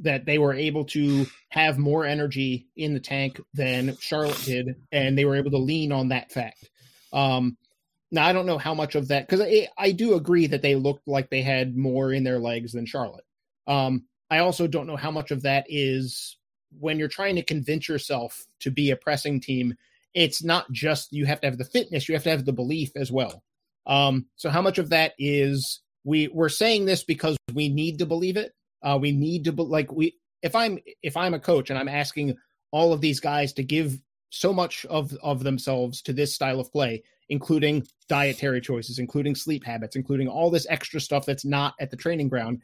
that 0.00 0.24
they 0.24 0.38
were 0.38 0.54
able 0.54 0.84
to 0.86 1.26
have 1.50 1.78
more 1.78 2.04
energy 2.04 2.66
in 2.76 2.94
the 2.94 3.00
tank 3.00 3.40
than 3.54 3.96
Charlotte 4.00 4.42
did, 4.44 4.76
and 4.92 5.16
they 5.16 5.24
were 5.24 5.36
able 5.36 5.50
to 5.50 5.58
lean 5.58 5.92
on 5.92 6.08
that 6.08 6.32
fact. 6.32 6.68
Um, 7.12 7.56
now 8.10 8.26
I 8.26 8.32
don't 8.32 8.46
know 8.46 8.58
how 8.58 8.74
much 8.74 8.94
of 8.94 9.08
that 9.08 9.28
because 9.28 9.40
I, 9.40 9.68
I, 9.76 9.92
do 9.92 10.14
agree 10.14 10.46
that 10.46 10.62
they 10.62 10.74
looked 10.74 11.06
like 11.06 11.28
they 11.28 11.42
had 11.42 11.76
more 11.76 12.12
in 12.12 12.24
their 12.24 12.38
legs 12.38 12.72
than 12.72 12.86
Charlotte. 12.86 13.24
Um, 13.66 14.04
I 14.30 14.38
also 14.38 14.66
don't 14.66 14.86
know 14.86 14.96
how 14.96 15.10
much 15.10 15.30
of 15.30 15.42
that 15.42 15.66
is 15.68 16.36
when 16.78 16.98
you're 16.98 17.08
trying 17.08 17.36
to 17.36 17.42
convince 17.42 17.88
yourself 17.88 18.46
to 18.60 18.70
be 18.70 18.90
a 18.90 18.96
pressing 18.96 19.40
team. 19.40 19.74
It's 20.14 20.42
not 20.42 20.70
just 20.72 21.12
you 21.12 21.26
have 21.26 21.40
to 21.42 21.46
have 21.48 21.58
the 21.58 21.64
fitness; 21.64 22.08
you 22.08 22.14
have 22.14 22.24
to 22.24 22.30
have 22.30 22.44
the 22.44 22.52
belief 22.52 22.92
as 22.96 23.12
well. 23.12 23.42
Um, 23.86 24.26
so 24.36 24.50
how 24.50 24.62
much 24.62 24.78
of 24.78 24.90
that 24.90 25.14
is 25.18 25.80
we 26.08 26.28
we're 26.28 26.48
saying 26.48 26.86
this 26.86 27.04
because 27.04 27.36
we 27.52 27.68
need 27.68 27.98
to 27.98 28.06
believe 28.06 28.38
it. 28.38 28.54
Uh, 28.82 28.98
we 29.00 29.12
need 29.12 29.44
to 29.44 29.52
be, 29.52 29.62
like 29.62 29.92
we 29.92 30.16
if 30.42 30.56
I'm 30.56 30.78
if 31.02 31.16
I'm 31.16 31.34
a 31.34 31.38
coach 31.38 31.68
and 31.68 31.78
I'm 31.78 31.88
asking 31.88 32.36
all 32.70 32.92
of 32.92 33.00
these 33.00 33.20
guys 33.20 33.52
to 33.54 33.62
give 33.62 34.00
so 34.30 34.52
much 34.52 34.86
of 34.86 35.14
of 35.22 35.44
themselves 35.44 36.00
to 36.02 36.14
this 36.14 36.34
style 36.34 36.60
of 36.60 36.72
play, 36.72 37.02
including 37.28 37.86
dietary 38.08 38.62
choices, 38.62 38.98
including 38.98 39.34
sleep 39.34 39.64
habits, 39.64 39.96
including 39.96 40.28
all 40.28 40.50
this 40.50 40.66
extra 40.70 40.98
stuff 40.98 41.26
that's 41.26 41.44
not 41.44 41.74
at 41.78 41.90
the 41.90 41.96
training 41.96 42.28
ground. 42.28 42.62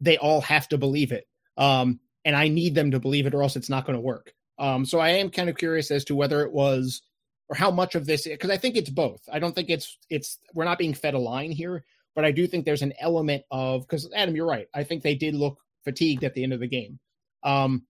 They 0.00 0.16
all 0.16 0.40
have 0.42 0.68
to 0.68 0.78
believe 0.78 1.10
it, 1.10 1.26
um, 1.56 1.98
and 2.24 2.36
I 2.36 2.46
need 2.46 2.76
them 2.76 2.92
to 2.92 3.00
believe 3.00 3.26
it, 3.26 3.34
or 3.34 3.42
else 3.42 3.56
it's 3.56 3.68
not 3.68 3.84
going 3.84 3.96
to 3.96 4.00
work. 4.00 4.32
Um, 4.60 4.84
so 4.84 5.00
I 5.00 5.10
am 5.10 5.30
kind 5.30 5.48
of 5.48 5.56
curious 5.56 5.90
as 5.90 6.04
to 6.04 6.14
whether 6.14 6.42
it 6.42 6.52
was 6.52 7.02
or 7.48 7.56
how 7.56 7.72
much 7.72 7.96
of 7.96 8.06
this 8.06 8.28
because 8.28 8.50
I 8.50 8.58
think 8.58 8.76
it's 8.76 8.90
both. 8.90 9.28
I 9.32 9.40
don't 9.40 9.56
think 9.56 9.70
it's 9.70 9.98
it's 10.08 10.38
we're 10.54 10.64
not 10.64 10.78
being 10.78 10.94
fed 10.94 11.14
a 11.14 11.18
line 11.18 11.50
here 11.50 11.84
but 12.18 12.24
I 12.24 12.32
do 12.32 12.48
think 12.48 12.64
there's 12.64 12.82
an 12.82 12.94
element 12.98 13.44
of 13.48 13.82
because 13.82 14.10
Adam, 14.12 14.34
you're 14.34 14.44
right. 14.44 14.66
I 14.74 14.82
think 14.82 15.04
they 15.04 15.14
did 15.14 15.36
look 15.36 15.60
fatigued 15.84 16.24
at 16.24 16.34
the 16.34 16.42
end 16.42 16.52
of 16.52 16.58
the 16.58 16.66
game. 16.66 16.98
Um, 17.44 17.84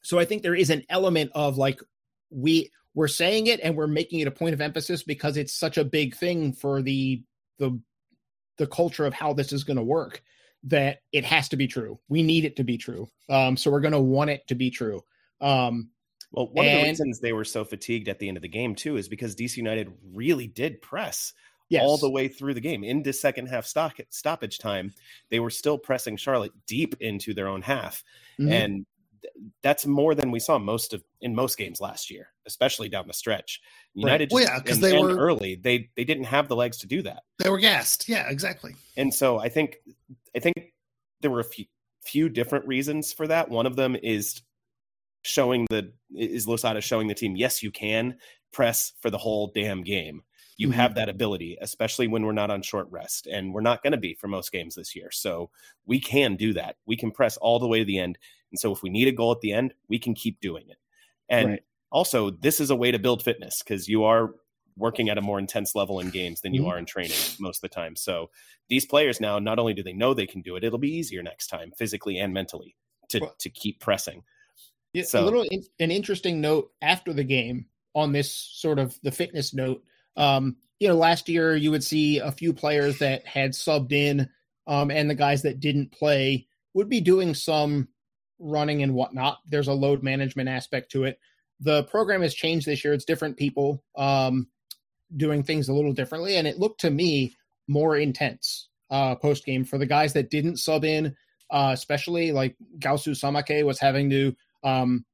so 0.00 0.18
I 0.18 0.24
think 0.24 0.42
there 0.42 0.54
is 0.54 0.70
an 0.70 0.82
element 0.88 1.32
of 1.34 1.58
like 1.58 1.78
we 2.30 2.70
we're 2.94 3.06
saying 3.06 3.48
it 3.48 3.60
and 3.62 3.76
we're 3.76 3.86
making 3.86 4.20
it 4.20 4.28
a 4.28 4.30
point 4.30 4.54
of 4.54 4.62
emphasis 4.62 5.02
because 5.02 5.36
it's 5.36 5.52
such 5.52 5.76
a 5.76 5.84
big 5.84 6.16
thing 6.16 6.54
for 6.54 6.80
the 6.80 7.22
the 7.58 7.78
the 8.56 8.66
culture 8.66 9.04
of 9.04 9.12
how 9.12 9.34
this 9.34 9.52
is 9.52 9.64
going 9.64 9.76
to 9.76 9.82
work 9.82 10.22
that 10.62 11.00
it 11.12 11.26
has 11.26 11.50
to 11.50 11.58
be 11.58 11.66
true. 11.66 12.00
We 12.08 12.22
need 12.22 12.46
it 12.46 12.56
to 12.56 12.64
be 12.64 12.78
true. 12.78 13.10
Um, 13.28 13.58
so 13.58 13.70
we're 13.70 13.80
going 13.80 13.92
to 13.92 14.00
want 14.00 14.30
it 14.30 14.40
to 14.48 14.54
be 14.54 14.70
true. 14.70 15.02
Um, 15.42 15.90
well, 16.32 16.48
one 16.50 16.64
and, 16.64 16.78
of 16.78 16.82
the 16.82 16.88
reasons 16.88 17.20
they 17.20 17.34
were 17.34 17.44
so 17.44 17.66
fatigued 17.66 18.08
at 18.08 18.20
the 18.20 18.28
end 18.28 18.38
of 18.38 18.42
the 18.42 18.48
game 18.48 18.74
too 18.74 18.96
is 18.96 19.10
because 19.10 19.36
DC 19.36 19.58
United 19.58 19.92
really 20.14 20.46
did 20.46 20.80
press 20.80 21.34
yes. 21.70 21.82
all 21.82 21.96
the 21.96 22.10
way 22.10 22.28
through 22.28 22.54
the 22.54 22.60
game 22.60 22.84
into 22.84 23.12
second 23.12 23.46
half 23.46 23.64
stock, 23.64 23.98
stoppage 24.10 24.58
time. 24.58 24.92
They 25.30 25.40
were 25.40 25.50
still 25.50 25.78
pressing 25.78 26.16
Charlotte 26.16 26.52
deep 26.66 26.96
into 27.00 27.32
their 27.32 27.48
own 27.48 27.62
half, 27.62 28.04
mm-hmm. 28.38 28.52
and 28.52 28.86
that's 29.62 29.86
more 29.86 30.14
than 30.14 30.30
we 30.30 30.40
saw 30.40 30.58
most 30.58 30.92
of 30.92 31.02
in 31.20 31.34
most 31.34 31.56
games 31.56 31.80
last 31.80 32.10
year, 32.10 32.28
especially 32.46 32.88
down 32.88 33.06
the 33.06 33.14
stretch. 33.14 33.60
United, 33.94 34.24
right. 34.24 34.32
well, 34.32 34.44
yeah, 34.44 34.58
because 34.58 34.80
they 34.80 34.98
were 34.98 35.16
early. 35.16 35.54
They 35.54 35.90
they 35.96 36.04
didn't 36.04 36.24
have 36.24 36.48
the 36.48 36.56
legs 36.56 36.78
to 36.78 36.86
do 36.86 37.02
that. 37.02 37.22
They 37.38 37.50
were 37.50 37.58
gassed. 37.58 38.08
Yeah, 38.08 38.28
exactly. 38.28 38.74
And 38.96 39.14
so 39.14 39.38
I 39.38 39.48
think 39.48 39.78
I 40.34 40.40
think 40.40 40.56
there 41.20 41.30
were 41.30 41.40
a 41.40 41.44
few 41.44 41.66
few 42.02 42.28
different 42.28 42.66
reasons 42.66 43.12
for 43.12 43.26
that. 43.26 43.50
One 43.50 43.66
of 43.66 43.76
them 43.76 43.96
is 44.02 44.42
showing 45.22 45.66
the 45.70 45.92
is 46.14 46.48
Losada 46.48 46.80
showing 46.80 47.08
the 47.08 47.14
team 47.14 47.36
yes 47.36 47.62
you 47.62 47.70
can 47.70 48.16
press 48.52 48.92
for 49.00 49.10
the 49.10 49.18
whole 49.18 49.52
damn 49.54 49.82
game 49.82 50.22
you 50.56 50.68
mm-hmm. 50.68 50.76
have 50.76 50.94
that 50.94 51.08
ability, 51.08 51.56
especially 51.60 52.08
when 52.08 52.24
we're 52.24 52.32
not 52.32 52.50
on 52.50 52.62
short 52.62 52.88
rest. 52.90 53.26
And 53.26 53.52
we're 53.52 53.60
not 53.60 53.82
going 53.82 53.92
to 53.92 53.98
be 53.98 54.14
for 54.14 54.28
most 54.28 54.52
games 54.52 54.74
this 54.74 54.94
year. 54.94 55.10
So 55.10 55.50
we 55.86 56.00
can 56.00 56.36
do 56.36 56.52
that. 56.54 56.76
We 56.86 56.96
can 56.96 57.10
press 57.10 57.36
all 57.36 57.58
the 57.58 57.68
way 57.68 57.78
to 57.80 57.84
the 57.84 57.98
end. 57.98 58.18
And 58.50 58.58
so 58.58 58.72
if 58.72 58.82
we 58.82 58.90
need 58.90 59.08
a 59.08 59.12
goal 59.12 59.32
at 59.32 59.40
the 59.40 59.52
end, 59.52 59.74
we 59.88 59.98
can 59.98 60.14
keep 60.14 60.40
doing 60.40 60.64
it. 60.68 60.78
And 61.28 61.48
right. 61.48 61.62
also, 61.90 62.30
this 62.30 62.60
is 62.60 62.70
a 62.70 62.76
way 62.76 62.90
to 62.90 62.98
build 62.98 63.22
fitness 63.22 63.62
because 63.62 63.88
you 63.88 64.04
are 64.04 64.34
working 64.76 65.08
at 65.08 65.18
a 65.18 65.22
more 65.22 65.38
intense 65.38 65.74
level 65.74 66.00
in 66.00 66.10
games 66.10 66.40
than 66.40 66.54
you 66.54 66.62
mm-hmm. 66.62 66.70
are 66.70 66.78
in 66.78 66.86
training 66.86 67.16
most 67.38 67.58
of 67.58 67.62
the 67.62 67.74
time. 67.74 67.94
So 67.96 68.30
these 68.68 68.86
players 68.86 69.20
now, 69.20 69.38
not 69.38 69.58
only 69.58 69.74
do 69.74 69.82
they 69.82 69.92
know 69.92 70.14
they 70.14 70.26
can 70.26 70.42
do 70.42 70.56
it, 70.56 70.64
it'll 70.64 70.78
be 70.78 70.94
easier 70.94 71.22
next 71.22 71.48
time, 71.48 71.72
physically 71.76 72.18
and 72.18 72.32
mentally, 72.32 72.76
to, 73.10 73.20
well, 73.20 73.34
to 73.38 73.50
keep 73.50 73.80
pressing. 73.80 74.22
Yeah, 74.92 75.04
so, 75.04 75.22
a 75.22 75.24
little 75.24 75.46
an 75.78 75.90
interesting 75.90 76.40
note 76.40 76.72
after 76.82 77.12
the 77.12 77.22
game 77.22 77.66
on 77.94 78.12
this 78.12 78.32
sort 78.32 78.78
of 78.78 78.98
the 79.02 79.12
fitness 79.12 79.54
note 79.54 79.82
um, 80.16 80.56
you 80.78 80.88
know, 80.88 80.96
last 80.96 81.28
year 81.28 81.54
you 81.54 81.70
would 81.70 81.84
see 81.84 82.18
a 82.18 82.32
few 82.32 82.52
players 82.52 82.98
that 82.98 83.26
had 83.26 83.52
subbed 83.52 83.92
in, 83.92 84.28
um, 84.66 84.90
and 84.90 85.08
the 85.08 85.14
guys 85.14 85.42
that 85.42 85.60
didn't 85.60 85.92
play 85.92 86.46
would 86.74 86.88
be 86.88 87.00
doing 87.00 87.34
some 87.34 87.88
running 88.38 88.82
and 88.82 88.94
whatnot. 88.94 89.38
There's 89.46 89.68
a 89.68 89.72
load 89.72 90.02
management 90.02 90.48
aspect 90.48 90.92
to 90.92 91.04
it. 91.04 91.18
The 91.60 91.84
program 91.84 92.22
has 92.22 92.34
changed 92.34 92.66
this 92.66 92.82
year. 92.82 92.94
It's 92.94 93.04
different 93.04 93.36
people 93.36 93.84
um, 93.96 94.48
doing 95.14 95.42
things 95.42 95.68
a 95.68 95.74
little 95.74 95.92
differently, 95.92 96.36
and 96.36 96.46
it 96.46 96.58
looked 96.58 96.80
to 96.80 96.90
me 96.90 97.36
more 97.68 97.96
intense 97.96 98.68
uh, 98.90 99.14
post 99.14 99.44
game 99.44 99.64
for 99.64 99.78
the 99.78 99.86
guys 99.86 100.14
that 100.14 100.30
didn't 100.30 100.56
sub 100.56 100.84
in, 100.84 101.14
uh, 101.50 101.70
especially 101.72 102.32
like 102.32 102.56
Gaoussou 102.78 103.12
Samake 103.12 103.64
was 103.64 103.78
having 103.78 104.10
to. 104.10 104.34
Um, 104.64 105.04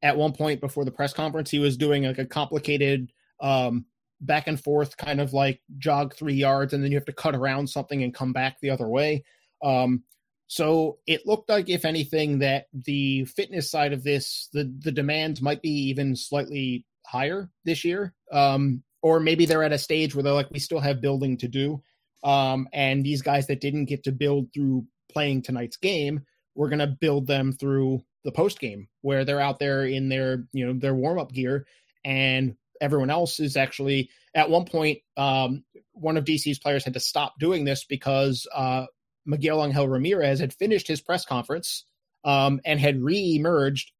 at 0.00 0.16
one 0.16 0.32
point 0.32 0.60
before 0.60 0.84
the 0.84 0.92
press 0.92 1.12
conference, 1.12 1.50
he 1.50 1.58
was 1.58 1.76
doing 1.76 2.04
like 2.04 2.18
a 2.18 2.24
complicated 2.24 3.12
um, 3.40 3.84
back 4.20 4.46
and 4.46 4.62
forth, 4.62 4.96
kind 4.96 5.20
of 5.20 5.32
like 5.32 5.60
jog 5.78 6.14
three 6.14 6.34
yards, 6.34 6.72
and 6.72 6.82
then 6.82 6.90
you 6.90 6.96
have 6.96 7.04
to 7.06 7.12
cut 7.12 7.34
around 7.34 7.68
something 7.68 8.02
and 8.02 8.14
come 8.14 8.32
back 8.32 8.60
the 8.60 8.70
other 8.70 8.88
way. 8.88 9.24
Um, 9.62 10.04
so 10.46 10.98
it 11.06 11.26
looked 11.26 11.50
like, 11.50 11.68
if 11.68 11.84
anything, 11.84 12.38
that 12.38 12.66
the 12.72 13.24
fitness 13.26 13.70
side 13.70 13.92
of 13.92 14.02
this, 14.02 14.48
the 14.52 14.72
the 14.78 14.92
demands 14.92 15.42
might 15.42 15.62
be 15.62 15.70
even 15.88 16.16
slightly 16.16 16.86
higher 17.06 17.50
this 17.64 17.84
year, 17.84 18.14
um, 18.32 18.82
or 19.02 19.20
maybe 19.20 19.46
they're 19.46 19.62
at 19.62 19.72
a 19.72 19.78
stage 19.78 20.14
where 20.14 20.22
they're 20.22 20.32
like, 20.32 20.50
we 20.50 20.58
still 20.58 20.80
have 20.80 21.00
building 21.00 21.36
to 21.38 21.48
do, 21.48 21.82
um, 22.24 22.68
and 22.72 23.04
these 23.04 23.22
guys 23.22 23.46
that 23.46 23.60
didn't 23.60 23.86
get 23.86 24.04
to 24.04 24.12
build 24.12 24.48
through 24.54 24.86
playing 25.12 25.42
tonight's 25.42 25.76
game, 25.76 26.22
we're 26.54 26.68
going 26.68 26.78
to 26.78 26.86
build 26.86 27.26
them 27.26 27.52
through 27.52 28.02
the 28.24 28.32
post 28.32 28.58
game 28.58 28.88
where 29.02 29.24
they're 29.24 29.40
out 29.40 29.58
there 29.58 29.86
in 29.86 30.08
their 30.08 30.44
you 30.52 30.66
know 30.66 30.72
their 30.72 30.94
warm 30.94 31.18
up 31.18 31.32
gear. 31.32 31.66
And 32.04 32.56
everyone 32.80 33.10
else 33.10 33.40
is 33.40 33.56
actually 33.56 34.10
at 34.34 34.50
one 34.50 34.64
point 34.64 34.98
um, 35.16 35.64
one 35.92 36.16
of 36.16 36.24
DC's 36.24 36.58
players 36.58 36.84
had 36.84 36.94
to 36.94 37.00
stop 37.00 37.38
doing 37.38 37.64
this 37.64 37.84
because 37.84 38.46
uh, 38.54 38.86
Miguel 39.26 39.64
Angel 39.64 39.88
Ramirez 39.88 40.40
had 40.40 40.54
finished 40.54 40.88
his 40.88 41.00
press 41.00 41.24
conference 41.24 41.84
um, 42.24 42.60
and 42.64 42.80
had 42.80 43.02
re-emerged 43.02 43.92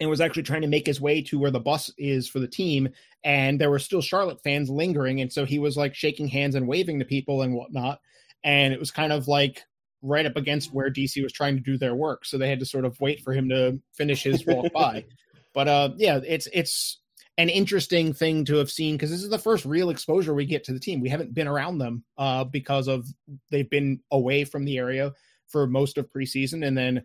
and 0.00 0.10
was 0.10 0.20
actually 0.20 0.42
trying 0.42 0.62
to 0.62 0.68
make 0.68 0.86
his 0.86 1.00
way 1.00 1.22
to 1.22 1.38
where 1.38 1.50
the 1.50 1.60
bus 1.60 1.90
is 1.96 2.28
for 2.28 2.40
the 2.40 2.48
team 2.48 2.88
and 3.24 3.60
there 3.60 3.70
were 3.70 3.78
still 3.78 4.02
Charlotte 4.02 4.42
fans 4.42 4.68
lingering 4.68 5.20
and 5.20 5.32
so 5.32 5.44
he 5.44 5.58
was 5.58 5.76
like 5.76 5.94
shaking 5.94 6.28
hands 6.28 6.54
and 6.54 6.66
waving 6.66 6.98
to 6.98 7.04
people 7.04 7.42
and 7.42 7.54
whatnot 7.54 8.00
and 8.44 8.72
it 8.72 8.80
was 8.80 8.90
kind 8.90 9.12
of 9.12 9.28
like 9.28 9.62
right 10.02 10.26
up 10.26 10.36
against 10.36 10.72
where 10.72 10.90
DC 10.90 11.22
was 11.22 11.32
trying 11.32 11.56
to 11.56 11.62
do 11.62 11.78
their 11.78 11.94
work 11.94 12.24
so 12.24 12.36
they 12.36 12.48
had 12.48 12.58
to 12.58 12.66
sort 12.66 12.84
of 12.84 13.00
wait 13.00 13.20
for 13.20 13.32
him 13.32 13.48
to 13.48 13.78
finish 13.92 14.22
his 14.22 14.44
walk 14.46 14.72
by. 14.72 15.04
But 15.54 15.68
uh 15.68 15.90
yeah 15.98 16.18
it's 16.26 16.48
it's 16.50 17.01
an 17.38 17.48
interesting 17.48 18.12
thing 18.12 18.44
to 18.44 18.56
have 18.56 18.70
seen 18.70 18.94
because 18.94 19.10
this 19.10 19.22
is 19.22 19.30
the 19.30 19.38
first 19.38 19.64
real 19.64 19.90
exposure 19.90 20.34
we 20.34 20.44
get 20.44 20.64
to 20.64 20.72
the 20.72 20.80
team. 20.80 21.00
We 21.00 21.08
haven't 21.08 21.34
been 21.34 21.48
around 21.48 21.78
them 21.78 22.04
uh, 22.18 22.44
because 22.44 22.88
of 22.88 23.06
they've 23.50 23.68
been 23.68 24.00
away 24.10 24.44
from 24.44 24.64
the 24.64 24.78
area 24.78 25.12
for 25.48 25.66
most 25.66 25.98
of 25.98 26.10
preseason, 26.10 26.66
and 26.66 26.76
then 26.76 27.02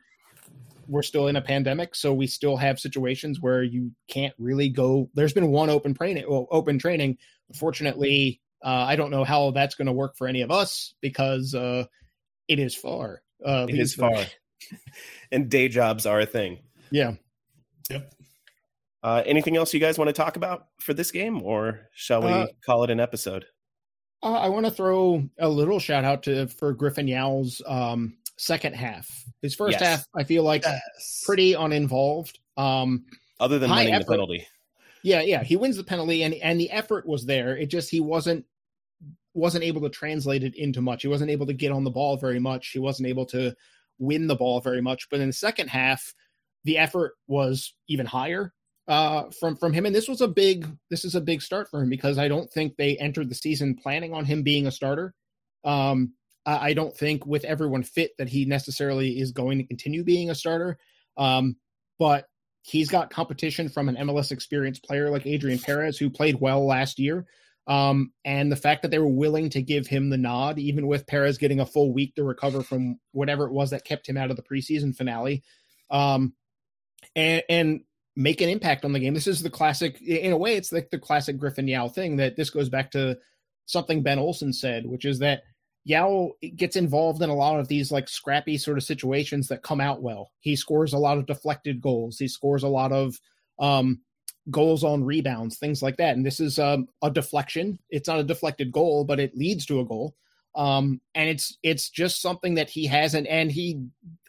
we're 0.88 1.04
still 1.04 1.28
in 1.28 1.36
a 1.36 1.42
pandemic, 1.42 1.96
so 1.96 2.14
we 2.14 2.28
still 2.28 2.58
have 2.58 2.80
situations 2.80 3.42
where 3.42 3.64
you 3.64 3.92
can't 4.08 4.34
really 4.38 4.70
go. 4.70 5.10
There's 5.14 5.34
been 5.34 5.52
one 5.52 5.70
open 5.70 5.94
training, 5.94 6.26
well, 6.28 6.48
open 6.52 6.80
training. 6.80 7.18
Fortunately, 7.54 8.42
uh, 8.64 8.86
I 8.88 8.96
don't 8.96 9.12
know 9.12 9.24
how 9.24 9.52
that's 9.52 9.76
going 9.76 9.88
to 9.88 9.94
work 9.94 10.18
for 10.18 10.28
any 10.28 10.42
of 10.42 10.52
us 10.52 10.94
because 11.02 11.54
uh, 11.54 11.86
it 12.48 12.60
is 12.60 12.76
far. 12.76 13.22
Uh, 13.46 13.68
it 13.70 13.78
is 13.78 13.94
far, 13.94 14.26
and 15.32 15.50
day 15.50 15.68
jobs 15.68 16.06
are 16.06 16.20
a 16.20 16.26
thing. 16.26 16.60
Yeah. 16.90 17.14
Yep. 17.90 18.14
Uh, 19.04 19.22
anything 19.26 19.56
else 19.56 19.74
you 19.74 19.80
guys 19.80 19.98
want 19.98 20.08
to 20.10 20.14
talk 20.14 20.36
about 20.38 20.68
for 20.80 20.94
this 20.94 21.12
game, 21.12 21.42
or 21.44 21.88
shall 21.94 22.22
we 22.22 22.30
Uh, 22.32 22.48
call 22.66 22.84
it 22.84 22.90
an 22.90 23.00
episode? 23.00 23.46
Uh, 24.24 24.34
I 24.34 24.50
want 24.50 24.66
to 24.66 24.72
throw 24.72 25.30
a 25.38 25.48
little 25.48 25.80
shout 25.80 26.04
out 26.04 26.24
to 26.24 26.48
for 26.48 26.74
Griffin 26.74 27.08
Yow's 27.08 27.62
um, 27.68 28.18
second 28.38 28.76
half. 28.76 29.08
His 29.42 29.54
first 29.54 29.80
Yes. 29.80 29.82
half, 30.00 30.08
I 30.16 30.24
feel 30.24 30.44
like 30.44 30.64
Yes. 30.64 31.24
pretty 31.26 31.54
uninvolved. 31.54 32.40
Um, 32.58 33.06
Other 33.40 33.60
than 33.60 33.70
high 33.70 33.86
winning 33.86 34.00
the 34.00 34.06
penalty, 34.06 34.48
yeah, 35.04 35.22
yeah, 35.22 35.44
he 35.44 35.56
wins 35.56 35.78
the 35.78 35.84
penalty, 35.84 36.24
and 36.24 36.34
and 36.34 36.60
the 36.60 36.72
effort 36.72 37.06
was 37.06 37.26
there. 37.26 37.56
It 37.56 37.68
just 37.68 37.92
he 37.92 38.00
wasn't 38.00 38.46
wasn't 39.36 39.64
able 39.64 39.82
to 39.82 39.90
translate 39.90 40.44
it 40.44 40.56
into 40.56 40.82
much. 40.82 41.04
He 41.04 41.08
wasn't 41.08 41.30
able 41.30 41.46
to 41.46 41.54
get 41.54 41.72
on 41.72 41.84
the 41.84 41.92
ball 41.92 42.18
very 42.18 42.40
much. 42.40 42.70
He 42.70 42.80
wasn't 42.80 43.08
able 43.08 43.28
to 43.28 43.56
win 44.00 44.26
the 44.26 44.36
ball 44.36 44.60
very 44.60 44.82
much. 44.82 45.08
But 45.12 45.20
in 45.20 45.28
the 45.28 45.34
second 45.34 45.68
half, 45.70 46.16
the 46.64 46.80
effort 46.80 47.14
was 47.28 47.76
even 47.88 48.08
higher 48.08 48.52
uh, 48.88 49.30
from 49.40 49.56
from 49.56 49.74
him. 49.74 49.86
And 49.86 49.96
this 49.96 50.08
was 50.08 50.22
a 50.22 50.28
big 50.28 50.68
this 50.90 51.06
is 51.06 51.16
a 51.16 51.22
big 51.22 51.42
start 51.42 51.70
for 51.70 51.82
him 51.82 51.90
because 51.90 52.18
I 52.18 52.28
don't 52.28 52.52
think 52.52 52.76
they 52.76 52.98
entered 52.98 53.30
the 53.30 53.36
season 53.36 53.76
planning 53.76 54.14
on 54.14 54.26
him 54.26 54.44
being 54.44 54.68
a 54.68 54.72
starter. 54.72 55.14
Um, 55.64 56.14
I, 56.46 56.70
I 56.70 56.74
don't 56.74 56.96
think 56.96 57.26
with 57.26 57.44
everyone 57.44 57.84
fit 57.84 58.12
that 58.18 58.30
he 58.30 58.46
necessarily 58.46 59.20
is 59.20 59.32
going 59.32 59.58
to 59.58 59.66
continue 59.66 60.04
being 60.04 60.30
a 60.30 60.36
starter. 60.36 60.78
Um, 61.18 61.58
but 62.00 62.28
he's 62.62 62.90
got 62.90 63.10
competition 63.10 63.70
from 63.70 63.90
an 63.90 63.96
MLS 63.96 64.32
experienced 64.32 64.84
player 64.84 65.10
like 65.10 65.26
Adrian 65.26 65.60
Perez, 65.60 65.98
who 65.98 66.10
played 66.10 66.40
well 66.40 66.66
last 66.66 67.00
year. 67.00 67.26
Um, 67.66 68.14
and 68.24 68.50
the 68.50 68.56
fact 68.56 68.84
that 68.84 68.92
they 68.92 69.00
were 69.00 69.08
willing 69.08 69.50
to 69.50 69.62
give 69.62 69.88
him 69.88 70.10
the 70.10 70.18
nod, 70.18 70.58
even 70.58 70.88
with 70.88 71.08
Perez 71.08 71.38
getting 71.38 71.60
a 71.60 71.66
full 71.66 71.94
week 71.94 72.16
to 72.16 72.24
recover 72.24 72.64
from 72.64 73.00
whatever 73.12 73.46
it 73.46 73.52
was 73.52 73.72
that 73.72 73.84
kept 73.84 74.08
him 74.08 74.16
out 74.16 74.32
of 74.32 74.38
the 74.38 74.44
preseason 74.44 74.96
finale, 74.96 75.44
um, 75.90 76.34
and, 77.16 77.44
and 77.50 77.82
make 78.18 78.42
an 78.42 78.50
impact 78.50 78.84
on 78.84 78.94
the 78.94 79.00
game. 79.00 79.14
This 79.14 79.28
is 79.28 79.44
the 79.44 79.50
classic, 79.50 80.02
in 80.02 80.32
a 80.32 80.38
way, 80.38 80.56
it's 80.56 80.72
like 80.74 80.90
the 80.90 80.98
classic 80.98 81.38
Griffin 81.38 81.68
Yow 81.68 81.88
thing 81.88 82.18
that 82.18 82.36
this 82.36 82.50
goes 82.50 82.68
back 82.68 82.90
to 82.92 83.16
something 83.68 84.02
Ben 84.02 84.18
Olsen 84.18 84.52
said, 84.52 84.88
which 84.88 85.06
is 85.06 85.20
that 85.20 85.44
Yow 85.84 86.34
gets 86.56 86.76
involved 86.76 87.22
in 87.22 87.30
a 87.30 87.36
lot 87.36 87.60
of 87.60 87.68
these 87.68 87.92
like 87.92 88.10
scrappy 88.10 88.58
sort 88.58 88.78
of 88.78 88.84
situations 88.84 89.48
that 89.50 89.62
come 89.62 89.80
out 89.80 90.02
well. 90.02 90.32
He 90.40 90.56
scores 90.56 90.94
a 90.94 90.98
lot 90.98 91.20
of 91.20 91.28
deflected 91.28 91.80
goals. 91.80 92.18
He 92.18 92.28
scores 92.28 92.64
a 92.64 92.68
lot 92.68 92.92
of 92.92 93.16
um, 93.60 94.02
goals 94.50 94.84
on 94.84 95.04
rebounds, 95.04 95.60
things 95.60 95.84
like 95.84 95.98
that. 95.98 96.18
And 96.18 96.26
this 96.26 96.40
is 96.40 96.58
um, 96.58 96.88
a 97.04 97.12
deflection. 97.12 97.78
It's 97.92 98.08
not 98.08 98.20
a 98.20 98.24
deflected 98.24 98.72
goal, 98.72 99.06
but 99.06 99.20
it 99.20 99.38
leads 99.38 99.68
to 99.68 99.80
a 99.80 99.86
goal. 99.86 100.16
Um, 100.56 101.02
and 101.14 101.30
it's 101.30 101.56
it's 101.62 101.92
just 101.92 102.20
something 102.20 102.56
that 102.56 102.70
he 102.70 102.88
hasn't. 102.88 103.28
And 103.28 103.52
he, 103.52 103.84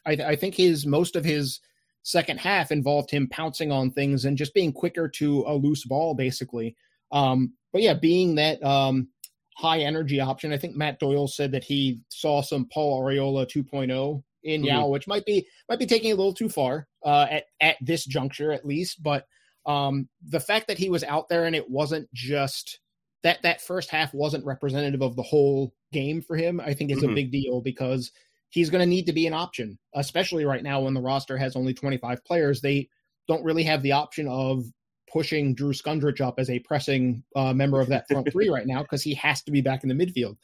I, 0.04 0.12
I 0.12 0.36
think 0.36 0.54
his 0.54 0.84
most 0.84 1.16
of 1.16 1.24
his 1.24 1.60
second 2.08 2.38
half 2.40 2.72
involved 2.72 3.10
him 3.10 3.28
pouncing 3.28 3.70
on 3.70 3.90
things 3.90 4.24
and 4.24 4.38
just 4.38 4.54
being 4.54 4.72
quicker 4.72 5.08
to 5.08 5.44
a 5.46 5.54
loose 5.54 5.84
ball, 5.84 6.14
basically. 6.14 6.74
Um, 7.12 7.52
but 7.70 7.82
yeah, 7.82 7.92
being 7.92 8.34
that 8.36 8.62
um, 8.62 9.08
high 9.56 9.80
energy 9.80 10.18
option, 10.18 10.50
I 10.52 10.56
think 10.56 10.74
Matt 10.74 10.98
Doyle 11.00 11.28
said 11.28 11.52
that 11.52 11.64
he 11.64 12.00
saw 12.08 12.40
some 12.40 12.66
Paul 12.72 13.02
Arriola 13.02 13.46
2.0 13.46 14.22
in 14.44 14.62
Mhm. 14.62 14.66
Yow, 14.66 14.88
which 14.88 15.06
might 15.06 15.26
be 15.26 15.46
might 15.68 15.78
be 15.78 15.84
taking 15.86 16.10
a 16.12 16.14
little 16.14 16.32
too 16.32 16.48
far 16.48 16.88
uh, 17.04 17.26
at 17.30 17.44
at 17.60 17.76
this 17.82 18.06
juncture, 18.06 18.52
at 18.52 18.64
least. 18.64 19.02
But 19.02 19.26
um, 19.66 20.08
the 20.26 20.40
fact 20.40 20.66
that 20.68 20.78
he 20.78 20.88
was 20.88 21.04
out 21.04 21.28
there 21.28 21.44
and 21.44 21.54
it 21.54 21.68
wasn't 21.68 22.08
just 22.14 22.80
that 23.22 23.42
that 23.42 23.60
first 23.60 23.90
half 23.90 24.14
wasn't 24.14 24.46
representative 24.46 25.02
of 25.02 25.14
the 25.16 25.22
whole 25.22 25.74
game 25.92 26.22
for 26.22 26.36
him, 26.36 26.58
I 26.60 26.72
think 26.72 26.90
is 26.90 27.02
a 27.02 27.08
Mhm. 27.08 27.14
big 27.16 27.32
deal 27.32 27.60
because 27.60 28.12
he's 28.50 28.70
going 28.70 28.80
to 28.80 28.86
need 28.86 29.06
to 29.06 29.12
be 29.12 29.26
an 29.26 29.34
option, 29.34 29.78
especially 29.94 30.44
right 30.44 30.62
now 30.62 30.80
when 30.80 30.94
the 30.94 31.00
roster 31.00 31.36
has 31.36 31.56
only 31.56 31.74
25 31.74 32.24
players. 32.24 32.60
They 32.60 32.88
don't 33.26 33.44
really 33.44 33.64
have 33.64 33.82
the 33.82 33.92
option 33.92 34.26
of 34.28 34.64
pushing 35.10 35.54
Drew 35.54 35.72
Skundrich 35.72 36.20
up 36.20 36.38
as 36.38 36.50
a 36.50 36.58
pressing 36.60 37.22
uh, 37.36 37.52
member 37.52 37.80
of 37.80 37.88
that 37.88 38.06
front 38.08 38.28
three 38.32 38.48
right 38.48 38.66
now 38.66 38.82
because 38.82 39.02
he 39.02 39.14
has 39.14 39.42
to 39.42 39.50
be 39.50 39.60
back 39.60 39.82
in 39.82 39.88
the 39.88 39.94
midfield. 39.94 40.36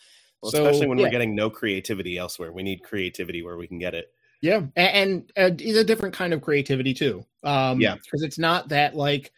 well, 0.42 0.52
so, 0.52 0.64
especially 0.66 0.88
when 0.88 0.98
yeah. 0.98 1.04
we're 1.04 1.10
getting 1.10 1.34
no 1.34 1.50
creativity 1.50 2.18
elsewhere. 2.18 2.52
We 2.52 2.62
need 2.62 2.82
creativity 2.82 3.42
where 3.42 3.56
we 3.56 3.66
can 3.66 3.78
get 3.78 3.94
it. 3.94 4.08
Yeah, 4.40 4.62
and, 4.76 5.30
and 5.36 5.52
uh, 5.52 5.56
it's 5.58 5.78
a 5.78 5.84
different 5.84 6.14
kind 6.14 6.34
of 6.34 6.42
creativity 6.42 6.92
too. 6.92 7.24
Um, 7.44 7.80
Yeah. 7.80 7.94
because 7.94 8.22
it's 8.22 8.38
not 8.38 8.68
that 8.68 8.94
like 8.94 9.32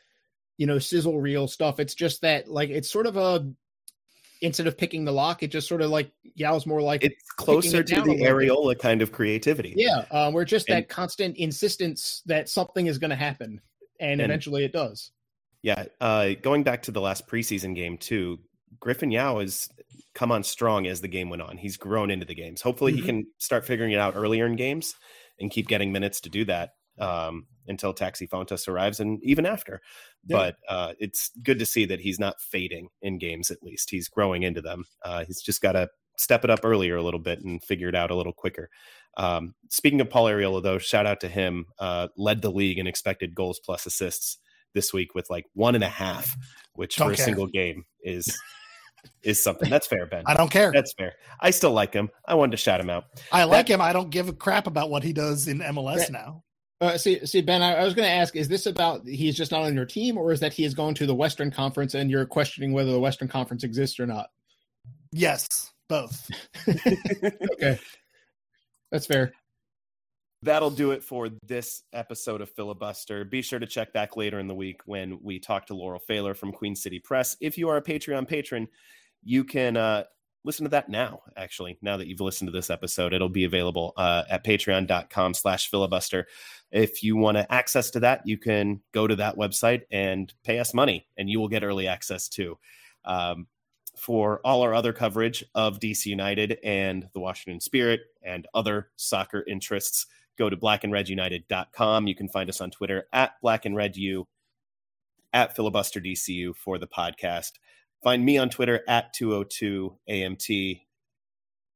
you 0.58 0.66
know 0.66 0.78
sizzle 0.78 1.20
reel 1.20 1.46
stuff. 1.46 1.78
It's 1.78 1.94
just 1.94 2.22
that 2.22 2.48
like 2.48 2.70
it's 2.70 2.90
sort 2.90 3.06
of 3.06 3.16
a 3.16 3.48
instead 4.42 4.66
of 4.66 4.76
picking 4.76 5.04
the 5.04 5.12
lock, 5.12 5.42
it 5.42 5.48
just 5.48 5.68
sort 5.68 5.82
of 5.82 5.90
like 5.90 6.10
Yow's 6.34 6.66
more 6.66 6.82
like 6.82 7.02
It's 7.04 7.22
closer 7.36 7.80
it 7.80 7.86
to 7.88 7.96
the 8.02 8.14
bit. 8.16 8.20
Arriola 8.22 8.78
kind 8.78 9.02
of 9.02 9.12
creativity. 9.12 9.74
yeah, 9.76 10.04
um, 10.10 10.32
we're 10.34 10.44
just 10.44 10.68
And- 10.68 10.76
that 10.78 10.88
constant 10.88 11.36
insistence 11.36 12.22
that 12.26 12.48
something 12.48 12.86
is 12.86 12.98
going 12.98 13.10
to 13.10 13.16
happen, 13.16 13.60
and, 14.00 14.20
And- 14.20 14.30
eventually 14.30 14.64
it 14.64 14.72
does. 14.72 15.10
Yeah, 15.62 15.86
uh, 16.00 16.30
going 16.42 16.62
back 16.62 16.82
to 16.82 16.90
the 16.92 17.00
last 17.00 17.26
preseason 17.26 17.74
game 17.74 17.98
too, 17.98 18.38
Griffin 18.78 19.10
Yow 19.10 19.40
has 19.40 19.68
come 20.14 20.30
on 20.30 20.42
strong 20.44 20.86
as 20.86 21.00
the 21.00 21.08
game 21.08 21.28
went 21.30 21.42
on. 21.42 21.56
He's 21.56 21.76
grown 21.76 22.10
into 22.10 22.24
the 22.26 22.34
games. 22.34 22.60
Hopefully, 22.62 22.92
Mhm. 22.92 22.96
he 22.96 23.02
can 23.02 23.26
start 23.38 23.64
figuring 23.66 23.92
it 23.92 23.98
out 23.98 24.14
earlier 24.16 24.46
in 24.46 24.56
games 24.56 24.94
and 25.40 25.50
keep 25.50 25.66
getting 25.68 25.92
minutes 25.92 26.20
to 26.22 26.28
do 26.30 26.44
that 26.44 26.70
um, 26.98 27.46
until 27.68 27.92
Taxi 27.92 28.26
Fountas 28.26 28.68
arrives, 28.68 29.00
and 29.00 29.22
even 29.22 29.46
after. 29.46 29.80
Yeah. 30.26 30.36
But 30.36 30.56
uh, 30.68 30.92
it's 30.98 31.30
good 31.42 31.58
to 31.58 31.66
see 31.66 31.84
that 31.86 32.00
he's 32.00 32.18
not 32.18 32.40
fading 32.40 32.88
in 33.02 33.18
games. 33.18 33.50
At 33.50 33.62
least 33.62 33.90
he's 33.90 34.08
growing 34.08 34.42
into 34.42 34.60
them. 34.60 34.84
Uh, 35.04 35.24
he's 35.24 35.42
just 35.42 35.60
got 35.60 35.72
to 35.72 35.88
step 36.18 36.44
it 36.44 36.50
up 36.50 36.60
earlier 36.64 36.96
a 36.96 37.02
little 37.02 37.20
bit 37.20 37.44
and 37.44 37.62
figure 37.62 37.88
it 37.88 37.94
out 37.94 38.10
a 38.10 38.14
little 38.14 38.32
quicker. 38.32 38.70
Um, 39.16 39.54
speaking 39.70 40.00
of 40.00 40.10
Paul 40.10 40.26
Arriola, 40.26 40.62
though, 40.62 40.78
shout 40.78 41.06
out 41.06 41.20
to 41.20 41.28
him. 41.28 41.66
Uh, 41.78 42.08
led 42.16 42.42
the 42.42 42.50
league 42.50 42.78
in 42.78 42.86
expected 42.86 43.34
goals 43.34 43.60
plus 43.64 43.86
assists 43.86 44.38
this 44.74 44.92
week 44.92 45.14
with 45.14 45.28
like 45.30 45.46
one 45.54 45.74
and 45.74 45.84
a 45.84 45.88
half, 45.88 46.36
which 46.74 46.96
Don't 46.96 47.08
for 47.08 47.14
a 47.14 47.16
single 47.16 47.46
game 47.46 47.84
is 48.02 48.38
is 49.22 49.42
something. 49.42 49.70
That's 49.70 49.86
fair, 49.86 50.06
Ben. 50.06 50.24
I 50.26 50.34
don't 50.34 50.50
care. 50.50 50.70
That's 50.72 50.92
fair. 50.92 51.14
I 51.40 51.50
still 51.50 51.72
like 51.72 51.92
him. 51.92 52.10
I 52.26 52.34
wanted 52.34 52.52
to 52.52 52.56
shout 52.58 52.80
him 52.80 52.90
out. 52.90 53.04
I 53.32 53.44
like 53.44 53.68
him. 53.68 53.80
I 53.80 53.92
don't 53.92 54.10
give 54.10 54.28
a 54.28 54.32
crap 54.32 54.66
about 54.66 54.90
what 54.90 55.02
he 55.02 55.12
does 55.12 55.48
in 55.48 55.58
MLS 55.60 55.98
That- 55.98 56.12
now. 56.12 56.42
Uh, 56.80 56.98
see, 56.98 57.24
see, 57.24 57.40
Ben, 57.40 57.62
I, 57.62 57.76
I 57.76 57.84
was 57.84 57.94
going 57.94 58.06
to 58.06 58.14
ask: 58.14 58.36
Is 58.36 58.48
this 58.48 58.66
about 58.66 59.06
he's 59.06 59.36
just 59.36 59.50
not 59.50 59.62
on 59.62 59.74
your 59.74 59.86
team, 59.86 60.18
or 60.18 60.32
is 60.32 60.40
that 60.40 60.52
he 60.52 60.62
has 60.64 60.74
gone 60.74 60.94
to 60.94 61.06
the 61.06 61.14
Western 61.14 61.50
Conference 61.50 61.94
and 61.94 62.10
you're 62.10 62.26
questioning 62.26 62.72
whether 62.72 62.92
the 62.92 63.00
Western 63.00 63.28
Conference 63.28 63.64
exists 63.64 63.98
or 63.98 64.06
not? 64.06 64.28
Yes, 65.12 65.72
both. 65.88 66.30
Okay, 67.54 67.78
that's 68.92 69.06
fair. 69.06 69.32
That'll 70.42 70.70
do 70.70 70.90
it 70.90 71.02
for 71.02 71.30
this 71.42 71.82
episode 71.94 72.42
of 72.42 72.50
Filibuster. 72.50 73.24
Be 73.24 73.40
sure 73.40 73.58
to 73.58 73.66
check 73.66 73.94
back 73.94 74.16
later 74.16 74.38
in 74.38 74.46
the 74.46 74.54
week 74.54 74.82
when 74.84 75.18
we 75.22 75.38
talk 75.38 75.66
to 75.66 75.74
Laurel 75.74 76.00
Pfahler 76.08 76.36
from 76.36 76.52
Queen 76.52 76.76
City 76.76 76.98
Press. 76.98 77.36
If 77.40 77.56
you 77.56 77.70
are 77.70 77.78
a 77.78 77.82
Patreon 77.82 78.28
patron, 78.28 78.68
you 79.24 79.44
can 79.44 79.78
uh, 79.78 80.04
listen 80.46 80.64
to 80.64 80.70
that 80.70 80.88
now, 80.88 81.22
actually. 81.36 81.76
Now 81.82 81.96
that 81.96 82.06
you've 82.06 82.20
listened 82.20 82.48
to 82.48 82.52
this 82.52 82.70
episode, 82.70 83.12
it'll 83.12 83.28
be 83.28 83.44
available 83.44 83.92
uh, 83.96 84.22
at 84.30 84.44
patreon.com 84.44 85.34
slash 85.34 85.68
filibuster. 85.68 86.26
If 86.70 87.02
you 87.02 87.16
want 87.16 87.36
to 87.36 87.52
access 87.52 87.90
to 87.90 88.00
that, 88.00 88.22
you 88.24 88.38
can 88.38 88.80
go 88.92 89.06
to 89.06 89.16
that 89.16 89.36
website 89.36 89.82
and 89.90 90.32
pay 90.44 90.60
us 90.60 90.72
money, 90.72 91.06
and 91.18 91.28
you 91.28 91.40
will 91.40 91.48
get 91.48 91.64
early 91.64 91.88
access 91.88 92.28
too. 92.28 92.56
Um, 93.04 93.48
for 93.96 94.40
all 94.44 94.62
our 94.62 94.74
other 94.74 94.92
coverage 94.92 95.44
of 95.54 95.80
DC 95.80 96.06
United 96.06 96.58
and 96.62 97.08
the 97.12 97.20
Washington 97.20 97.60
Spirit 97.60 98.00
and 98.22 98.46
other 98.54 98.90
soccer 98.96 99.44
interests, 99.48 100.06
go 100.38 100.48
to 100.48 100.56
blackandredunited.com. 100.56 102.06
You 102.06 102.14
can 102.14 102.28
find 102.28 102.48
us 102.48 102.60
on 102.60 102.70
Twitter 102.70 103.08
at 103.12 103.32
blackandredu, 103.42 104.24
at 105.32 105.56
filibusterdcu 105.56 106.54
for 106.54 106.78
the 106.78 106.86
podcast. 106.86 107.52
Find 108.02 108.24
me 108.24 108.38
on 108.38 108.50
Twitter 108.50 108.82
at 108.88 109.14
202AMT. 109.14 110.82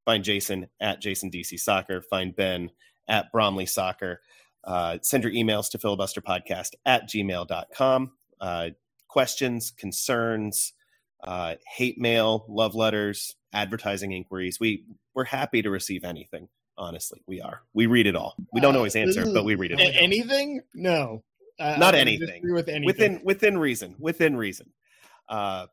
Find 0.05 0.25
Jason 0.25 0.69
at 0.81 1.03
JasonDC 1.03 1.59
Soccer. 1.59 2.03
Find 2.03 2.35
Ben 2.35 2.71
at 3.09 3.31
Bromley 3.33 3.67
Soccer. 3.67 4.21
Uh, 4.65 4.99
send 5.03 5.25
your 5.25 5.33
emails 5.33 5.71
to 5.71 5.79
filibusterpodcast 5.79 6.71
at 6.87 7.09
gmail.com. 7.09 8.13
Uh, 8.41 8.71
questions, 9.09 9.71
concerns, 9.71 10.73
uh, 11.25 11.55
hate 11.77 11.99
mail, 11.99 12.45
love 12.49 12.75
letters, 12.75 13.35
advertising 13.53 14.13
inquiries. 14.13 14.59
We, 14.61 14.85
we're 15.15 15.25
happy 15.25 15.63
to 15.63 15.71
receive 15.71 16.05
anything 16.05 16.49
honestly 16.79 17.21
we 17.27 17.43
are 17.43 17.61
we 17.75 17.85
read 17.85 18.07
it 18.07 18.17
all 18.17 18.35
we 18.55 18.61
don't 18.61 18.75
always 18.75 18.97
answer 18.97 19.27
but 19.35 19.45
we 19.45 19.55
read 19.55 19.71
it 19.71 19.79
all. 19.79 19.87
anything? 20.03 20.63
No, 20.75 21.23
I- 21.59 21.77
Not 21.77 21.95
anything. 21.95 22.41
With 22.55 22.71
anything. 22.71 22.87
within 22.87 23.21
within 23.23 23.59
reason 23.59 23.97
within 23.99 24.35
reason 24.35 24.71
uh 25.29 25.67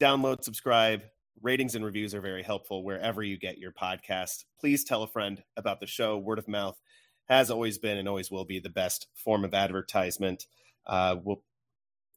download 0.00 0.42
subscribe. 0.42 1.02
Ratings 1.42 1.74
and 1.74 1.84
reviews 1.84 2.14
are 2.14 2.20
very 2.20 2.42
helpful 2.42 2.82
wherever 2.82 3.22
you 3.22 3.38
get 3.38 3.58
your 3.58 3.72
podcast. 3.72 4.44
Please 4.58 4.84
tell 4.84 5.02
a 5.02 5.06
friend 5.06 5.42
about 5.56 5.80
the 5.80 5.86
show. 5.86 6.16
Word 6.16 6.38
of 6.38 6.48
mouth 6.48 6.80
has 7.28 7.50
always 7.50 7.78
been 7.78 7.98
and 7.98 8.08
always 8.08 8.30
will 8.30 8.44
be 8.44 8.58
the 8.58 8.70
best 8.70 9.08
form 9.14 9.44
of 9.44 9.52
advertisement. 9.52 10.46
Uh 10.86 11.16
we'll 11.22 11.42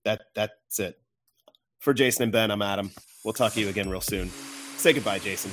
that 0.05 0.21
that's 0.35 0.79
it. 0.79 0.99
For 1.79 1.93
jason 1.93 2.23
and 2.23 2.31
ben 2.31 2.51
i'm 2.51 2.61
adam. 2.61 2.91
We'll 3.25 3.33
talk 3.33 3.53
to 3.53 3.59
you 3.59 3.67
again 3.67 3.89
real 3.89 4.01
soon. 4.01 4.29
Say 4.77 4.93
goodbye 4.93 5.19
jason. 5.19 5.51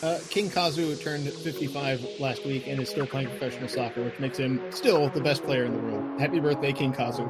Uh, 0.00 0.20
King 0.30 0.48
Kazu 0.48 0.94
turned 0.96 1.28
55 1.28 2.20
last 2.20 2.46
week 2.46 2.68
and 2.68 2.80
is 2.80 2.88
still 2.88 3.06
playing 3.06 3.28
professional 3.28 3.68
soccer, 3.68 4.04
which 4.04 4.16
makes 4.20 4.38
him 4.38 4.62
still 4.70 5.08
the 5.08 5.20
best 5.20 5.42
player 5.42 5.64
in 5.64 5.72
the 5.72 5.78
world. 5.80 6.20
Happy 6.20 6.38
birthday, 6.38 6.72
King 6.72 6.92
Kazu. 6.92 7.28